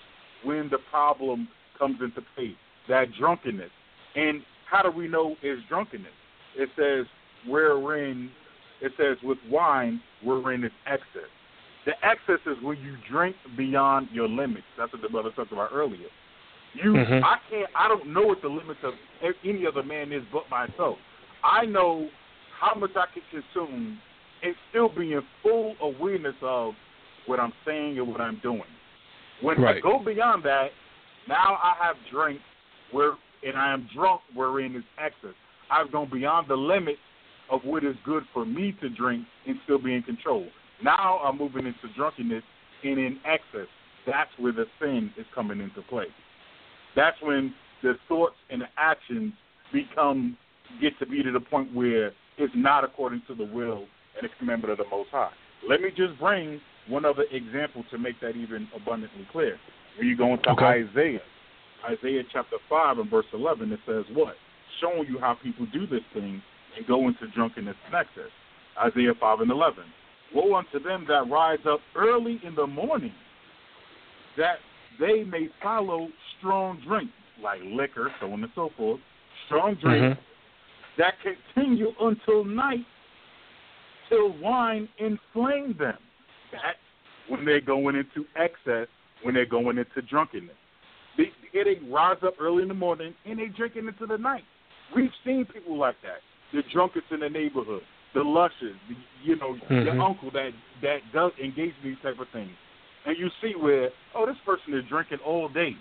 when 0.44 0.68
the 0.70 0.78
problem 0.90 1.48
comes 1.78 1.98
into 2.03 2.20
play, 2.34 2.57
that 2.88 3.07
drunkenness. 3.18 3.70
And 4.16 4.42
how 4.68 4.82
do 4.82 4.90
we 4.90 5.07
know 5.07 5.36
it's 5.42 5.62
drunkenness? 5.68 6.12
It 6.57 6.68
says, 6.76 7.07
wherein, 7.48 8.30
it 8.83 8.93
says, 8.99 9.16
with 9.22 9.39
wine, 9.49 10.01
wherein 10.24 10.64
is 10.64 10.72
excess. 10.87 11.30
The 11.87 11.93
excess 12.05 12.41
is 12.47 12.62
when 12.62 12.78
you 12.78 12.97
drink 13.11 13.37
beyond 13.57 14.09
your 14.12 14.28
limits. 14.28 14.66
That's 14.76 14.93
what 14.93 15.03
the 15.03 15.09
brother 15.09 15.30
talked 15.35 15.53
about 15.53 15.70
earlier. 15.72 16.09
You, 16.74 16.93
mm-hmm. 16.93 17.24
I 17.24 17.37
can't, 17.51 17.68
I 17.76 17.89
don't 17.89 18.12
know 18.12 18.22
what 18.22 18.41
the 18.43 18.49
limits 18.49 18.80
of 18.83 18.95
any 19.45 19.66
other 19.66 19.83
man 19.83 20.12
is 20.12 20.22
but 20.33 20.49
myself. 20.51 20.97
I 21.45 21.66
know 21.66 22.09
how 22.61 22.78
much 22.78 22.91
I 22.97 23.07
can 23.12 23.22
consume 23.30 23.99
and 24.43 24.55
still 24.70 24.89
be 24.89 25.12
in 25.12 25.22
full 25.43 25.74
awareness 25.80 26.35
of 26.43 26.74
what 27.26 27.41
I'm 27.41 27.53
saying 27.66 27.99
and 27.99 28.09
what 28.09 28.20
I'm 28.20 28.41
doing. 28.43 28.62
When 29.43 29.61
right. 29.61 29.76
I 29.76 29.80
go 29.80 30.03
beyond 30.05 30.45
that, 30.45 30.68
now 31.28 31.59
I 31.62 31.74
have 31.80 31.97
drink 32.11 32.41
where, 32.91 33.12
and 33.45 33.57
I 33.57 33.72
am 33.72 33.89
drunk 33.95 34.22
wherein 34.35 34.74
is 34.76 34.85
excess. 34.99 35.35
I've 35.70 35.93
gone 35.93 36.11
beyond 36.12 36.49
the 36.49 36.57
limit 36.57 36.97
of 37.51 37.61
what 37.64 37.84
is 37.84 37.97
good 38.05 38.24
for 38.32 38.45
me 38.45 38.74
to 38.80 38.88
drink 38.88 39.24
and 39.47 39.57
still 39.64 39.78
be 39.78 39.95
in 39.95 40.03
control. 40.03 40.47
Now 40.82 41.18
I'm 41.18 41.38
moving 41.38 41.66
into 41.66 41.95
drunkenness 41.97 42.43
and 42.82 42.99
in 42.99 43.18
excess. 43.24 43.68
That's 44.07 44.30
where 44.38 44.53
the 44.53 44.64
sin 44.80 45.12
is 45.16 45.26
coming 45.34 45.61
into 45.61 45.82
play. 45.82 46.07
That's 46.97 47.16
when 47.22 47.55
the 47.82 47.95
thoughts 48.09 48.36
and 48.51 48.62
the 48.62 48.66
actions 48.76 49.32
become 49.72 50.36
get 50.80 50.99
to 50.99 51.07
be 51.07 51.22
to 51.22 51.30
the 51.30 51.40
point 51.40 51.74
where 51.74 52.12
it's 52.38 52.53
not 52.57 52.84
according 52.84 53.22
to 53.28 53.34
the 53.34 53.45
will 53.45 53.84
and 54.16 54.24
the 54.24 54.28
commandment 54.38 54.72
of 54.72 54.78
the 54.78 54.84
Most 54.90 55.11
High. 55.11 55.32
Let 55.68 55.80
me 55.80 55.90
just 55.90 56.18
bring 56.18 56.61
one 56.88 57.05
other 57.05 57.24
example 57.30 57.84
to 57.90 57.99
make 57.99 58.20
that 58.20 58.30
even 58.30 58.68
abundantly 58.74 59.26
clear. 59.30 59.59
When 59.99 60.09
you 60.09 60.16
go 60.16 60.32
into 60.32 60.51
okay. 60.51 60.86
Isaiah, 60.90 61.20
Isaiah 61.84 62.22
chapter 62.32 62.57
5 62.68 62.99
and 62.99 63.11
verse 63.11 63.26
11, 63.32 63.72
it 63.72 63.80
says 63.86 64.05
what? 64.14 64.34
Showing 64.80 65.07
you 65.09 65.18
how 65.18 65.36
people 65.43 65.66
do 65.72 65.86
this 65.86 66.01
thing 66.14 66.43
and 66.77 66.87
go 66.87 67.09
into 67.09 67.27
drunkenness 67.35 67.77
and 67.87 67.95
excess. 67.95 68.31
Isaiah 68.79 69.12
5 69.18 69.41
and 69.41 69.51
11. 69.51 69.85
Woe 70.35 70.55
unto 70.55 70.83
them 70.83 71.05
that 71.09 71.29
rise 71.31 71.59
up 71.68 71.81
early 71.95 72.41
in 72.45 72.55
the 72.55 72.66
morning, 72.66 73.12
that 74.37 74.57
they 74.99 75.25
may 75.25 75.49
follow 75.62 76.09
strong 76.39 76.81
drink, 76.87 77.11
like 77.43 77.61
liquor, 77.64 78.11
so 78.20 78.33
on 78.33 78.43
and 78.43 78.53
so 78.55 78.70
forth, 78.77 79.01
strong 79.47 79.77
drink 79.83 80.03
mm-hmm. 80.03 80.20
that 80.99 81.14
continue 81.23 81.89
until 82.01 82.45
night, 82.45 82.87
till 84.09 84.39
wine 84.41 84.89
inflame 84.99 85.77
them. 85.79 85.99
That's 86.51 86.79
when 87.29 87.45
they're 87.45 87.61
going 87.61 87.97
into 87.97 88.27
excess, 88.37 88.89
when 89.23 89.35
they're 89.35 89.47
going 89.47 89.79
into 89.79 90.03
drunkenness. 90.09 90.57
They, 91.16 91.31
they 91.53 91.79
rise 91.91 92.18
up 92.27 92.35
early 92.41 92.62
in 92.62 92.68
the 92.68 92.75
morning 92.75 93.14
and 93.27 93.39
they 93.39 93.47
drinking 93.47 93.87
into 93.87 94.07
the 94.07 94.16
night. 94.16 94.45
We've 94.95 95.11
seen 95.25 95.47
people 95.47 95.79
like 95.79 95.97
that. 96.03 96.20
The 96.53 96.62
drunkards 96.72 97.07
in 97.11 97.20
the 97.20 97.28
neighborhood, 97.28 97.82
the 98.14 98.22
lushes, 98.22 98.76
the, 98.88 98.94
you 99.24 99.36
know, 99.36 99.55
mm-hmm. 99.55 99.74
your 99.74 100.00
uncle 100.00 100.30
that 100.32 100.50
that 100.82 100.98
does 101.12 101.32
engage 101.42 101.72
in 101.82 101.90
these 101.90 101.98
type 102.03 102.18
of 102.20 102.26
things, 102.32 102.53
and 103.07 103.16
you 103.18 103.28
see 103.40 103.55
where 103.59 103.90
oh 104.14 104.26
this 104.26 104.36
person 104.44 104.74
is 104.74 104.84
drinking 104.88 105.18
all 105.24 105.48
day. 105.48 105.72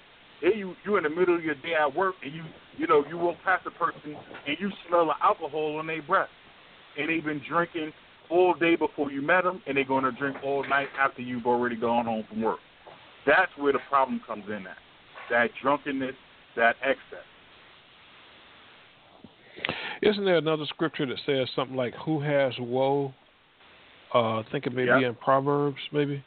Hey, 0.41 0.57
you 0.57 0.75
you 0.85 0.97
in 0.97 1.03
the 1.03 1.09
middle 1.09 1.35
of 1.35 1.43
your 1.43 1.55
day 1.55 1.73
at 1.79 1.93
work 1.93 2.15
and 2.23 2.33
you 2.33 2.43
you 2.77 2.87
know 2.87 3.03
you 3.09 3.17
walk 3.17 3.35
past 3.43 3.65
a 3.67 3.71
person 3.71 4.15
and 4.47 4.57
you 4.59 4.71
smell 4.87 5.05
the 5.07 5.13
alcohol 5.21 5.77
on 5.77 5.87
their 5.87 6.01
breath, 6.01 6.29
and 6.97 7.09
they've 7.09 7.23
been 7.23 7.41
drinking 7.47 7.91
all 8.29 8.53
day 8.53 8.75
before 8.77 9.11
you 9.11 9.21
met 9.21 9.43
them, 9.43 9.61
and 9.67 9.75
they're 9.75 9.83
going 9.83 10.05
to 10.05 10.11
drink 10.13 10.37
all 10.43 10.67
night 10.69 10.87
after 10.97 11.21
you've 11.21 11.45
already 11.45 11.75
gone 11.75 12.05
home 12.05 12.23
from 12.29 12.41
work. 12.41 12.59
That's 13.25 13.51
where 13.57 13.73
the 13.73 13.79
problem 13.89 14.21
comes 14.25 14.45
in 14.47 14.65
at 14.65 14.77
that 15.31 15.49
drunkenness, 15.61 16.15
that 16.55 16.75
excess. 16.83 17.25
Isn't 20.01 20.25
there 20.25 20.37
another 20.37 20.65
scripture 20.65 21.05
that 21.05 21.17
says 21.25 21.47
something 21.55 21.75
like 21.75 21.93
"Who 22.05 22.19
has 22.21 22.53
woe"? 22.59 23.13
Uh, 24.13 24.39
I 24.39 24.45
think 24.51 24.65
it 24.65 24.73
may 24.73 24.85
yeah. 24.85 24.99
be 24.99 25.05
in 25.05 25.15
Proverbs, 25.15 25.77
maybe. 25.91 26.23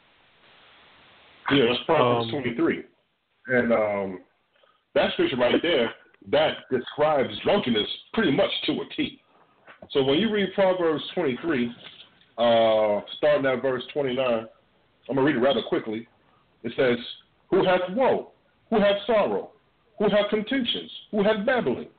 Yeah, 1.51 1.65
that's 1.69 1.83
Proverbs 1.85 2.25
Um, 2.33 2.41
23. 2.41 2.83
And 3.47 3.73
um, 3.73 4.19
that 4.95 5.13
scripture 5.13 5.37
right 5.37 5.61
there, 5.61 5.93
that 6.31 6.57
describes 6.71 7.29
drunkenness 7.43 7.87
pretty 8.13 8.31
much 8.31 8.49
to 8.65 8.71
a 8.81 8.85
T. 8.95 9.21
So 9.91 10.03
when 10.03 10.17
you 10.17 10.31
read 10.31 10.49
Proverbs 10.55 11.03
23, 11.13 11.71
uh, 12.37 13.01
starting 13.17 13.45
at 13.45 13.61
verse 13.61 13.83
29, 13.93 14.25
I'm 14.27 15.15
going 15.15 15.17
to 15.17 15.21
read 15.21 15.35
it 15.35 15.39
rather 15.45 15.61
quickly. 15.61 16.07
It 16.63 16.73
says, 16.75 16.97
Who 17.51 17.63
hath 17.63 17.81
woe? 17.91 18.31
Who 18.71 18.79
hath 18.79 18.97
sorrow? 19.05 19.51
Who 19.99 20.09
hath 20.09 20.29
contentions? 20.29 20.89
Who 21.11 21.23
hath 21.23 21.45
babbling? 21.45 21.89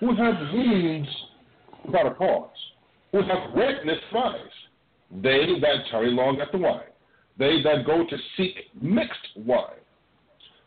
Who 0.00 0.14
hath 0.14 0.52
wounds 0.52 1.08
without 1.84 2.06
a 2.06 2.14
cause? 2.14 2.50
Who 3.12 3.20
redness 3.54 3.98
of 4.10 4.16
eyes? 4.16 4.40
They 5.22 5.46
that 5.60 5.86
tarry 5.90 6.10
long 6.10 6.40
at 6.40 6.52
the 6.52 6.58
wine. 6.58 6.80
They 7.38 7.62
that 7.62 7.86
go 7.86 8.04
to 8.04 8.16
seek 8.36 8.54
mixed 8.80 9.28
wine. 9.36 9.80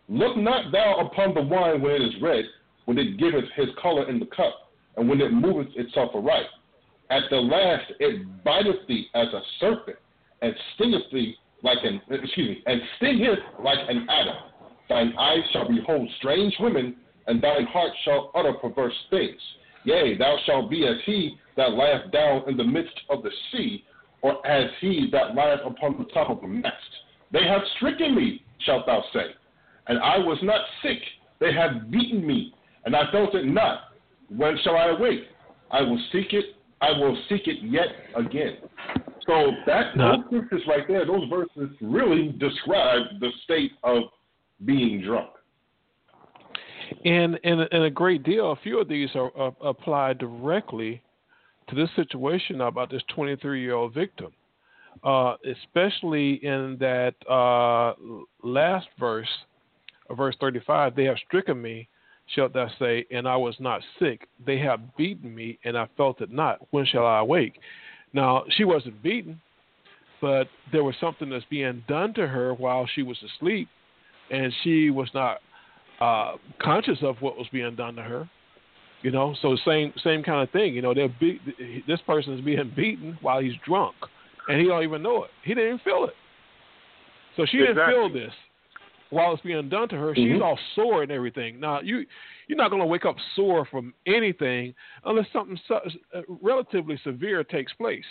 Look 0.07 0.37
not 0.37 0.71
thou 0.71 1.05
upon 1.05 1.33
the 1.33 1.41
wine 1.41 1.81
when 1.81 1.93
it 1.93 2.01
is 2.01 2.21
red, 2.21 2.45
when 2.85 2.97
it 2.97 3.17
giveth 3.17 3.45
his 3.55 3.67
color 3.81 4.09
in 4.09 4.19
the 4.19 4.25
cup, 4.27 4.71
and 4.97 5.07
when 5.07 5.21
it 5.21 5.31
moveth 5.31 5.67
itself 5.75 6.11
aright. 6.15 6.47
At 7.11 7.23
the 7.29 7.37
last 7.37 7.91
it 7.99 8.43
biteth 8.43 8.87
thee 8.87 9.07
as 9.13 9.27
a 9.27 9.41
serpent, 9.59 9.97
and 10.41 10.53
stingeth 10.75 11.11
thee 11.11 11.35
like 11.61 11.79
an 11.83 12.01
excuse 12.09 12.57
me, 12.57 12.63
and 12.65 12.81
stingeth 12.97 13.39
like 13.63 13.79
an 13.87 14.07
adder. 14.09 14.37
Thine 14.87 15.13
eyes 15.19 15.43
shall 15.51 15.67
behold 15.67 16.09
strange 16.17 16.55
women, 16.59 16.95
and 17.29 17.41
thine 17.41 17.65
heart 17.67 17.91
shall 18.03 18.31
utter 18.35 18.53
perverse 18.53 18.93
things. 19.09 19.39
Yea, 19.85 20.17
thou 20.17 20.35
shalt 20.45 20.69
be 20.69 20.85
as 20.85 20.95
he 21.05 21.37
that 21.55 21.71
lieth 21.71 22.11
down 22.11 22.43
in 22.49 22.57
the 22.57 22.63
midst 22.63 22.99
of 23.09 23.23
the 23.23 23.31
sea, 23.51 23.85
or 24.21 24.45
as 24.45 24.69
he 24.81 25.07
that 25.11 25.35
lieth 25.35 25.61
upon 25.65 25.97
the 25.97 26.05
top 26.13 26.29
of 26.29 26.41
the 26.41 26.47
mast. 26.47 26.75
They 27.31 27.43
have 27.47 27.61
stricken 27.77 28.15
me, 28.15 28.43
shalt 28.65 28.85
thou 28.87 29.03
say, 29.13 29.27
and 29.87 29.99
I 29.99 30.17
was 30.17 30.39
not 30.41 30.61
sick. 30.81 30.99
They 31.39 31.53
have 31.53 31.89
beaten 31.89 32.25
me, 32.25 32.53
and 32.85 32.95
I 32.95 33.09
felt 33.11 33.35
it 33.35 33.45
not. 33.45 33.93
When 34.35 34.57
shall 34.63 34.75
I 34.75 34.87
awake? 34.87 35.23
I 35.71 35.81
will 35.81 36.01
seek 36.11 36.33
it. 36.33 36.55
I 36.81 36.91
will 36.91 37.17
seek 37.29 37.47
it 37.47 37.57
yet 37.63 37.87
again. 38.15 38.57
So 39.27 39.51
that 39.67 39.95
those 39.95 40.25
scriptures 40.25 40.61
right 40.67 40.87
there, 40.87 41.05
those 41.05 41.29
verses 41.29 41.75
really 41.81 42.29
describe 42.39 43.19
the 43.19 43.29
state 43.43 43.71
of 43.83 44.03
being 44.65 45.01
drunk. 45.01 45.29
And 47.05 47.39
and 47.43 47.61
and 47.71 47.83
a 47.83 47.89
great 47.89 48.23
deal, 48.23 48.51
a 48.51 48.55
few 48.57 48.79
of 48.79 48.87
these 48.87 49.09
are, 49.15 49.31
are 49.37 49.53
applied 49.61 50.17
directly 50.17 51.01
to 51.69 51.75
this 51.75 51.89
situation 51.95 52.61
about 52.61 52.89
this 52.89 53.03
23 53.13 53.61
year 53.61 53.75
old 53.75 53.93
victim, 53.93 54.31
uh, 55.03 55.35
especially 55.45 56.43
in 56.43 56.77
that 56.79 57.13
uh, 57.29 57.93
last 58.43 58.87
verse, 58.99 59.27
uh, 60.09 60.13
verse 60.15 60.35
35. 60.39 60.95
They 60.95 61.05
have 61.05 61.17
stricken 61.27 61.61
me, 61.61 61.87
shalt 62.35 62.53
thou 62.53 62.69
say, 62.79 63.05
and 63.11 63.27
I 63.27 63.35
was 63.35 63.55
not 63.59 63.81
sick. 63.99 64.27
They 64.45 64.57
have 64.59 64.95
beaten 64.97 65.33
me, 65.33 65.59
and 65.63 65.77
I 65.77 65.87
felt 65.95 66.21
it 66.21 66.31
not. 66.31 66.59
When 66.71 66.85
shall 66.85 67.05
I 67.05 67.19
awake? 67.19 67.59
Now 68.13 68.43
she 68.57 68.63
wasn't 68.63 69.01
beaten, 69.03 69.39
but 70.21 70.47
there 70.71 70.83
was 70.83 70.95
something 70.99 71.29
that's 71.29 71.45
being 71.49 71.83
done 71.87 72.13
to 72.15 72.27
her 72.27 72.53
while 72.53 72.87
she 72.93 73.03
was 73.03 73.17
asleep, 73.23 73.69
and 74.31 74.51
she 74.63 74.89
was 74.89 75.09
not 75.13 75.39
uh, 75.99 76.33
conscious 76.61 76.97
of 77.01 77.17
what 77.21 77.37
was 77.37 77.47
being 77.51 77.75
done 77.75 77.95
to 77.95 78.01
her. 78.01 78.29
You 79.01 79.11
know, 79.11 79.33
so 79.41 79.55
same 79.65 79.93
same 80.03 80.23
kind 80.23 80.43
of 80.43 80.51
thing. 80.51 80.73
You 80.73 80.81
know, 80.81 80.93
they're 80.93 81.13
beat, 81.21 81.39
this 81.87 82.01
person 82.05 82.33
is 82.33 82.41
being 82.43 82.71
beaten 82.75 83.17
while 83.21 83.39
he's 83.39 83.53
drunk, 83.65 83.95
and 84.49 84.59
he 84.59 84.67
don't 84.67 84.83
even 84.83 85.01
know 85.01 85.23
it. 85.23 85.29
He 85.43 85.53
didn't 85.53 85.67
even 85.67 85.79
feel 85.79 86.03
it. 86.03 86.13
So 87.37 87.45
she 87.45 87.59
exactly. 87.59 87.93
didn't 87.93 88.11
feel 88.11 88.13
this 88.13 88.33
while 89.09 89.33
it's 89.33 89.41
being 89.41 89.69
done 89.69 89.87
to 89.89 89.95
her. 89.95 90.13
Mm-hmm. 90.13 90.33
She's 90.33 90.41
all 90.41 90.59
sore 90.75 91.03
and 91.03 91.11
everything. 91.11 91.59
Now 91.59 91.79
you 91.79 92.05
you're 92.47 92.57
not 92.57 92.69
going 92.69 92.81
to 92.81 92.85
wake 92.85 93.05
up 93.05 93.15
sore 93.35 93.65
from 93.65 93.93
anything 94.05 94.73
unless 95.05 95.27
something 95.31 95.57
so, 95.67 95.79
uh, 96.13 96.21
relatively 96.41 96.99
severe 97.03 97.43
takes 97.43 97.71
place. 97.73 98.03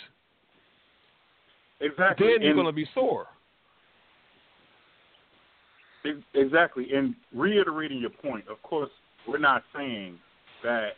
Exactly. 1.81 2.27
Then 2.27 2.41
you're 2.41 2.51
And- 2.51 2.57
going 2.61 2.67
to 2.67 2.73
be 2.73 2.87
sore. 2.93 3.27
Ex- 6.05 6.17
Exactly. 6.33 6.87
And 6.93 7.15
reiterating 7.33 7.99
your 7.99 8.09
point, 8.09 8.47
of 8.49 8.61
course, 8.61 8.89
we're 9.27 9.37
not 9.37 9.63
saying 9.75 10.17
that, 10.63 10.89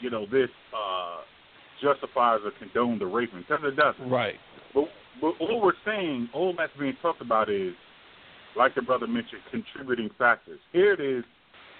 you 0.00 0.10
know, 0.10 0.26
this 0.26 0.48
uh, 0.76 1.18
justifies 1.82 2.40
or 2.44 2.52
condones 2.52 2.98
the 3.00 3.06
raping, 3.06 3.40
because 3.40 3.64
it 3.64 3.76
doesn't. 3.76 4.10
Right. 4.10 4.36
But, 4.74 4.84
but 5.20 5.32
all 5.40 5.60
we're 5.60 5.72
saying, 5.84 6.28
all 6.32 6.54
that's 6.56 6.72
being 6.78 6.96
talked 7.02 7.22
about 7.22 7.48
is, 7.50 7.72
like 8.56 8.74
the 8.74 8.82
brother 8.82 9.06
mentioned, 9.06 9.42
contributing 9.50 10.10
factors. 10.18 10.58
Here 10.72 10.92
it 10.92 11.00
is, 11.00 11.24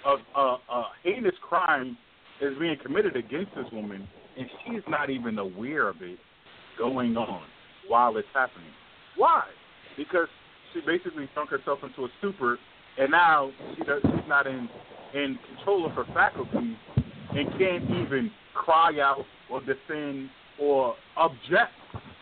a, 0.07 0.39
a, 0.39 0.59
a 0.71 0.85
heinous 1.03 1.35
crime 1.43 1.97
is 2.41 2.57
being 2.59 2.77
committed 2.83 3.17
against 3.17 3.55
this 3.57 3.67
woman, 3.73 4.07
and 4.37 4.47
she's 4.65 4.83
not 4.89 5.11
even 5.11 5.39
aware 5.39 5.89
of 5.89 5.97
it 6.03 6.19
going 6.79 7.17
on 7.17 7.43
while 7.89 8.17
it's 8.17 8.29
happening. 8.33 8.71
Why? 9.17 9.45
Because 9.97 10.29
she 10.73 10.81
basically 10.81 11.29
sunk 11.35 11.51
herself 11.51 11.81
into 11.83 12.05
a 12.05 12.09
stupor, 12.19 12.59
and 12.99 13.11
now 13.11 13.51
she 13.77 13.85
does, 13.85 14.03
she's 14.03 14.29
not 14.29 14.47
in 14.47 14.69
in 15.15 15.39
control 15.57 15.87
of 15.87 15.93
her 15.93 16.05
faculties 16.13 16.77
and 17.31 17.49
can't 17.59 17.85
even 17.85 18.31
cry 18.55 18.93
out 19.01 19.25
or 19.51 19.61
defend 19.61 20.29
or 20.61 20.95
object 21.17 21.73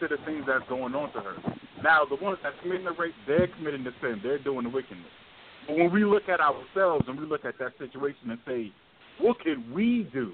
to 0.01 0.09
the 0.09 0.17
things 0.25 0.45
that's 0.47 0.69
going 0.69 0.95
on 0.95 1.13
to 1.13 1.21
her. 1.21 1.35
Now, 1.83 2.05
the 2.05 2.17
ones 2.23 2.39
that 2.43 2.53
committing 2.63 2.85
the 2.85 2.93
rape, 2.93 3.15
they're 3.27 3.49
committing 3.49 3.85
the 3.85 3.93
sin, 4.01 4.21
they're 4.23 4.39
doing 4.39 4.65
the 4.65 4.71
wickedness. 4.71 5.07
But 5.67 5.77
when 5.77 5.93
we 5.93 6.05
look 6.05 6.29
at 6.29 6.41
ourselves 6.41 7.07
and 7.09 7.19
we 7.19 7.27
look 7.27 7.45
at 7.45 7.59
that 7.59 7.73
situation 7.79 8.31
and 8.31 8.39
say, 8.47 8.73
what 9.19 9.41
could 9.41 9.73
we 9.75 10.09
do 10.13 10.33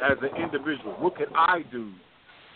as 0.00 0.16
an 0.22 0.42
individual? 0.42 0.94
What 0.98 1.16
could 1.16 1.28
I 1.34 1.60
do 1.70 1.92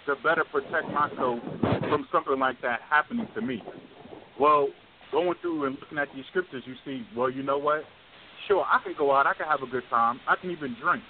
to 0.06 0.14
better 0.22 0.44
protect 0.44 0.88
myself 0.88 1.40
from 1.60 2.08
something 2.10 2.38
like 2.38 2.60
that 2.62 2.80
happening 2.88 3.28
to 3.34 3.42
me? 3.42 3.62
Well, 4.40 4.68
going 5.12 5.34
through 5.40 5.66
and 5.66 5.78
looking 5.80 5.98
at 5.98 6.08
these 6.14 6.24
scriptures, 6.30 6.62
you 6.66 6.74
see, 6.84 7.06
well, 7.16 7.30
you 7.30 7.42
know 7.42 7.58
what? 7.58 7.82
Sure, 8.46 8.64
I 8.64 8.82
can 8.82 8.94
go 8.96 9.14
out, 9.14 9.26
I 9.26 9.34
can 9.34 9.46
have 9.46 9.62
a 9.62 9.70
good 9.70 9.82
time, 9.90 10.20
I 10.28 10.36
can 10.36 10.50
even 10.50 10.76
drink. 10.80 11.02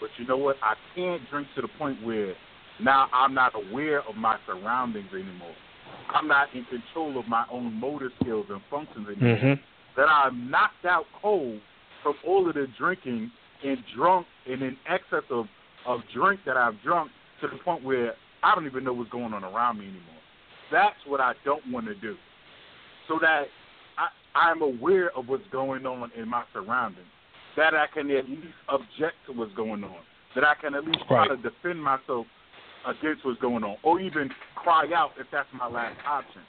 But 0.00 0.10
you 0.18 0.26
know 0.26 0.36
what? 0.36 0.56
I 0.62 0.74
can't 0.94 1.22
drink 1.30 1.48
to 1.56 1.62
the 1.62 1.68
point 1.78 2.04
where 2.04 2.34
now 2.82 3.08
I'm 3.12 3.34
not 3.34 3.52
aware 3.54 4.00
of 4.08 4.16
my 4.16 4.36
surroundings 4.46 5.08
anymore. 5.12 5.54
I'm 6.14 6.28
not 6.28 6.48
in 6.54 6.64
control 6.64 7.18
of 7.18 7.26
my 7.26 7.44
own 7.50 7.72
motor 7.74 8.10
skills 8.20 8.46
and 8.50 8.60
functions 8.70 9.06
anymore. 9.08 9.36
Mm-hmm. 9.36 9.62
That 9.96 10.08
I'm 10.08 10.50
knocked 10.50 10.84
out 10.84 11.04
cold 11.22 11.60
from 12.02 12.14
all 12.26 12.48
of 12.48 12.54
the 12.54 12.66
drinking 12.78 13.30
and 13.64 13.78
drunk 13.96 14.26
and 14.46 14.62
in 14.62 14.76
excess 14.88 15.24
of, 15.30 15.46
of 15.86 16.00
drink 16.14 16.40
that 16.46 16.56
I've 16.56 16.80
drunk 16.84 17.10
to 17.40 17.48
the 17.48 17.56
point 17.64 17.82
where 17.82 18.12
I 18.42 18.54
don't 18.54 18.66
even 18.66 18.84
know 18.84 18.92
what's 18.92 19.10
going 19.10 19.32
on 19.32 19.42
around 19.42 19.78
me 19.78 19.84
anymore. 19.84 20.02
That's 20.70 20.96
what 21.06 21.20
I 21.20 21.32
don't 21.44 21.62
want 21.72 21.86
to 21.86 21.94
do. 21.94 22.16
So 23.08 23.18
that 23.20 23.44
I, 23.98 24.08
I'm 24.38 24.62
aware 24.62 25.16
of 25.16 25.28
what's 25.28 25.46
going 25.50 25.86
on 25.86 26.10
in 26.16 26.28
my 26.28 26.44
surroundings. 26.52 27.06
That 27.56 27.74
I 27.74 27.86
can 27.92 28.10
at 28.10 28.28
least 28.28 28.48
object 28.68 29.16
to 29.26 29.32
what's 29.32 29.54
going 29.54 29.82
on. 29.84 29.96
That 30.34 30.44
I 30.44 30.54
can 30.60 30.74
at 30.74 30.84
least 30.84 30.98
try 31.08 31.26
Right. 31.26 31.30
to 31.30 31.36
defend 31.36 31.82
myself 31.82 32.26
against 32.86 33.24
what's 33.24 33.40
going 33.40 33.64
on. 33.64 33.76
Or 33.82 34.00
even 34.00 34.30
cry 34.54 34.86
out 34.94 35.12
if 35.18 35.26
that's 35.32 35.48
my 35.56 35.68
last 35.68 35.96
option. 36.06 36.42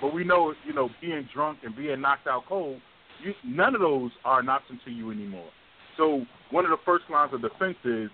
But 0.00 0.14
we 0.14 0.24
know, 0.24 0.54
you 0.66 0.72
know, 0.72 0.88
being 1.00 1.28
drunk 1.34 1.58
and 1.62 1.76
being 1.76 2.00
knocked 2.00 2.26
out 2.26 2.44
cold, 2.48 2.80
you, 3.22 3.34
none 3.44 3.74
of 3.74 3.80
those 3.80 4.10
are 4.24 4.40
an 4.40 4.48
option 4.48 4.80
to 4.84 4.90
you 4.90 5.10
anymore. 5.10 5.48
So 5.96 6.24
one 6.50 6.64
of 6.64 6.70
the 6.70 6.78
first 6.84 7.04
lines 7.10 7.32
of 7.34 7.42
defense 7.42 7.76
is 7.84 8.10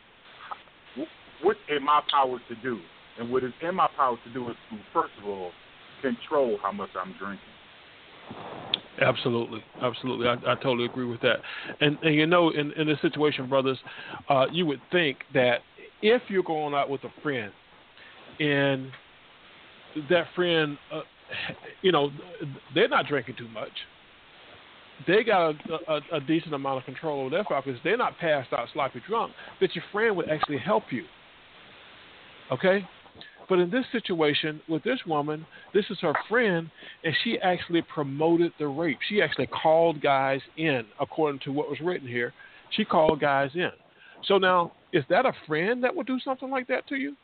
what's 1.42 1.58
in 1.74 1.84
my 1.84 2.02
power 2.10 2.38
to 2.48 2.54
do, 2.56 2.78
and 3.18 3.30
what 3.30 3.44
is 3.44 3.52
in 3.62 3.74
my 3.74 3.88
power 3.96 4.16
to 4.24 4.32
do 4.32 4.48
is 4.50 4.56
to 4.70 4.78
first 4.92 5.12
of 5.22 5.28
all 5.28 5.50
control 6.00 6.58
how 6.62 6.72
much 6.72 6.90
I'm 7.00 7.14
drinking. 7.18 7.44
Absolutely, 9.00 9.62
absolutely. 9.82 10.26
I, 10.28 10.34
I 10.34 10.54
totally 10.56 10.84
agree 10.84 11.06
with 11.06 11.20
that. 11.22 11.38
And, 11.80 11.98
and 12.02 12.14
you 12.14 12.26
know, 12.26 12.50
in, 12.50 12.72
in 12.72 12.86
this 12.86 12.98
situation, 13.00 13.48
brothers, 13.48 13.78
uh, 14.28 14.46
you 14.52 14.66
would 14.66 14.80
think 14.92 15.18
that 15.32 15.60
if 16.02 16.22
you're 16.28 16.42
going 16.42 16.74
out 16.74 16.90
with 16.90 17.02
a 17.04 17.22
friend, 17.22 17.52
and 18.38 18.90
that 20.08 20.26
friend, 20.34 20.78
uh, 20.92 21.00
you 21.82 21.92
know, 21.92 22.10
they're 22.74 22.88
not 22.88 23.06
drinking 23.06 23.36
too 23.38 23.48
much. 23.48 23.70
They 25.06 25.24
got 25.24 25.54
a, 25.70 25.92
a, 25.92 26.00
a 26.16 26.20
decent 26.20 26.54
amount 26.54 26.78
of 26.78 26.84
control 26.84 27.20
over 27.20 27.30
their 27.30 27.44
faculties. 27.44 27.80
They're 27.82 27.96
not 27.96 28.18
passed 28.18 28.52
out 28.52 28.68
sloppy 28.72 29.02
drunk. 29.08 29.32
That 29.60 29.74
your 29.74 29.84
friend 29.92 30.16
would 30.16 30.28
actually 30.28 30.58
help 30.58 30.84
you. 30.90 31.04
Okay, 32.52 32.86
but 33.50 33.58
in 33.58 33.68
this 33.68 33.84
situation 33.90 34.60
with 34.68 34.84
this 34.84 35.00
woman, 35.06 35.44
this 35.74 35.84
is 35.90 35.98
her 36.00 36.14
friend, 36.28 36.70
and 37.02 37.12
she 37.24 37.36
actually 37.40 37.82
promoted 37.82 38.52
the 38.60 38.66
rape. 38.68 38.98
She 39.08 39.20
actually 39.20 39.48
called 39.48 40.00
guys 40.00 40.40
in, 40.56 40.84
according 41.00 41.40
to 41.40 41.52
what 41.52 41.68
was 41.68 41.80
written 41.80 42.06
here. 42.06 42.32
She 42.70 42.84
called 42.84 43.20
guys 43.20 43.50
in. 43.54 43.72
So 44.26 44.38
now, 44.38 44.72
is 44.92 45.04
that 45.10 45.26
a 45.26 45.32
friend 45.48 45.82
that 45.82 45.94
would 45.94 46.06
do 46.06 46.20
something 46.20 46.48
like 46.48 46.68
that 46.68 46.86
to 46.88 46.94
you? 46.94 47.16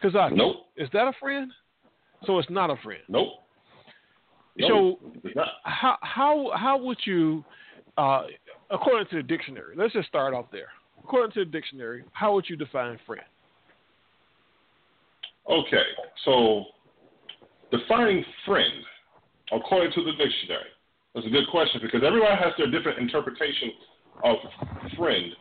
Because 0.00 0.14
I 0.16 0.28
Nope. 0.28 0.66
is 0.76 0.88
that 0.92 1.08
a 1.08 1.12
friend? 1.20 1.50
So 2.24 2.38
it's 2.38 2.48
not 2.48 2.70
a 2.70 2.76
friend. 2.76 3.02
Nope. 3.08 3.30
So 4.60 4.68
No, 4.68 4.98
it's 5.24 5.34
not. 5.34 5.48
how 5.64 5.96
how 6.02 6.52
how 6.54 6.78
would 6.78 6.98
you, 7.04 7.44
uh, 7.98 8.26
according 8.70 9.08
to 9.08 9.16
the 9.16 9.22
dictionary? 9.24 9.74
Let's 9.76 9.92
just 9.92 10.06
start 10.06 10.34
off 10.34 10.46
there. 10.52 10.68
According 11.02 11.32
to 11.32 11.40
the 11.40 11.50
dictionary, 11.50 12.04
how 12.12 12.32
would 12.34 12.48
you 12.48 12.54
define 12.54 12.96
friend? 13.04 13.24
Okay, 15.48 15.82
so 16.24 16.64
defining 17.70 18.24
friend 18.46 18.72
according 19.52 19.92
to 19.92 20.02
the 20.02 20.12
dictionary. 20.12 20.70
That's 21.14 21.26
a 21.26 21.30
good 21.30 21.48
question 21.50 21.80
because 21.82 22.02
everyone 22.04 22.36
has 22.38 22.52
their 22.58 22.70
different 22.70 22.98
interpretation 22.98 23.70
of 24.24 24.36
friend. 24.96 25.32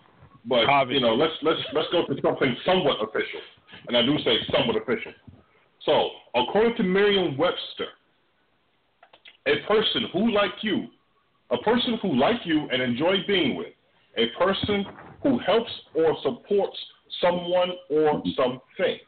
But 0.45 0.67
Obviously. 0.67 1.01
you 1.01 1.07
know, 1.07 1.15
let's 1.15 1.33
let's 1.41 1.59
let's 1.73 1.87
go 1.91 2.05
to 2.05 2.21
something 2.21 2.55
somewhat 2.65 2.97
official, 3.01 3.39
and 3.87 3.95
I 3.95 4.01
do 4.01 4.17
say 4.25 4.37
somewhat 4.51 4.75
official. 4.75 5.13
So, 5.85 6.09
according 6.35 6.75
to 6.77 6.83
Merriam-Webster, 6.83 7.87
a 9.47 9.67
person 9.67 10.07
who 10.11 10.31
like 10.31 10.51
you, 10.61 10.87
a 11.51 11.57
person 11.57 11.97
who 12.01 12.15
like 12.15 12.41
you 12.45 12.67
and 12.71 12.81
enjoy 12.81 13.17
being 13.27 13.55
with, 13.55 13.73
a 14.17 14.27
person 14.37 14.85
who 15.23 15.39
helps 15.39 15.71
or 15.95 16.15
supports 16.23 16.77
someone 17.21 17.71
or 17.89 18.21
something. 18.35 18.99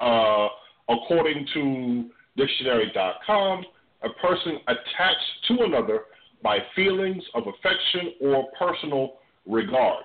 Uh, 0.00 0.48
according 0.88 1.46
to 1.54 2.10
dictionary.com, 2.36 3.64
a 4.02 4.08
person 4.20 4.58
attached 4.68 5.46
to 5.48 5.64
another 5.64 6.02
by 6.42 6.58
feelings 6.76 7.22
of 7.34 7.42
affection 7.48 8.14
or 8.20 8.48
personal 8.58 9.18
regard. 9.44 10.04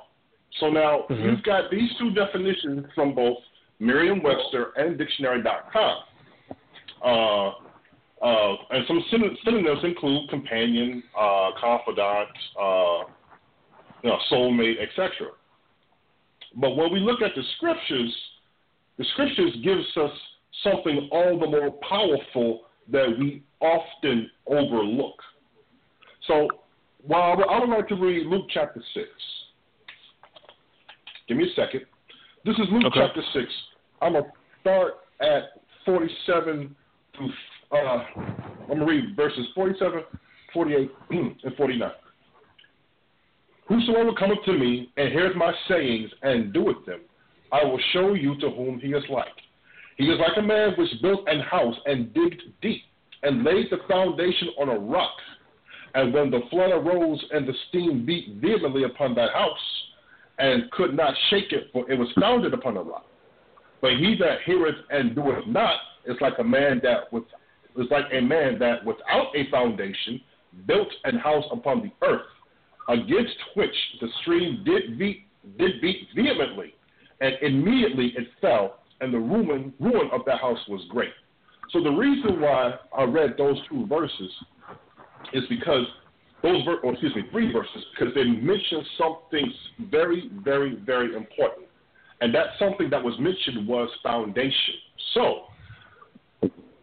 So 0.59 0.69
now 0.69 1.05
Mhm. 1.09 1.23
you've 1.23 1.43
got 1.43 1.69
these 1.69 1.95
two 1.97 2.11
definitions 2.11 2.91
from 2.93 3.13
both 3.13 3.37
Merriam-Webster 3.79 4.73
and 4.77 4.97
dictionary.com. 4.97 6.03
Uh, 7.01 7.51
uh, 8.21 8.55
and 8.71 8.87
some 8.87 9.03
syn- 9.09 9.37
synonyms 9.43 9.83
include 9.83 10.29
companion, 10.29 11.03
uh, 11.15 11.51
confidant, 11.51 12.29
uh, 12.57 13.03
you 14.01 14.09
know, 14.09 14.17
soulmate, 14.29 14.79
etc. 14.79 15.27
But 16.55 16.77
when 16.77 16.91
we 16.91 16.99
look 16.99 17.21
at 17.21 17.35
the 17.35 17.43
scriptures, 17.57 18.32
the 18.97 19.05
scriptures 19.13 19.51
gives 19.63 19.85
us 19.97 20.11
something 20.63 21.09
all 21.11 21.39
the 21.39 21.47
more 21.47 21.71
powerful 21.89 22.61
that 22.91 23.07
we 23.19 23.43
often 23.59 24.29
overlook. 24.47 25.15
So, 26.27 26.47
while 27.05 27.37
I 27.49 27.59
would 27.59 27.69
like 27.69 27.87
to 27.89 27.95
read 27.95 28.27
Luke 28.27 28.45
chapter 28.53 28.81
six. 28.93 29.09
Give 31.27 31.37
me 31.37 31.45
a 31.49 31.53
second. 31.55 31.81
This 32.45 32.55
is 32.55 32.65
Luke 32.71 32.83
Okay. 32.85 32.99
chapter 32.99 33.21
6. 33.33 33.45
I'm 34.01 34.13
going 34.13 34.25
to 34.25 34.31
start 34.59 34.93
at 35.21 35.43
47 35.85 36.75
through, 37.15 37.31
uh, 37.71 37.75
I'm 37.77 38.67
going 38.67 38.79
to 38.79 38.85
read 38.85 39.15
verses 39.15 39.47
47, 39.55 40.03
48, 40.53 40.91
and 41.11 41.55
49. 41.55 41.91
Whosoever 43.69 44.11
cometh 44.13 44.43
to 44.45 44.53
me 44.53 44.91
and 44.97 45.09
heareth 45.09 45.37
my 45.37 45.53
sayings 45.69 46.11
and 46.21 46.51
doeth 46.51 46.85
them, 46.85 46.99
I 47.53 47.63
will 47.63 47.79
show 47.93 48.15
you 48.15 48.37
to 48.39 48.49
whom 48.49 48.79
he 48.79 48.89
is 48.89 49.03
like. 49.09 49.27
He 49.97 50.05
is 50.05 50.19
like 50.19 50.37
a 50.37 50.41
man 50.41 50.73
which 50.75 50.89
built 51.01 51.27
an 51.27 51.39
house 51.39 51.75
and 51.85 52.13
digged 52.13 52.41
deep 52.61 52.81
and 53.21 53.43
laid 53.43 53.67
the 53.69 53.77
foundation 53.87 54.49
on 54.59 54.69
a 54.69 54.77
rock. 54.77 55.13
And 55.93 56.11
when 56.11 56.31
the 56.31 56.41
flood 56.49 56.71
arose 56.71 57.23
and 57.31 57.47
the 57.47 57.53
steam 57.69 58.05
beat 58.05 58.37
vehemently 58.41 58.83
upon 58.83 59.13
that 59.15 59.31
house, 59.31 59.57
and 60.39 60.69
could 60.71 60.95
not 60.95 61.13
shake 61.29 61.51
it, 61.51 61.69
for 61.71 61.89
it 61.91 61.97
was 61.97 62.07
founded 62.19 62.55
upon 62.55 62.75
a 62.75 62.81
rock. 62.81 63.05
But 63.81 63.91
he 63.91 64.15
that 64.19 64.39
heareth 64.45 64.75
and 64.89 65.15
doeth 65.15 65.45
not 65.45 65.79
is 66.05 66.17
like 66.21 66.33
a 66.39 66.43
man 66.43 66.81
that 66.83 67.13
with 67.13 67.23
is 67.77 67.87
like 67.91 68.05
a 68.11 68.21
man 68.21 68.57
that 68.59 68.83
without 68.85 69.35
a 69.35 69.49
foundation 69.49 70.21
built 70.67 70.87
an 71.05 71.17
house 71.17 71.45
upon 71.51 71.81
the 71.81 72.07
earth, 72.07 72.25
against 72.89 73.35
which 73.55 73.75
the 74.01 74.07
stream 74.21 74.63
did 74.63 74.97
beat 74.97 75.27
did 75.57 75.81
beat 75.81 76.07
vehemently, 76.15 76.73
and 77.23 77.35
immediately 77.41 78.13
it 78.17 78.27
fell, 78.41 78.79
and 78.99 79.13
the 79.13 79.17
ruin 79.17 79.73
ruin 79.79 80.09
of 80.11 80.21
that 80.25 80.41
house 80.41 80.59
was 80.67 80.81
great. 80.89 81.13
So 81.71 81.81
the 81.81 81.89
reason 81.89 82.41
why 82.41 82.73
I 82.95 83.03
read 83.03 83.35
those 83.37 83.57
two 83.69 83.87
verses 83.87 84.29
is 85.31 85.43
because 85.49 85.85
those 86.43 86.63
ver- 86.65 86.81
or 86.83 86.91
excuse 86.91 87.15
me 87.15 87.23
three 87.31 87.51
verses 87.51 87.83
because 87.97 88.13
they 88.13 88.25
mention 88.25 88.85
something 88.97 89.53
very 89.89 90.29
very 90.43 90.75
very 90.85 91.15
important, 91.15 91.65
and 92.19 92.35
that 92.35 92.47
something 92.59 92.89
that 92.89 93.01
was 93.01 93.17
mentioned 93.19 93.65
was 93.65 93.89
foundation. 94.03 94.75
So 95.13 95.43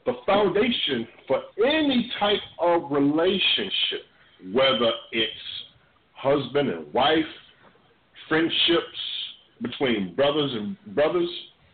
the 0.07 0.15
foundation 0.25 1.07
for 1.29 1.43
any 1.63 2.11
type 2.19 2.41
of 2.59 2.91
relationship, 2.91 4.09
whether 4.55 4.91
it's 5.13 5.33
husband 6.15 6.71
and 6.71 6.93
wife, 6.95 7.19
friendships 8.27 9.20
between 9.63 10.15
brothers 10.15 10.51
and 10.55 10.77
brothers, 10.95 11.29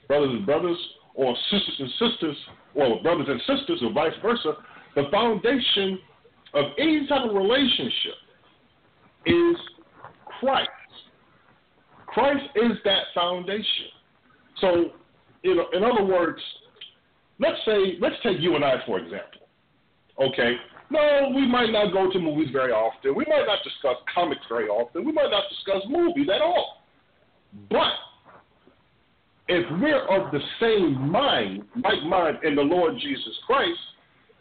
brothers 0.08 0.30
and 0.30 0.46
brothers, 0.46 0.78
or 1.14 1.34
sisters 1.50 1.76
and 1.78 1.90
sisters, 1.90 2.36
or 2.74 3.02
brothers 3.02 3.26
and 3.28 3.40
sisters, 3.40 3.82
or 3.82 3.92
vice 3.92 4.12
versa, 4.22 4.54
the 4.94 5.04
foundation 5.10 5.98
of 6.54 6.66
any 6.78 7.06
type 7.08 7.28
of 7.28 7.34
relationship 7.34 8.14
is 9.26 9.56
Christ. 10.40 10.68
Christ 12.06 12.44
is 12.56 12.72
that 12.84 13.04
foundation. 13.14 13.92
So, 14.60 14.84
you 15.42 15.54
know, 15.54 15.66
in 15.72 15.84
other 15.84 16.04
words, 16.04 16.40
let's 17.38 17.58
say, 17.66 17.98
let's 18.00 18.16
take 18.22 18.40
you 18.40 18.54
and 18.54 18.64
I 18.64 18.76
for 18.86 18.98
example. 18.98 19.48
Okay, 20.18 20.56
no, 20.90 21.30
we 21.34 21.46
might 21.46 21.70
not 21.70 21.92
go 21.92 22.10
to 22.10 22.18
movies 22.18 22.48
very 22.52 22.72
often. 22.72 23.14
We 23.14 23.24
might 23.28 23.44
not 23.46 23.58
discuss 23.64 23.96
comics 24.14 24.42
very 24.48 24.68
often. 24.68 25.04
We 25.04 25.12
might 25.12 25.30
not 25.30 25.44
discuss 25.50 25.82
movies 25.88 26.28
at 26.34 26.40
all. 26.40 26.82
But 27.70 27.92
if 29.48 29.64
we're 29.80 30.04
of 30.08 30.32
the 30.32 30.40
same 30.60 31.10
mind, 31.10 31.64
like 31.82 32.02
mind 32.04 32.38
in 32.42 32.56
the 32.56 32.62
Lord 32.62 32.94
Jesus 33.00 33.34
Christ, 33.46 33.78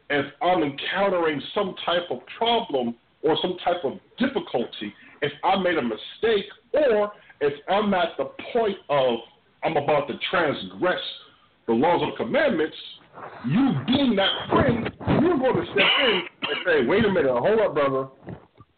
if 0.09 0.25
I'm 0.41 0.63
encountering 0.63 1.41
some 1.53 1.75
type 1.85 2.09
of 2.09 2.19
problem 2.37 2.95
or 3.23 3.37
some 3.41 3.57
type 3.63 3.83
of 3.83 3.93
difficulty, 4.17 4.93
if 5.21 5.31
I 5.43 5.57
made 5.57 5.77
a 5.77 5.81
mistake, 5.81 6.45
or 6.73 7.11
if 7.41 7.53
I'm 7.69 7.93
at 7.93 8.09
the 8.17 8.25
point 8.53 8.77
of 8.89 9.19
I'm 9.63 9.77
about 9.77 10.07
to 10.07 10.13
transgress 10.29 10.99
the 11.67 11.73
laws 11.73 12.01
of 12.03 12.11
the 12.11 12.23
commandments, 12.23 12.75
you 13.47 13.73
being 13.87 14.15
that 14.15 14.49
friend, 14.49 14.89
you're 15.21 15.37
going 15.37 15.55
to 15.55 15.71
step 15.71 15.87
in 16.07 16.21
and 16.41 16.57
say, 16.65 16.85
wait 16.85 17.05
a 17.05 17.09
minute, 17.09 17.31
hold 17.31 17.59
up, 17.59 17.73
brother. 17.73 18.07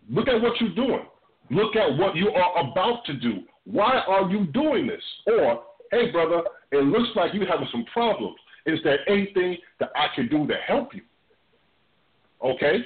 Look 0.10 0.28
at 0.28 0.42
what 0.42 0.54
you're 0.62 0.76
doing. 0.76 1.06
Look 1.50 1.76
at 1.76 1.98
what 1.98 2.16
you 2.16 2.30
are 2.30 2.70
about 2.70 3.04
to 3.06 3.14
do. 3.14 3.40
Why 3.70 4.02
are 4.08 4.30
you 4.30 4.46
doing 4.48 4.88
this? 4.88 5.02
Or, 5.28 5.64
hey, 5.92 6.10
brother, 6.12 6.42
it 6.72 6.84
looks 6.86 7.10
like 7.16 7.34
you're 7.34 7.48
having 7.48 7.68
some 7.72 7.86
problems. 7.92 8.36
Is 8.66 8.80
there 8.84 9.00
anything 9.10 9.58
that 9.80 9.90
I 9.96 10.08
can 10.16 10.28
do 10.30 10.48
to 10.48 10.56
help 10.66 10.94
you? 10.94 11.02
Okay? 12.44 12.80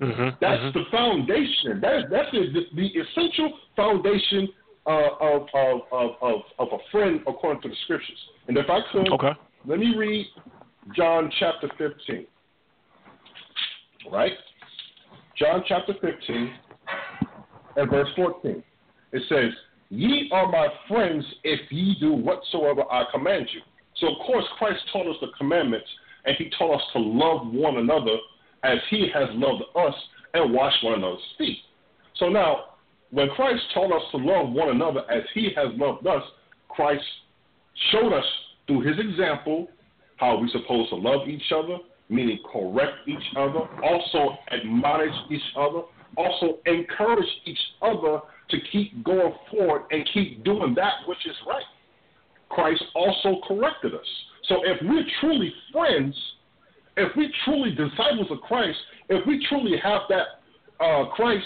Mm-hmm. 0.00 0.36
That's 0.40 0.74
the 0.74 0.82
foundation. 0.90 1.80
That, 1.80 2.04
that's 2.10 2.30
the, 2.32 2.66
the 2.74 2.86
essential 2.86 3.52
foundation 3.76 4.48
uh, 4.86 5.08
of, 5.20 5.46
of, 5.54 5.80
of, 5.92 6.10
of, 6.20 6.40
of 6.58 6.68
a 6.72 6.78
friend 6.90 7.20
according 7.26 7.62
to 7.62 7.68
the 7.68 7.74
scriptures. 7.84 8.18
And 8.48 8.56
if 8.58 8.66
I 8.68 8.80
could, 8.92 9.10
Okay. 9.12 9.32
let 9.64 9.78
me 9.78 9.94
read 9.96 10.26
John 10.94 11.30
chapter 11.38 11.68
15. 11.78 12.26
Right? 14.12 14.32
John 15.38 15.62
chapter 15.66 15.94
15 16.00 16.52
and 17.76 17.90
verse 17.90 18.08
14. 18.16 18.62
It 19.12 19.22
says, 19.28 19.52
Ye 19.90 20.28
are 20.32 20.50
my 20.50 20.68
friends 20.88 21.24
if 21.44 21.60
ye 21.70 21.96
do 22.00 22.12
whatsoever 22.12 22.82
I 22.90 23.04
command 23.12 23.46
you. 23.52 23.60
So, 23.96 24.08
of 24.08 24.26
course, 24.26 24.44
Christ 24.58 24.80
taught 24.92 25.06
us 25.06 25.16
the 25.20 25.28
commandments, 25.38 25.88
and 26.24 26.36
he 26.36 26.50
taught 26.58 26.76
us 26.76 26.82
to 26.92 26.98
love 26.98 27.46
one 27.52 27.76
another 27.78 28.16
as 28.64 28.78
he 28.90 29.08
has 29.14 29.28
loved 29.32 29.62
us 29.76 29.94
and 30.34 30.52
wash 30.52 30.74
one 30.82 30.94
another's 30.94 31.20
feet. 31.38 31.58
So 32.16 32.28
now, 32.28 32.64
when 33.10 33.28
Christ 33.30 33.62
taught 33.72 33.92
us 33.92 34.02
to 34.10 34.18
love 34.18 34.50
one 34.50 34.70
another 34.70 35.10
as 35.10 35.22
he 35.34 35.50
has 35.56 35.68
loved 35.76 36.06
us, 36.06 36.22
Christ 36.68 37.04
showed 37.92 38.12
us 38.12 38.24
through 38.66 38.80
his 38.80 38.98
example 38.98 39.68
how 40.16 40.40
we're 40.40 40.48
supposed 40.48 40.90
to 40.90 40.96
love 40.96 41.28
each 41.28 41.52
other, 41.54 41.78
meaning 42.08 42.38
correct 42.52 43.06
each 43.06 43.36
other, 43.36 43.60
also 43.82 44.36
admonish 44.50 45.14
each 45.30 45.40
other, 45.56 45.82
also 46.16 46.58
encourage 46.66 47.28
each 47.44 47.58
other 47.82 48.20
to 48.50 48.58
keep 48.72 49.04
going 49.04 49.34
forward 49.50 49.82
and 49.90 50.08
keep 50.12 50.44
doing 50.44 50.74
that 50.74 50.94
which 51.06 51.26
is 51.26 51.36
right. 51.46 51.64
Christ 52.48 52.82
also 52.94 53.40
corrected 53.46 53.94
us. 53.94 54.06
So 54.48 54.56
if 54.64 54.78
we're 54.82 55.04
truly 55.20 55.52
friends, 55.72 56.14
if 56.96 57.14
we 57.16 57.32
truly 57.44 57.70
disciples 57.70 58.28
of 58.30 58.40
Christ, 58.40 58.78
if 59.08 59.26
we 59.26 59.44
truly 59.48 59.76
have 59.82 60.02
that 60.08 60.84
uh, 60.84 61.06
Christ 61.10 61.44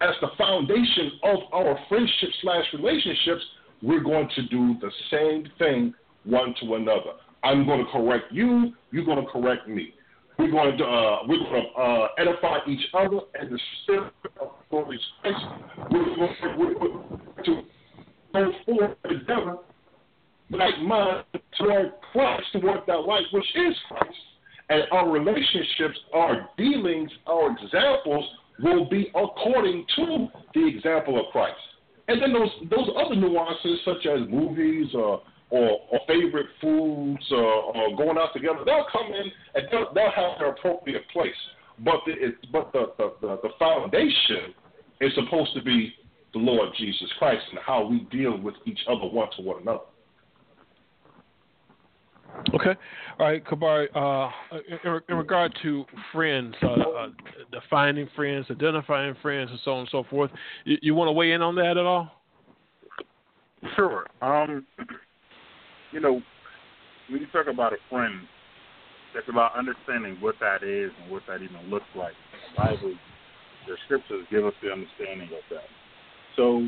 as 0.00 0.10
the 0.20 0.28
foundation 0.36 1.12
of 1.22 1.38
our 1.52 1.78
friendship 1.88 2.28
slash 2.42 2.64
relationships, 2.74 3.42
we're 3.82 4.02
going 4.02 4.28
to 4.34 4.42
do 4.48 4.74
the 4.80 4.90
same 5.10 5.44
thing 5.58 5.94
one 6.24 6.54
to 6.60 6.74
another. 6.74 7.12
I'm 7.42 7.66
going 7.66 7.84
to 7.84 7.90
correct 7.90 8.26
you. 8.30 8.72
You're 8.90 9.04
going 9.04 9.24
to 9.24 9.30
correct 9.30 9.68
me. 9.68 9.94
We're 10.38 10.50
going 10.50 10.78
to 10.78 10.84
uh, 10.84 11.18
we're 11.28 11.38
going 11.38 11.66
to 11.74 11.80
uh, 11.80 12.08
edify 12.18 12.58
each 12.66 12.84
other 12.94 13.20
and 13.38 13.52
the 13.52 13.58
spirit 13.82 14.12
of 14.40 14.48
Holy 14.70 14.98
Christ. 15.20 15.44
We're 15.90 16.04
going 16.04 16.34
to, 16.42 16.56
we're 16.58 16.74
going 16.74 17.20
to 17.44 17.62
go 18.32 18.52
forward 18.64 18.96
together, 19.08 19.56
like 20.50 20.78
mind 20.80 21.24
toward 21.58 21.92
Christ, 22.12 22.44
toward 22.52 22.80
that 22.86 23.00
light 23.00 23.24
which 23.32 23.44
is 23.54 23.74
Christ. 23.88 24.16
And 24.70 24.82
our 24.90 25.10
relationships, 25.10 25.98
our 26.14 26.48
dealings, 26.56 27.10
our 27.26 27.50
examples 27.50 28.24
will 28.62 28.88
be 28.88 29.10
according 29.14 29.84
to 29.96 30.28
the 30.54 30.66
example 30.66 31.20
of 31.20 31.26
Christ. 31.32 31.56
And 32.08 32.22
then 32.22 32.32
those 32.32 32.50
those 32.70 32.88
other 32.96 33.16
nuances, 33.16 33.80
such 33.84 34.06
as 34.06 34.28
movies 34.28 34.88
or 34.94 35.22
or, 35.52 35.80
or 35.90 36.00
favorite 36.08 36.46
foods 36.62 37.22
or, 37.30 37.44
or 37.44 37.96
going 37.96 38.16
out 38.16 38.30
together, 38.32 38.60
they'll 38.64 38.86
come 38.90 39.06
in 39.06 39.30
and 39.54 39.68
they'll, 39.70 39.92
they'll 39.94 40.10
have 40.10 40.38
their 40.38 40.50
appropriate 40.50 41.02
place. 41.12 41.30
But 41.84 41.96
the 42.06 42.12
it, 42.12 42.34
but 42.50 42.72
the, 42.72 42.86
the, 42.96 43.12
the, 43.20 43.38
the 43.42 43.48
foundation 43.58 44.54
is 45.02 45.12
supposed 45.14 45.54
to 45.54 45.62
be 45.62 45.92
the 46.32 46.38
Lord 46.38 46.70
Jesus 46.78 47.08
Christ 47.18 47.42
and 47.50 47.60
how 47.64 47.86
we 47.86 48.00
deal 48.10 48.38
with 48.40 48.54
each 48.64 48.80
other 48.88 49.06
one 49.06 49.28
to 49.36 49.42
one 49.42 49.60
another. 49.60 49.84
Okay. 52.54 52.74
All 53.18 53.26
right, 53.26 53.44
Kabari. 53.44 53.88
Uh, 53.94 54.30
in, 54.84 55.00
in 55.10 55.16
regard 55.16 55.54
to 55.62 55.84
friends, 56.14 56.54
uh, 56.62 56.68
uh, 56.68 57.08
defining 57.52 58.08
friends, 58.16 58.46
identifying 58.50 59.14
friends, 59.20 59.50
and 59.50 59.60
so 59.66 59.72
on 59.72 59.80
and 59.80 59.88
so 59.92 60.04
forth, 60.08 60.30
you, 60.64 60.78
you 60.80 60.94
want 60.94 61.08
to 61.08 61.12
weigh 61.12 61.32
in 61.32 61.42
on 61.42 61.54
that 61.56 61.76
at 61.76 61.84
all? 61.84 62.10
Sure. 63.76 64.06
Um, 64.22 64.66
you 65.92 66.00
know, 66.00 66.20
when 67.10 67.20
you 67.20 67.26
talk 67.28 67.46
about 67.46 67.72
a 67.72 67.76
friend, 67.90 68.22
it's 69.14 69.28
about 69.28 69.56
understanding 69.56 70.16
what 70.20 70.36
that 70.40 70.62
is 70.62 70.90
and 71.02 71.10
what 71.10 71.22
that 71.28 71.42
even 71.42 71.70
looks 71.70 71.88
like. 71.94 72.14
The 72.56 72.62
Bible, 72.62 72.94
the 73.68 73.76
scriptures 73.84 74.26
give 74.30 74.46
us 74.46 74.54
the 74.62 74.72
understanding 74.72 75.28
of 75.28 75.44
that. 75.50 75.68
So, 76.36 76.66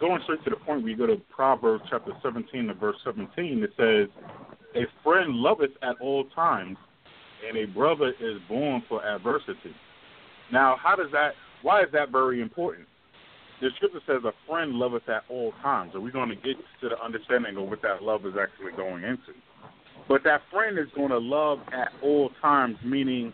going 0.00 0.20
straight 0.24 0.42
to 0.44 0.50
the 0.50 0.56
point, 0.56 0.82
we 0.82 0.94
go 0.94 1.06
to 1.06 1.16
Proverbs 1.34 1.84
chapter 1.90 2.12
17 2.22 2.70
and 2.70 2.80
verse 2.80 2.96
17. 3.04 3.62
It 3.62 3.72
says, 3.76 4.08
"A 4.74 4.86
friend 5.02 5.34
loveth 5.34 5.76
at 5.82 5.96
all 6.00 6.24
times, 6.34 6.78
and 7.46 7.58
a 7.58 7.66
brother 7.66 8.14
is 8.18 8.40
born 8.48 8.80
for 8.88 9.04
adversity." 9.04 9.74
Now, 10.50 10.76
how 10.76 10.96
does 10.96 11.10
that? 11.12 11.34
Why 11.60 11.82
is 11.82 11.90
that 11.92 12.08
very 12.08 12.40
important? 12.40 12.88
The 13.62 13.70
scripture 13.76 14.00
says 14.06 14.22
a 14.24 14.32
friend 14.50 14.74
loveth 14.74 15.08
at 15.08 15.22
all 15.30 15.52
times. 15.62 15.94
Are 15.94 16.00
we're 16.00 16.10
going 16.10 16.28
to 16.28 16.34
get 16.34 16.56
to 16.80 16.88
the 16.88 17.00
understanding 17.00 17.56
of 17.56 17.68
what 17.68 17.80
that 17.82 18.02
love 18.02 18.26
is 18.26 18.34
actually 18.38 18.72
going 18.76 19.04
into? 19.04 19.38
But 20.08 20.24
that 20.24 20.42
friend 20.50 20.78
is 20.78 20.88
going 20.96 21.10
to 21.10 21.18
love 21.18 21.60
at 21.72 21.92
all 22.02 22.30
times, 22.42 22.76
meaning 22.84 23.32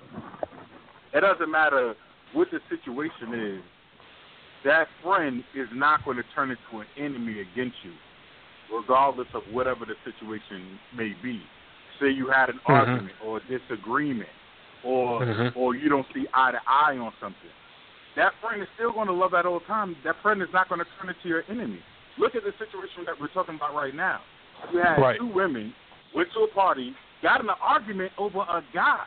it 1.14 1.20
doesn't 1.20 1.50
matter 1.50 1.94
what 2.34 2.48
the 2.52 2.60
situation 2.68 3.56
is. 3.56 3.62
That 4.66 4.88
friend 5.02 5.42
is 5.54 5.68
not 5.72 6.04
going 6.04 6.18
to 6.18 6.24
turn 6.34 6.50
into 6.50 6.80
an 6.80 6.86
enemy 6.98 7.40
against 7.40 7.76
you, 7.82 7.92
regardless 8.76 9.28
of 9.32 9.42
whatever 9.50 9.86
the 9.86 9.94
situation 10.04 10.78
may 10.94 11.14
be. 11.22 11.40
Say 11.98 12.10
you 12.10 12.28
had 12.28 12.50
an 12.50 12.60
Mhm. 12.66 12.76
argument 12.76 13.16
or 13.24 13.38
a 13.38 13.40
disagreement, 13.40 14.28
or 14.82 15.24
Mhm. 15.24 15.52
or 15.56 15.74
you 15.74 15.88
don't 15.88 16.06
see 16.12 16.26
eye 16.34 16.52
to 16.52 16.60
eye 16.66 16.98
on 16.98 17.14
something. 17.18 17.50
That 18.18 18.32
friend 18.42 18.60
is 18.60 18.66
still 18.74 18.92
going 18.92 19.06
to 19.06 19.12
love 19.14 19.32
at 19.32 19.46
all 19.46 19.60
times. 19.60 19.94
That 20.02 20.16
friend 20.22 20.42
is 20.42 20.48
not 20.52 20.68
going 20.68 20.80
to 20.80 20.86
turn 20.98 21.08
into 21.14 21.28
your 21.28 21.44
enemy. 21.48 21.78
Look 22.18 22.34
at 22.34 22.42
the 22.42 22.50
situation 22.58 23.06
that 23.06 23.14
we're 23.20 23.28
talking 23.28 23.54
about 23.54 23.74
right 23.74 23.94
now. 23.94 24.20
You 24.72 24.80
had 24.80 24.98
Right. 24.98 25.18
two 25.20 25.28
women 25.32 25.72
went 26.12 26.28
to 26.34 26.40
a 26.40 26.48
party, 26.48 26.94
got 27.22 27.40
in 27.40 27.48
an 27.48 27.54
argument 27.62 28.10
over 28.18 28.40
a 28.40 28.60
guy, 28.74 29.04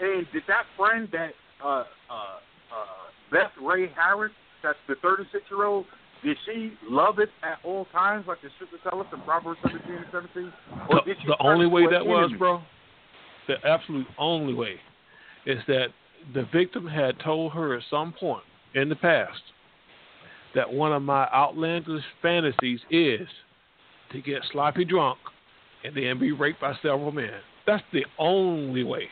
and 0.00 0.26
did 0.34 0.42
that 0.48 0.64
friend 0.76 1.08
that 1.12 1.32
uh, 1.64 1.66
uh, 1.66 1.84
uh, 2.12 2.84
Beth 3.32 3.52
Ray 3.60 3.88
Harris, 3.96 4.32
that's 4.62 4.78
the 4.86 4.96
36 4.96 5.42
year 5.50 5.64
old, 5.64 5.86
did 6.22 6.36
she 6.44 6.72
love 6.90 7.20
it 7.20 7.30
at 7.42 7.58
all 7.64 7.86
times, 7.86 8.26
like 8.28 8.42
the 8.42 8.50
scripture 8.56 8.76
tells 8.86 9.06
us 9.06 9.12
in 9.14 9.20
Proverbs 9.22 9.58
17 9.62 9.94
and 9.94 10.04
17? 10.12 10.52
Or 10.90 10.96
The, 10.96 11.00
did 11.06 11.16
she 11.22 11.26
the 11.26 11.36
only 11.40 11.66
way 11.66 11.86
that 11.90 12.04
was, 12.04 12.24
enemy? 12.24 12.38
bro, 12.38 12.60
the 13.48 13.56
absolute 13.66 14.06
only 14.18 14.52
way, 14.52 14.74
is 15.46 15.58
that 15.68 15.88
the 16.34 16.44
victim 16.52 16.86
had 16.86 17.18
told 17.20 17.52
her 17.52 17.76
at 17.76 17.82
some 17.90 18.12
point 18.12 18.42
in 18.74 18.88
the 18.88 18.96
past 18.96 19.40
that 20.54 20.70
one 20.72 20.92
of 20.92 21.02
my 21.02 21.24
outlandish 21.32 22.02
fantasies 22.22 22.80
is 22.90 23.26
to 24.12 24.20
get 24.20 24.42
sloppy 24.52 24.84
drunk 24.84 25.18
and 25.84 25.96
then 25.96 26.18
be 26.18 26.32
raped 26.32 26.60
by 26.60 26.74
several 26.82 27.12
men. 27.12 27.30
That's 27.66 27.82
the 27.92 28.04
only 28.18 28.82
way. 28.84 29.08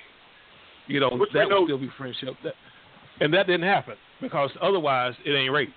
You 0.86 1.00
know, 1.00 1.10
Which 1.10 1.30
we 1.32 1.40
that 1.40 1.48
know- 1.48 1.60
would 1.60 1.66
still 1.68 1.78
be 1.78 1.90
friendship. 1.96 2.34
That, 2.44 2.54
and 3.20 3.32
that 3.34 3.46
didn't 3.46 3.66
happen 3.68 3.94
because 4.20 4.50
otherwise 4.60 5.14
it 5.24 5.30
ain't 5.32 5.52
rape. 5.52 5.70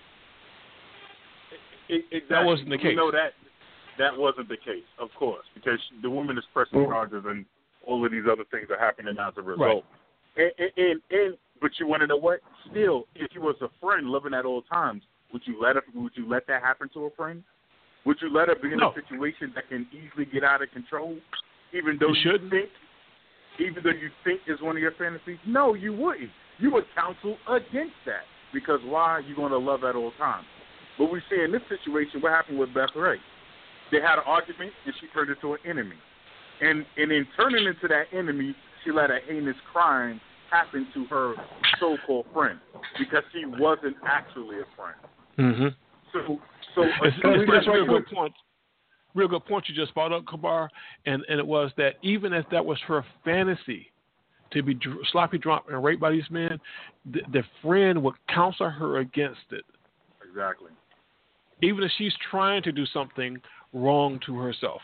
It, 1.89 2.05
exactly. 2.11 2.21
That 2.29 2.45
wasn't 2.45 2.69
the 2.69 2.77
We 2.77 2.83
case. 2.83 2.95
know 2.95 3.11
that 3.11 3.33
that 3.97 4.17
wasn't 4.17 4.47
the 4.47 4.57
case, 4.57 4.85
of 4.99 5.09
course, 5.17 5.45
because 5.53 5.79
the 6.01 6.09
woman 6.09 6.37
is 6.37 6.43
pressing 6.53 6.85
charges 6.85 7.23
and 7.27 7.45
all 7.85 8.03
of 8.05 8.11
these 8.11 8.23
other 8.31 8.45
things 8.51 8.67
are 8.71 8.79
happening 8.79 9.15
as 9.19 9.33
a 9.37 9.41
result. 9.41 9.83
And, 9.91 10.00
and, 10.37 10.51
and, 10.77 11.01
and 11.11 11.37
but 11.61 11.71
you 11.79 11.87
want 11.87 12.01
to 12.01 12.07
know 12.07 12.17
what? 12.17 12.39
Still, 12.69 13.05
if 13.15 13.31
you 13.33 13.41
was 13.41 13.55
a 13.61 13.67
friend 13.79 14.09
living 14.09 14.33
at 14.33 14.45
all 14.45 14.63
times, 14.63 15.03
would 15.31 15.43
you 15.45 15.61
let 15.61 15.75
her, 15.75 15.83
would 15.93 16.13
you 16.15 16.27
let 16.27 16.47
that 16.47 16.61
happen 16.61 16.89
to 16.93 17.05
a 17.05 17.09
friend? 17.11 17.43
Would 18.05 18.17
you 18.21 18.33
let 18.33 18.47
her 18.47 18.55
be 18.55 18.71
in 18.73 18.79
No. 18.79 18.89
a 18.91 18.93
situation 18.95 19.51
that 19.55 19.69
can 19.69 19.87
easily 19.91 20.25
get 20.25 20.43
out 20.43 20.63
of 20.63 20.71
control, 20.71 21.17
even 21.71 21.97
though 21.99 22.09
You 22.09 22.21
shouldn't. 22.23 22.49
think, 22.51 22.69
even 23.59 23.83
though 23.83 23.91
you 23.91 24.09
think 24.23 24.41
is 24.47 24.59
one 24.61 24.75
of 24.75 24.81
your 24.81 24.93
fantasies? 24.97 25.37
No, 25.45 25.75
you 25.75 25.93
wouldn't. 25.93 26.31
You 26.57 26.71
would 26.71 26.85
counsel 26.95 27.37
against 27.47 27.95
that 28.05 28.23
because 28.53 28.79
why? 28.85 29.19
You're 29.19 29.35
going 29.35 29.51
to 29.51 29.57
love 29.57 29.83
at 29.83 29.95
all 29.95 30.11
times. 30.17 30.45
But 30.97 31.11
we 31.11 31.21
see 31.29 31.41
in 31.43 31.51
this 31.51 31.61
situation 31.69 32.21
what 32.21 32.31
happened 32.31 32.57
with 32.59 32.73
Beth 32.73 32.89
Ray. 32.95 33.17
They 33.91 34.01
had 34.01 34.15
an 34.15 34.25
argument 34.25 34.71
and 34.85 34.93
she 34.99 35.07
turned 35.13 35.29
into 35.29 35.53
an 35.53 35.59
enemy. 35.67 35.95
And 36.61 36.85
and 36.97 37.11
in 37.11 37.27
turning 37.37 37.65
into 37.65 37.87
that 37.87 38.05
enemy, 38.17 38.55
she 38.83 38.91
let 38.91 39.09
a 39.09 39.19
heinous 39.27 39.55
crime 39.71 40.19
happen 40.49 40.87
to 40.93 41.05
her 41.05 41.35
so 41.79 41.97
called 42.05 42.25
friend 42.33 42.59
because 42.99 43.23
she 43.31 43.45
wasn't 43.45 43.95
actually 44.05 44.57
a 44.57 44.65
friend. 44.75 44.97
Mm-hmm. 45.37 45.67
So 46.13 46.39
so 46.75 46.83
It's, 46.83 47.01
a 47.01 47.07
it's, 47.07 47.45
true 47.45 47.57
it's 47.57 47.67
real 47.67 47.85
good 47.85 48.07
point. 48.13 48.33
Real 49.13 49.27
good 49.27 49.45
point 49.45 49.65
you 49.67 49.75
just 49.75 49.93
brought 49.93 50.11
up, 50.11 50.25
Kabar, 50.27 50.69
and 51.05 51.23
and 51.27 51.39
it 51.39 51.45
was 51.45 51.71
that 51.77 51.95
even 52.01 52.33
if 52.33 52.45
that 52.51 52.65
was 52.65 52.79
her 52.87 53.03
fantasy 53.25 53.91
to 54.51 54.63
be 54.63 54.73
dr- 54.73 54.99
sloppy 55.11 55.37
drunk 55.37 55.63
and 55.69 55.83
raped 55.83 56.01
by 56.01 56.11
these 56.11 56.29
men, 56.29 56.59
the, 57.11 57.21
the 57.31 57.43
friend 57.61 58.01
would 58.03 58.15
counsel 58.27 58.69
her 58.69 58.97
against 58.97 59.39
it, 59.51 59.63
Exactly. 60.27 60.71
even 61.61 61.83
if 61.83 61.91
she's 61.97 62.13
trying 62.29 62.61
to 62.63 62.71
do 62.71 62.85
something 62.87 63.37
wrong 63.73 64.19
to 64.25 64.37
herself. 64.37 64.81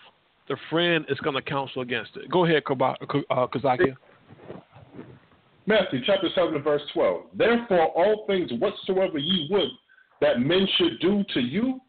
The 0.47 0.57
friend 0.69 1.05
is 1.09 1.17
going 1.19 1.35
to 1.35 1.41
counsel 1.41 1.81
against 1.81 2.11
it. 2.15 2.29
Go 2.31 2.45
ahead, 2.45 2.63
Kaba- 2.63 2.95
uh, 3.29 3.47
Kazakia. 3.47 3.95
Matthew 5.65 5.99
chapter 6.05 6.29
7 6.33 6.55
and 6.55 6.63
verse 6.63 6.81
12. 6.93 7.23
Therefore, 7.35 7.87
all 7.87 8.25
things 8.27 8.51
whatsoever 8.53 9.17
ye 9.17 9.47
would 9.51 9.69
that 10.21 10.39
men 10.39 10.65
should 10.77 10.99
do 11.01 11.23
to 11.33 11.41
you, 11.41 11.79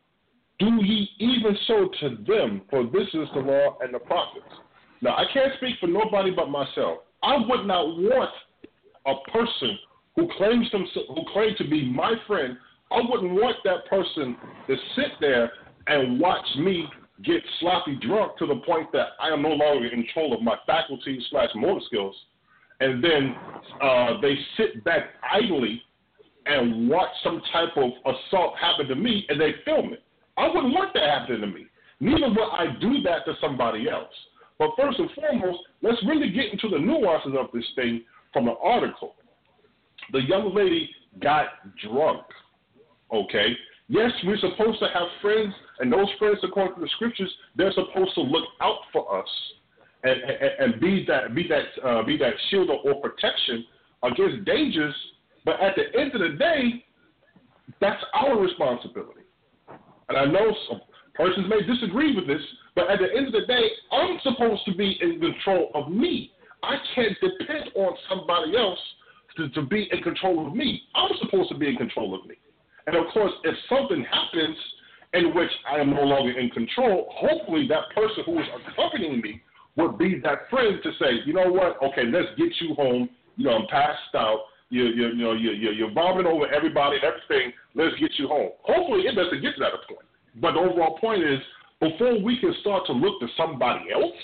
do 0.58 0.66
ye 0.82 1.08
even 1.20 1.56
so 1.66 1.88
to 2.00 2.16
them, 2.26 2.62
for 2.68 2.84
this 2.84 3.06
is 3.14 3.28
the 3.34 3.40
law 3.40 3.78
and 3.80 3.94
the 3.94 4.00
prophets. 4.00 4.44
Now, 5.00 5.16
I 5.16 5.24
can't 5.32 5.52
speak 5.58 5.76
for 5.80 5.86
nobody 5.86 6.32
but 6.32 6.50
myself. 6.50 6.98
I 7.22 7.36
would 7.36 7.66
not 7.66 7.86
want 7.86 8.30
a 9.06 9.30
person 9.30 9.78
who 10.16 10.28
claims 10.36 10.68
themselves, 10.72 11.08
who 11.08 11.22
claims 11.32 11.56
to 11.58 11.68
be 11.68 11.84
my 11.84 12.14
friend. 12.26 12.56
I 12.90 13.00
wouldn't 13.08 13.32
want 13.32 13.56
that 13.64 13.86
person 13.88 14.36
to 14.66 14.76
sit 14.96 15.12
there 15.20 15.52
and 15.86 16.18
watch 16.18 16.46
me 16.58 16.86
get 17.24 17.42
sloppy 17.60 17.96
drunk 18.00 18.36
to 18.38 18.46
the 18.46 18.56
point 18.56 18.92
that 18.92 19.08
I 19.20 19.28
am 19.28 19.42
no 19.42 19.50
longer 19.50 19.86
in 19.86 20.02
control 20.02 20.34
of 20.34 20.42
my 20.42 20.56
faculties 20.66 21.22
slash 21.30 21.50
motor 21.54 21.80
skills 21.86 22.14
and 22.80 23.02
then 23.02 23.34
uh, 23.82 24.20
they 24.20 24.36
sit 24.56 24.84
back 24.84 25.02
idly 25.32 25.82
and 26.46 26.88
watch 26.88 27.10
some 27.22 27.42
type 27.52 27.76
of 27.76 27.90
assault 28.06 28.54
happen 28.58 28.86
to 28.88 28.94
me 28.94 29.26
and 29.28 29.40
they 29.40 29.54
film 29.64 29.92
it. 29.92 30.02
I 30.36 30.46
wouldn't 30.46 30.72
want 30.72 30.94
that 30.94 31.02
happening 31.02 31.40
to 31.40 31.46
me. 31.48 31.66
Neither 32.00 32.28
would 32.28 32.50
I 32.52 32.76
do 32.80 33.02
that 33.02 33.24
to 33.26 33.34
somebody 33.40 33.88
else. 33.88 34.12
But 34.58 34.70
first 34.76 34.98
and 34.98 35.10
foremost, 35.10 35.58
let's 35.82 36.02
really 36.06 36.30
get 36.30 36.52
into 36.52 36.68
the 36.68 36.78
nuances 36.78 37.32
of 37.38 37.46
this 37.52 37.64
thing 37.74 38.04
from 38.32 38.46
the 38.46 38.54
article. 38.62 39.14
The 40.12 40.22
young 40.22 40.54
lady 40.54 40.90
got 41.20 41.46
drunk. 41.82 42.22
Okay? 43.12 43.56
Yes, 43.88 44.10
we're 44.24 44.38
supposed 44.38 44.78
to 44.80 44.88
have 44.92 45.08
friends, 45.22 45.54
and 45.80 45.90
those 45.90 46.08
friends, 46.18 46.38
according 46.42 46.74
to 46.74 46.80
the 46.80 46.88
scriptures, 46.96 47.32
they're 47.56 47.72
supposed 47.72 48.14
to 48.16 48.20
look 48.20 48.44
out 48.60 48.80
for 48.92 49.18
us 49.18 49.28
and, 50.04 50.20
and, 50.20 50.72
and 50.72 50.80
be 50.80 51.04
that 51.08 51.34
be 51.34 51.48
that 51.48 51.88
uh, 51.88 52.02
be 52.04 52.16
that 52.18 52.34
shield 52.50 52.68
or, 52.70 53.00
protection 53.00 53.64
against 54.02 54.44
dangers. 54.44 54.94
But 55.44 55.60
at 55.60 55.74
the 55.74 55.98
end 55.98 56.14
of 56.14 56.20
the 56.20 56.36
day, 56.36 56.84
that's 57.80 58.02
our 58.12 58.38
responsibility. 58.38 59.22
And 60.08 60.18
I 60.18 60.24
know 60.26 60.54
some 60.68 60.80
persons 61.14 61.46
may 61.48 61.66
disagree 61.66 62.14
with 62.14 62.26
this, 62.26 62.42
but 62.74 62.90
at 62.90 62.98
the 62.98 63.08
end 63.16 63.28
of 63.28 63.32
the 63.32 63.46
day, 63.46 63.68
I'm 63.90 64.18
supposed 64.22 64.64
to 64.66 64.74
be 64.74 64.98
in 65.00 65.20
control 65.20 65.70
of 65.74 65.90
me. 65.90 66.32
I 66.62 66.76
can't 66.94 67.16
depend 67.20 67.70
on 67.74 67.96
somebody 68.08 68.56
else 68.56 68.78
to, 69.36 69.48
to 69.50 69.62
be 69.62 69.88
in 69.90 70.02
control 70.02 70.46
of 70.46 70.54
me. 70.54 70.82
I'm 70.94 71.10
supposed 71.22 71.50
to 71.50 71.56
be 71.56 71.68
in 71.68 71.76
control 71.76 72.14
of 72.14 72.26
me. 72.26 72.36
And 72.88 72.96
of 72.96 73.12
course, 73.12 73.32
if 73.44 73.54
something 73.68 74.02
happens 74.10 74.56
in 75.12 75.34
which 75.34 75.50
I 75.70 75.76
am 75.76 75.90
no 75.90 76.04
longer 76.04 76.38
in 76.38 76.48
control, 76.48 77.06
hopefully 77.10 77.68
that 77.68 77.90
person 77.94 78.24
who 78.24 78.40
is 78.40 78.46
accompanying 78.66 79.20
me 79.20 79.42
would 79.76 79.98
be 79.98 80.18
that 80.24 80.48
friend 80.48 80.78
to 80.82 80.90
say, 80.98 81.20
you 81.26 81.34
know 81.34 81.52
what, 81.52 81.76
okay, 81.82 82.04
let's 82.06 82.28
get 82.38 82.48
you 82.62 82.74
home. 82.74 83.10
You 83.36 83.44
know, 83.44 83.58
I'm 83.58 83.66
passed 83.66 84.14
out. 84.14 84.40
You, 84.70 84.84
you, 84.84 85.08
you 85.08 85.22
know, 85.22 85.32
you, 85.32 85.50
you, 85.50 85.70
you're 85.72 85.92
vomiting 85.92 86.32
over 86.32 86.46
everybody 86.48 86.96
and 86.96 87.04
everything. 87.04 87.52
Let's 87.74 87.94
get 88.00 88.10
you 88.18 88.26
home. 88.26 88.52
Hopefully, 88.62 89.02
it 89.02 89.14
doesn't 89.14 89.42
get 89.42 89.54
to 89.56 89.60
that 89.60 89.72
point. 89.86 90.06
But 90.40 90.52
the 90.52 90.60
overall 90.60 90.98
point 90.98 91.22
is, 91.22 91.40
before 91.80 92.18
we 92.22 92.40
can 92.40 92.54
start 92.62 92.86
to 92.86 92.92
look 92.92 93.20
to 93.20 93.28
somebody 93.36 93.92
else 93.92 94.16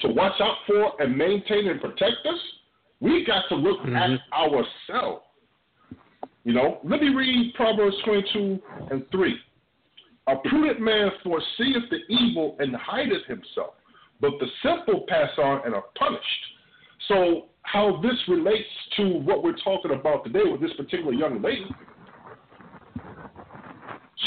to 0.00 0.08
watch 0.08 0.38
out 0.40 0.56
for 0.66 1.00
and 1.02 1.16
maintain 1.16 1.68
and 1.68 1.80
protect 1.80 2.26
us, 2.28 2.38
we 3.00 3.24
got 3.24 3.44
to 3.48 3.54
look 3.54 3.80
mm-hmm. 3.80 3.96
at 3.96 4.20
ourselves. 4.32 5.22
You 6.46 6.52
know, 6.52 6.78
let 6.84 7.00
me 7.00 7.08
read 7.08 7.54
Proverbs 7.54 7.96
22 8.04 8.60
and 8.92 9.04
3. 9.10 9.34
A 10.28 10.36
prudent 10.48 10.80
man 10.80 11.10
foreseeth 11.24 11.90
the 11.90 11.98
evil 12.08 12.54
and 12.60 12.74
hideth 12.76 13.26
himself, 13.26 13.74
but 14.20 14.30
the 14.38 14.46
simple 14.62 15.04
pass 15.08 15.30
on 15.38 15.62
and 15.66 15.74
are 15.74 15.82
punished. 15.98 16.22
So, 17.08 17.46
how 17.62 18.00
this 18.00 18.14
relates 18.28 18.68
to 18.96 19.18
what 19.24 19.42
we're 19.42 19.56
talking 19.64 19.90
about 19.90 20.22
today 20.22 20.48
with 20.48 20.60
this 20.60 20.70
particular 20.76 21.12
young 21.12 21.42
lady 21.42 21.66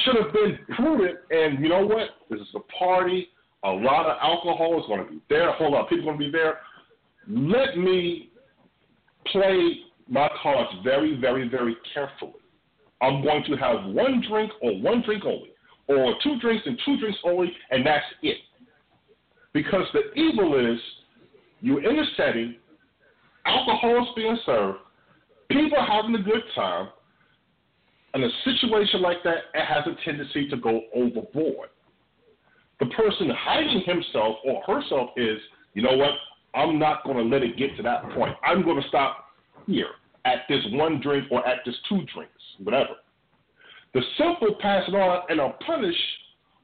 should 0.04 0.18
have 0.22 0.34
been 0.34 0.60
prudent. 0.76 1.20
And 1.32 1.64
you 1.64 1.70
know 1.70 1.86
what? 1.86 2.10
This 2.30 2.42
is 2.42 2.48
a 2.54 2.60
party. 2.78 3.30
A 3.64 3.70
lot 3.70 4.08
of 4.08 4.18
alcohol 4.22 4.78
is 4.78 4.86
going 4.88 5.06
to 5.06 5.10
be 5.10 5.22
there. 5.30 5.48
A 5.48 5.54
whole 5.54 5.72
lot 5.72 5.84
of 5.84 5.90
people 5.90 6.10
are 6.10 6.18
going 6.18 6.20
to 6.20 6.26
be 6.26 6.32
there. 6.38 6.58
Let 7.30 7.78
me 7.78 8.30
play 9.32 9.86
my 10.10 10.28
cards 10.42 10.70
very, 10.84 11.20
very, 11.20 11.48
very 11.48 11.78
carefully. 11.94 12.34
I'm 13.02 13.24
going 13.24 13.44
to 13.46 13.56
have 13.56 13.86
one 13.86 14.24
drink 14.28 14.52
or 14.62 14.72
one 14.82 15.04
drink 15.06 15.24
only, 15.24 15.52
or 15.88 16.16
two 16.24 16.40
drinks 16.40 16.66
and 16.66 16.80
two 16.84 17.00
drinks 17.00 17.20
only, 17.24 17.52
and 17.72 17.86
that's 17.86 18.06
it. 18.24 18.38
Because 19.54 19.86
the 19.94 20.12
evil 20.20 20.74
is 20.74 20.80
you're 21.62 21.84
in 21.88 22.00
a 22.00 22.04
setting, 22.18 22.56
alcohol 23.46 24.02
is 24.02 24.08
being 24.16 24.38
served, 24.46 24.80
people 25.50 25.78
are 25.78 25.86
having 25.86 26.16
a 26.16 26.24
good 26.24 26.44
time, 26.56 26.90
in 28.16 28.24
a 28.24 28.30
situation 28.44 29.02
like 29.02 29.24
that, 29.24 29.38
it 29.54 29.66
has 29.66 29.86
a 29.86 29.96
tendency 30.04 30.48
to 30.50 30.58
go 30.58 30.82
overboard. 30.96 31.70
The 32.80 32.88
person 32.88 33.30
hiding 33.38 33.84
himself 33.86 34.38
or 34.46 34.62
herself 34.66 35.12
is, 35.16 35.38
you 35.74 35.84
know 35.84 35.96
what? 35.96 36.12
I'm 36.56 36.80
not 36.80 37.04
going 37.04 37.18
to 37.18 37.24
let 37.24 37.44
it 37.44 37.58
get 37.58 37.78
to 37.78 37.84
that 37.84 38.10
point. 38.12 38.36
I'm 38.44 38.64
going 38.64 38.82
to 38.82 38.88
stop 38.88 39.29
here 39.68 39.90
at 40.26 40.40
this 40.50 40.62
one 40.72 41.00
drink 41.02 41.26
or 41.32 41.46
at 41.48 41.60
this 41.66 41.76
two 41.88 42.02
drinks, 42.14 42.34
whatever. 42.64 42.96
The 43.94 44.02
simple 44.18 44.56
pass 44.60 44.84
it 44.88 44.94
on 44.94 45.24
and 45.30 45.42
are 45.42 45.56
punish 45.66 45.96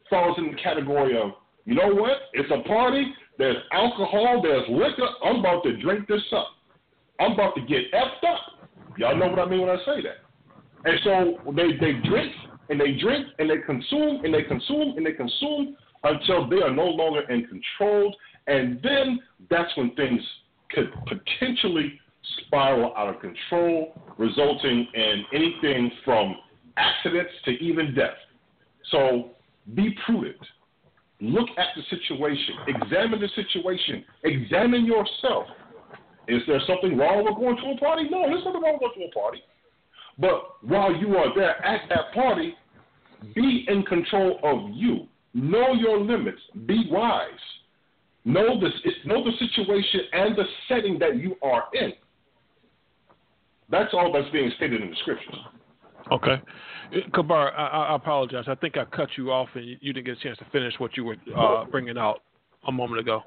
falls 0.09 0.37
in 0.37 0.51
the 0.51 0.61
category 0.61 1.17
of, 1.17 1.31
you 1.65 1.73
know 1.73 1.93
what? 1.93 2.17
It's 2.33 2.51
a 2.51 2.67
party. 2.67 3.05
There's 3.37 3.57
alcohol. 3.71 4.41
There's 4.43 4.63
liquor. 4.69 5.07
I'm 5.23 5.37
about 5.37 5.63
to 5.63 5.75
drink 5.77 6.07
this 6.07 6.21
up. 6.31 6.47
I'm 7.19 7.31
about 7.31 7.55
to 7.55 7.61
get 7.61 7.91
effed 7.93 8.29
up. 8.29 8.67
Y'all 8.97 9.17
know 9.17 9.27
what 9.27 9.39
I 9.39 9.45
mean 9.49 9.61
when 9.61 9.69
I 9.69 9.77
say 9.77 10.01
that. 10.03 10.25
And 10.85 10.99
so 11.03 11.51
they, 11.53 11.71
they 11.79 11.93
drink 12.07 12.31
and 12.69 12.79
they 12.79 12.93
drink 12.99 13.27
and 13.39 13.49
they 13.49 13.57
consume 13.65 14.23
and 14.23 14.33
they 14.33 14.43
consume 14.43 14.93
and 14.97 15.05
they 15.05 15.13
consume 15.13 15.75
until 16.03 16.47
they 16.47 16.57
are 16.57 16.71
no 16.71 16.85
longer 16.85 17.21
in 17.31 17.47
control. 17.47 18.15
And 18.47 18.79
then 18.83 19.19
that's 19.49 19.75
when 19.75 19.95
things 19.95 20.21
could 20.69 20.91
potentially 21.07 21.99
spiral 22.45 22.93
out 22.95 23.13
of 23.13 23.21
control, 23.21 23.93
resulting 24.17 24.87
in 24.93 25.25
anything 25.33 25.91
from 26.03 26.35
accidents 26.77 27.31
to 27.45 27.51
even 27.51 27.93
death. 27.95 28.17
So 28.91 29.31
be 29.73 29.95
prudent. 30.05 30.37
Look 31.21 31.47
at 31.57 31.67
the 31.75 31.83
situation. 31.89 32.55
Examine 32.67 33.19
the 33.19 33.29
situation. 33.35 34.03
Examine 34.23 34.85
yourself. 34.85 35.47
Is 36.27 36.41
there 36.47 36.59
something 36.67 36.97
wrong 36.97 37.23
with 37.23 37.35
going 37.35 37.55
to 37.57 37.71
a 37.71 37.77
party? 37.77 38.09
No, 38.09 38.23
there's 38.27 38.43
nothing 38.43 38.61
wrong 38.61 38.77
with 38.81 38.91
going 38.95 39.11
to 39.11 39.17
a 39.17 39.21
party. 39.21 39.41
But 40.17 40.63
while 40.67 40.95
you 40.95 41.15
are 41.17 41.33
there 41.35 41.63
at 41.65 41.81
that 41.89 42.13
party, 42.13 42.55
be 43.33 43.65
in 43.67 43.83
control 43.83 44.39
of 44.43 44.71
you. 44.73 45.07
Know 45.33 45.73
your 45.73 45.99
limits. 45.99 46.39
Be 46.65 46.87
wise. 46.89 47.29
Know 48.23 48.59
this. 48.59 48.71
Know 49.05 49.23
the 49.23 49.31
situation 49.37 50.01
and 50.13 50.35
the 50.35 50.43
setting 50.67 50.97
that 50.99 51.17
you 51.17 51.35
are 51.41 51.65
in. 51.73 51.93
That's 53.69 53.93
all 53.93 54.11
that's 54.11 54.29
being 54.31 54.51
stated 54.57 54.81
in 54.81 54.89
the 54.89 54.95
scriptures. 55.01 55.35
Okay. 56.11 56.41
Kabar, 57.13 57.51
I, 57.53 57.93
I, 57.93 57.95
apologize. 57.95 58.45
I 58.47 58.55
think 58.55 58.77
I 58.77 58.85
cut 58.85 59.09
you 59.17 59.31
off 59.31 59.49
and 59.55 59.65
you 59.81 59.91
didn't 59.93 60.05
get 60.05 60.17
a 60.17 60.21
chance 60.21 60.37
to 60.37 60.45
finish 60.51 60.73
what 60.77 60.95
you 60.95 61.03
were 61.03 61.15
uh, 61.35 61.65
bringing 61.65 61.97
out 61.97 62.21
a 62.67 62.71
moment 62.71 63.01
ago. 63.01 63.23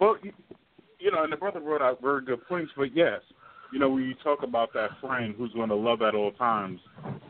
Well, 0.00 0.16
you, 0.22 0.32
you 0.98 1.12
know, 1.12 1.22
and 1.22 1.32
the 1.32 1.36
brother 1.36 1.60
brought 1.60 1.82
out 1.82 2.02
very 2.02 2.24
good 2.24 2.44
points, 2.48 2.72
but 2.76 2.96
yes, 2.96 3.20
you 3.72 3.78
know, 3.78 3.90
when 3.90 4.04
you 4.04 4.14
talk 4.24 4.42
about 4.42 4.72
that 4.74 4.90
friend 5.00 5.34
who's 5.36 5.52
going 5.52 5.68
to 5.68 5.74
love 5.74 6.02
at 6.02 6.14
all 6.14 6.32
times, 6.32 6.80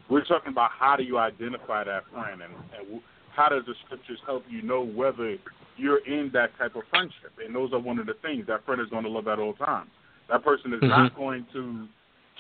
we're 0.09 0.25
talking 0.25 0.53
about 0.53 0.71
how 0.79 0.97
do 0.97 1.03
you 1.03 1.19
identify 1.19 1.85
that 1.85 2.05
friend 2.13 2.41
and, 2.43 2.53
and 2.53 3.01
how 3.35 3.49
does 3.49 3.63
the 3.67 3.75
scriptures 3.85 4.19
help 4.25 4.45
you 4.49 4.63
know 4.63 4.85
whether 4.85 5.37
you're 5.77 6.05
in 6.07 6.31
that 6.33 6.57
type 6.59 6.75
of 6.77 6.83
friendship? 6.91 7.33
And 7.45 7.55
those 7.55 7.73
are 7.73 7.79
one 7.79 7.99
of 7.99 8.07
the 8.07 8.15
things 8.23 8.47
that 8.47 8.65
friend 8.65 8.81
is 8.81 8.89
going 8.89 9.05
to 9.05 9.11
love 9.11 9.29
at 9.29 9.39
all 9.39 9.55
times. 9.55 9.91
That 10.29 10.45
person 10.45 10.73
is 10.73 10.81
mm-hmm. 10.81 10.89
not 10.89 11.17
going 11.17 11.47
to 11.53 11.89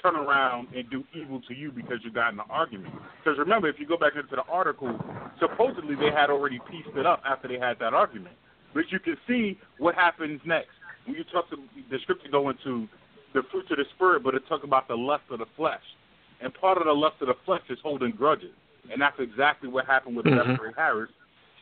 turn 0.02 0.16
around 0.16 0.68
and 0.74 0.88
do 0.90 1.02
evil 1.14 1.40
to 1.48 1.54
you 1.54 1.72
because 1.72 1.98
you 2.04 2.12
got 2.12 2.32
in 2.32 2.38
an 2.38 2.46
argument. 2.50 2.94
Because 3.18 3.38
remember, 3.38 3.68
if 3.68 3.76
you 3.78 3.86
go 3.86 3.96
back 3.96 4.12
into 4.14 4.36
the 4.36 4.44
article, 4.50 4.96
supposedly 5.40 5.94
they 5.94 6.14
had 6.14 6.30
already 6.30 6.60
pieced 6.70 6.96
it 6.96 7.06
up 7.06 7.22
after 7.26 7.48
they 7.48 7.58
had 7.58 7.78
that 7.80 7.94
argument. 7.94 8.36
But 8.74 8.84
you 8.90 9.00
can 9.00 9.16
see 9.26 9.58
what 9.78 9.94
happens 9.94 10.40
next. 10.44 10.70
When 11.04 11.16
you 11.16 11.24
talk 11.24 11.48
to 11.50 11.56
the 11.90 11.98
scripture 12.02 12.28
go 12.30 12.50
into 12.50 12.86
the 13.34 13.42
fruits 13.50 13.70
of 13.70 13.78
the 13.78 13.84
spirit, 13.94 14.22
but 14.22 14.34
it 14.34 14.42
talks 14.48 14.64
about 14.64 14.88
the 14.88 14.94
lust 14.94 15.24
of 15.30 15.38
the 15.38 15.46
flesh. 15.56 15.82
And 16.40 16.52
part 16.54 16.78
of 16.78 16.84
the 16.84 16.92
lust 16.92 17.16
of 17.20 17.28
the 17.28 17.34
flesh 17.44 17.62
is 17.68 17.78
holding 17.82 18.12
grudges. 18.12 18.54
And 18.92 19.00
that's 19.00 19.16
exactly 19.18 19.68
what 19.68 19.86
happened 19.86 20.16
with 20.16 20.26
mm-hmm. 20.26 20.52
Bethany 20.52 20.72
Harris. 20.76 21.10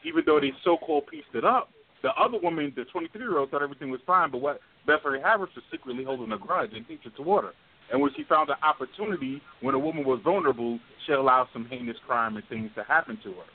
Even 0.05 0.23
though 0.27 0.39
they 0.41 0.53
so 0.63 0.77
called 0.77 1.07
pieced 1.07 1.35
it 1.35 1.45
up, 1.45 1.71
the 2.03 2.11
other 2.19 2.39
woman, 2.43 2.73
the 2.77 2.85
23 2.85 3.21
year 3.21 3.39
old, 3.39 3.51
thought 3.51 3.63
everything 3.63 3.91
was 3.91 4.01
fine, 4.07 4.31
but 4.31 4.41
what 4.41 4.61
Bethany 4.87 5.21
Harris 5.21 5.51
was 5.55 5.65
secretly 5.71 6.05
holding 6.05 6.33
a 6.33 6.39
grudge 6.39 6.71
and 6.75 6.87
teaching 6.87 7.13
to 7.17 7.23
water. 7.23 7.53
And 7.93 8.01
when 8.01 8.11
she 8.17 8.25
found 8.29 8.51
an 8.51 8.57
opportunity, 8.63 9.41
when 9.61 9.75
a 9.75 9.79
woman 9.79 10.05
was 10.05 10.21
vulnerable, 10.25 10.79
she 11.07 11.13
allowed 11.13 11.49
some 11.53 11.67
heinous 11.71 11.97
crime 12.07 12.37
and 12.37 12.45
things 12.49 12.71
to 12.75 12.83
happen 12.83 13.19
to 13.23 13.31
her. 13.31 13.47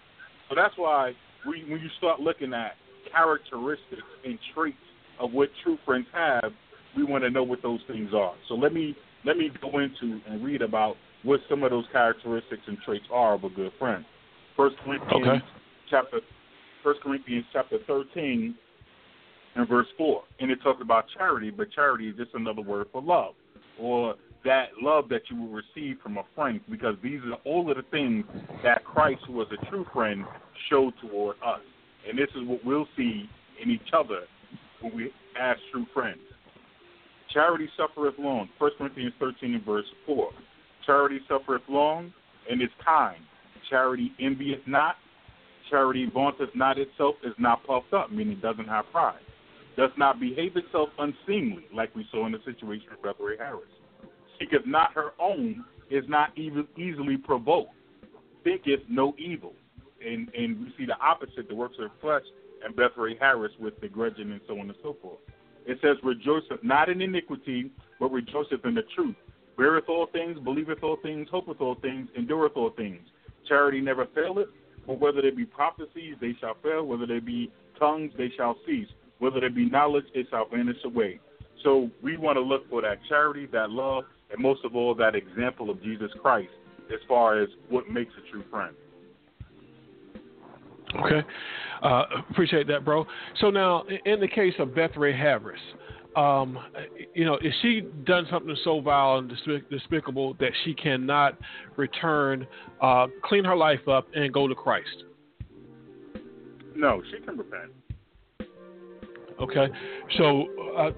So 0.50 0.56
that's 0.56 0.74
why 0.78 1.14
we, 1.48 1.64
when 1.70 1.82
you 1.82 1.89
start 1.98 2.20
looking 2.20 2.54
at 2.54 2.74
characteristics 3.12 4.04
and 4.24 4.38
traits 4.54 4.78
of 5.20 5.32
what 5.32 5.50
true 5.64 5.78
friends 5.86 6.08
have, 6.14 6.52
we 6.96 7.04
want 7.04 7.24
to 7.24 7.30
know 7.30 7.44
what 7.44 7.62
those 7.62 7.80
things 7.88 8.12
are. 8.14 8.34
So 8.48 8.56
let 8.56 8.74
me 8.74 8.96
let 9.24 9.38
me 9.38 9.52
go 9.62 9.80
into 9.80 10.20
and 10.28 10.44
read 10.44 10.62
about 10.62 10.96
what 11.24 11.39
some 11.50 11.64
of 11.64 11.70
those 11.70 11.86
characteristics 11.92 12.64
and 12.68 12.78
traits 12.86 13.06
are 13.12 13.36
of 13.36 13.44
a 13.44 13.50
good 13.50 13.72
friend. 13.78 14.04
First 14.58 14.76
Corinthians 14.84 15.28
okay. 15.28 15.46
chapter 15.89 16.20
First 16.84 17.02
Corinthians 17.02 17.46
chapter 17.54 17.78
thirteen 17.88 18.56
and 19.56 19.68
verse 19.68 19.88
four. 19.98 20.24
And 20.40 20.52
it 20.52 20.60
talks 20.64 20.82
about 20.82 21.06
charity, 21.18 21.50
but 21.50 21.72
charity 21.72 22.10
is 22.10 22.16
just 22.18 22.32
another 22.34 22.62
word 22.62 22.88
for 22.92 23.02
love. 23.02 23.34
Or 23.80 24.16
that 24.44 24.70
love 24.82 25.08
that 25.10 25.22
you 25.30 25.40
will 25.40 25.50
receive 25.50 25.98
from 26.02 26.18
a 26.18 26.24
friend 26.36 26.62
because 26.70 26.96
these 27.04 27.20
are 27.32 27.38
all 27.46 27.70
of 27.70 27.78
the 27.78 27.84
things 27.92 28.26
that 28.64 28.84
Christ, 28.84 29.22
who 29.28 29.34
was 29.34 29.48
a 29.52 29.70
true 29.70 29.86
friend, 29.94 30.26
showed 30.70 30.94
toward 31.02 31.36
us. 31.46 31.62
And 32.08 32.18
this 32.18 32.30
is 32.36 32.48
what 32.48 32.66
we'll 32.66 32.88
see 32.98 33.30
in 33.62 33.70
each 33.70 33.90
other 33.94 34.22
when 34.82 34.96
we 34.96 35.12
as 35.40 35.58
true 35.72 35.86
friends. 35.94 36.20
Charity 37.32 37.70
suffereth 37.78 38.16
long. 38.18 38.50
1 38.58 38.72
Corinthians 38.78 39.14
13 39.20 39.56
and 39.56 39.66
verse 39.66 39.86
4. 40.06 40.32
Charity 40.86 41.20
suffereth 41.30 41.62
long 41.70 42.12
and 42.50 42.62
is 42.62 42.70
kind. 42.84 43.22
Charity 43.70 44.12
envieth 44.20 44.60
not. 44.68 44.96
Charity 45.72 46.08
vaunteth 46.14 46.50
not 46.54 46.78
itself, 46.78 47.16
is 47.24 47.34
not 47.40 47.66
puffed 47.66 47.94
up, 47.94 48.12
meaning 48.12 48.38
doesn't 48.42 48.68
have 48.68 48.86
pride. 48.92 49.22
Does 49.78 49.90
not 49.98 50.20
behave 50.20 50.58
itself 50.58 50.90
unseemly, 51.00 51.66
like 51.74 51.96
we 51.96 52.06
saw 52.12 52.26
in 52.26 52.34
the 52.34 52.40
situation 52.46 52.88
of 52.92 53.02
Bethany 53.02 53.38
Harris. 53.40 53.70
Seeketh 54.38 54.68
not 54.68 54.94
her 54.94 55.12
own, 55.18 55.64
is 55.90 56.04
not 56.08 56.38
even 56.38 56.68
easily 56.78 57.18
provoked. 57.18 57.74
Thinketh 58.44 58.82
no 58.90 59.16
evil. 59.18 59.54
And 60.06 60.30
and 60.36 60.60
we 60.60 60.74
see 60.78 60.86
the 60.86 60.98
opposite, 61.00 61.48
the 61.48 61.56
works 61.56 61.76
of 61.80 61.90
the 61.90 62.02
flesh, 62.02 62.24
and 62.66 62.76
Bethany 62.76 63.16
Harris 63.20 63.52
with 63.60 63.80
the 63.80 63.88
grudging 63.88 64.32
and 64.32 64.42
so 64.48 64.60
on 64.60 64.70
and 64.70 64.76
so 64.84 64.98
forth. 65.02 65.20
It 65.66 65.78
says, 65.82 65.96
Rejoiceth 66.04 66.64
not 66.64 66.90
in 66.90 67.02
iniquity, 67.02 67.72
but 68.00 68.12
rejoiceth 68.12 68.66
in 68.66 68.76
the 68.76 68.84
truth. 68.94 69.16
Beareth 69.58 69.88
all 69.88 70.08
things, 70.12 70.40
believeth 70.44 70.84
all 70.84 70.98
things, 71.04 71.28
hopeth 71.32 71.62
all 71.62 71.76
things, 71.76 72.10
endureth 72.18 72.54
all 72.56 72.72
things. 72.72 73.02
Charity 73.48 73.80
never 73.80 74.08
faileth, 74.16 74.50
for 74.86 74.98
whether 74.98 75.22
they 75.22 75.30
be 75.30 75.46
prophecies, 75.46 76.16
they 76.20 76.34
shall 76.40 76.56
fail. 76.64 76.86
Whether 76.86 77.06
they 77.06 77.20
be 77.20 77.52
tongues, 77.80 78.12
they 78.18 78.32
shall 78.36 78.56
cease. 78.66 78.88
Whether 79.20 79.40
there 79.40 79.50
be 79.50 79.70
knowledge, 79.70 80.06
it 80.14 80.28
shall 80.30 80.48
vanish 80.50 80.78
away. 80.84 81.20
So 81.64 81.90
we 82.02 82.18
want 82.18 82.38
to 82.38 82.42
look 82.42 82.70
for 82.70 82.82
that 82.82 82.98
charity, 83.08 83.48
that 83.52 83.70
love, 83.70 84.06
and 84.32 84.42
most 84.42 84.66
of 84.66 84.76
all, 84.76 84.96
that 84.96 85.16
example 85.16 85.70
of 85.70 85.82
Jesus 85.84 86.10
Christ 86.22 86.50
as 86.92 87.00
far 87.08 87.42
as 87.42 87.50
what 87.70 87.90
makes 87.90 88.12
a 88.18 88.32
true 88.32 88.44
friend. 88.50 88.76
Okay. 90.96 91.26
Uh, 91.82 92.04
appreciate 92.30 92.68
that, 92.68 92.84
bro. 92.84 93.06
So 93.40 93.50
now, 93.50 93.84
in 94.06 94.20
the 94.20 94.28
case 94.28 94.54
of 94.60 94.70
Bethray 94.70 95.16
Harris, 95.16 95.60
um, 96.16 96.57
you 97.14 97.26
know, 97.26 97.36
is 97.38 97.53
she 97.62 97.82
done 98.05 98.28
something 98.30 98.55
so 98.64 98.82
vile 98.82 99.20
and 99.20 99.32
despicable 99.70 100.36
that 100.39 100.51
she 100.64 100.74
cannot 100.74 101.38
return, 101.78 102.45
uh, 102.82 103.07
clean 103.24 103.45
her 103.45 103.55
life 103.55 103.88
up, 103.88 104.07
and 104.14 104.34
go 104.34 104.47
to 104.47 104.55
Christ? 104.55 105.03
No, 106.76 107.01
she 107.12 107.24
can 107.26 107.38
repent. 107.38 107.72
Okay, 109.39 109.68
so 110.18 110.45
uh, 110.78 110.91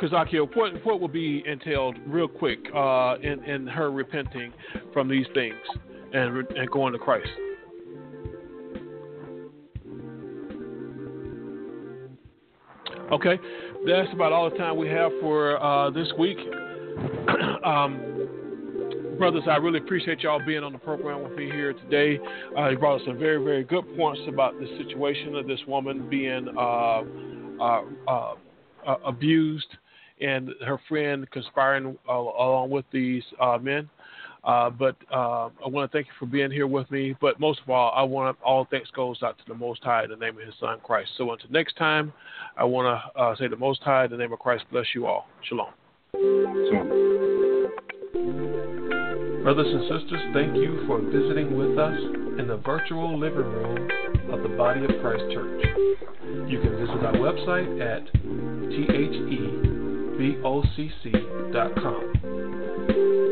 Kazakio, 0.00 0.48
what 0.56 0.84
what 0.84 1.00
will 1.00 1.08
be 1.08 1.42
entailed 1.46 1.96
real 2.06 2.28
quick 2.28 2.58
uh, 2.74 3.16
in 3.22 3.42
in 3.44 3.66
her 3.66 3.90
repenting 3.90 4.52
from 4.92 5.08
these 5.08 5.26
things 5.34 5.56
and 6.12 6.46
and 6.50 6.70
going 6.70 6.92
to 6.92 6.98
Christ? 6.98 7.28
Okay, 13.12 13.38
that's 13.86 14.12
about 14.12 14.32
all 14.32 14.50
the 14.50 14.56
time 14.56 14.76
we 14.76 14.88
have 14.88 15.12
for 15.20 15.62
uh, 15.62 15.90
this 15.90 16.08
week. 16.18 16.38
um, 17.64 19.14
brothers, 19.16 19.44
I 19.48 19.56
really 19.58 19.78
appreciate 19.78 20.20
y'all 20.20 20.44
being 20.44 20.64
on 20.64 20.72
the 20.72 20.78
program 20.78 21.22
with 21.22 21.38
me 21.38 21.44
here 21.44 21.72
today. 21.72 22.18
Uh, 22.58 22.70
you 22.70 22.78
brought 22.78 23.00
us 23.00 23.06
some 23.06 23.16
very, 23.16 23.42
very 23.42 23.62
good 23.62 23.84
points 23.96 24.22
about 24.26 24.58
the 24.58 24.66
situation 24.76 25.36
of 25.36 25.46
this 25.46 25.60
woman 25.68 26.08
being 26.10 26.48
uh, 26.58 27.02
uh, 27.60 27.82
uh, 28.08 28.34
uh 28.86 28.96
abused 29.04 29.68
and 30.20 30.50
her 30.66 30.80
friend 30.88 31.30
conspiring 31.30 31.96
along 32.08 32.70
with 32.70 32.86
these 32.92 33.22
men. 33.60 33.88
Uh, 34.46 34.70
but 34.70 34.96
uh, 35.12 35.50
I 35.64 35.68
want 35.68 35.90
to 35.90 35.96
thank 35.96 36.06
you 36.06 36.12
for 36.20 36.26
being 36.26 36.52
here 36.52 36.68
with 36.68 36.88
me. 36.90 37.16
But 37.20 37.40
most 37.40 37.60
of 37.62 37.70
all, 37.70 37.92
I 37.94 38.02
want 38.04 38.38
all 38.44 38.66
thanks 38.70 38.88
goes 38.92 39.20
out 39.22 39.36
to 39.38 39.44
the 39.48 39.54
Most 39.54 39.82
High 39.82 40.04
in 40.04 40.10
the 40.10 40.16
name 40.16 40.38
of 40.38 40.46
His 40.46 40.54
Son 40.60 40.78
Christ. 40.84 41.10
So 41.18 41.32
until 41.32 41.50
next 41.50 41.76
time, 41.76 42.12
I 42.56 42.62
want 42.62 42.86
to 42.86 43.02
uh, 43.20 43.34
say 43.36 43.48
the 43.48 43.56
Most 43.56 43.82
High 43.82 44.04
in 44.04 44.12
the 44.12 44.16
name 44.16 44.32
of 44.32 44.38
Christ 44.38 44.64
bless 44.70 44.86
you 44.94 45.06
all. 45.06 45.26
Shalom. 45.48 45.70
Shalom. 46.12 46.88
Brothers 49.42 49.66
and 49.66 49.82
sisters, 49.82 50.20
thank 50.32 50.54
you 50.56 50.84
for 50.86 51.00
visiting 51.00 51.56
with 51.56 51.76
us 51.78 51.98
in 52.38 52.46
the 52.46 52.58
virtual 52.64 53.18
living 53.18 53.38
room 53.38 53.90
of 54.32 54.42
the 54.42 54.48
Body 54.56 54.84
of 54.84 54.90
Christ 55.00 55.24
Church. 55.32 55.64
You 56.48 56.60
can 56.60 56.76
visit 56.78 57.04
our 57.04 57.14
website 57.14 57.80
at 57.80 58.06
thebocc.com 60.20 62.45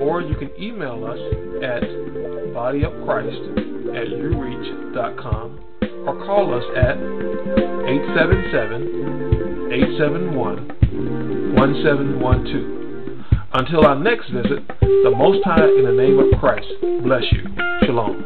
or 0.04 0.20
you 0.20 0.36
can 0.36 0.50
email 0.60 1.06
us 1.06 1.18
at 1.64 1.82
bodyofchrist 2.52 3.96
at 3.96 4.08
ureach.com 4.08 5.58
or 6.06 6.14
call 6.26 6.54
us 6.54 6.64
at 6.76 6.98
877 6.98 9.72
871 9.72 11.54
1712. 11.56 12.84
Until 13.54 13.86
our 13.86 13.98
next 13.98 14.28
visit, 14.30 14.68
the 14.80 15.10
Most 15.16 15.42
High 15.44 15.64
in 15.78 15.84
the 15.86 15.92
name 15.92 16.18
of 16.18 16.38
Christ 16.38 16.68
bless 17.02 17.24
you. 17.32 17.44
Shalom. 17.86 18.24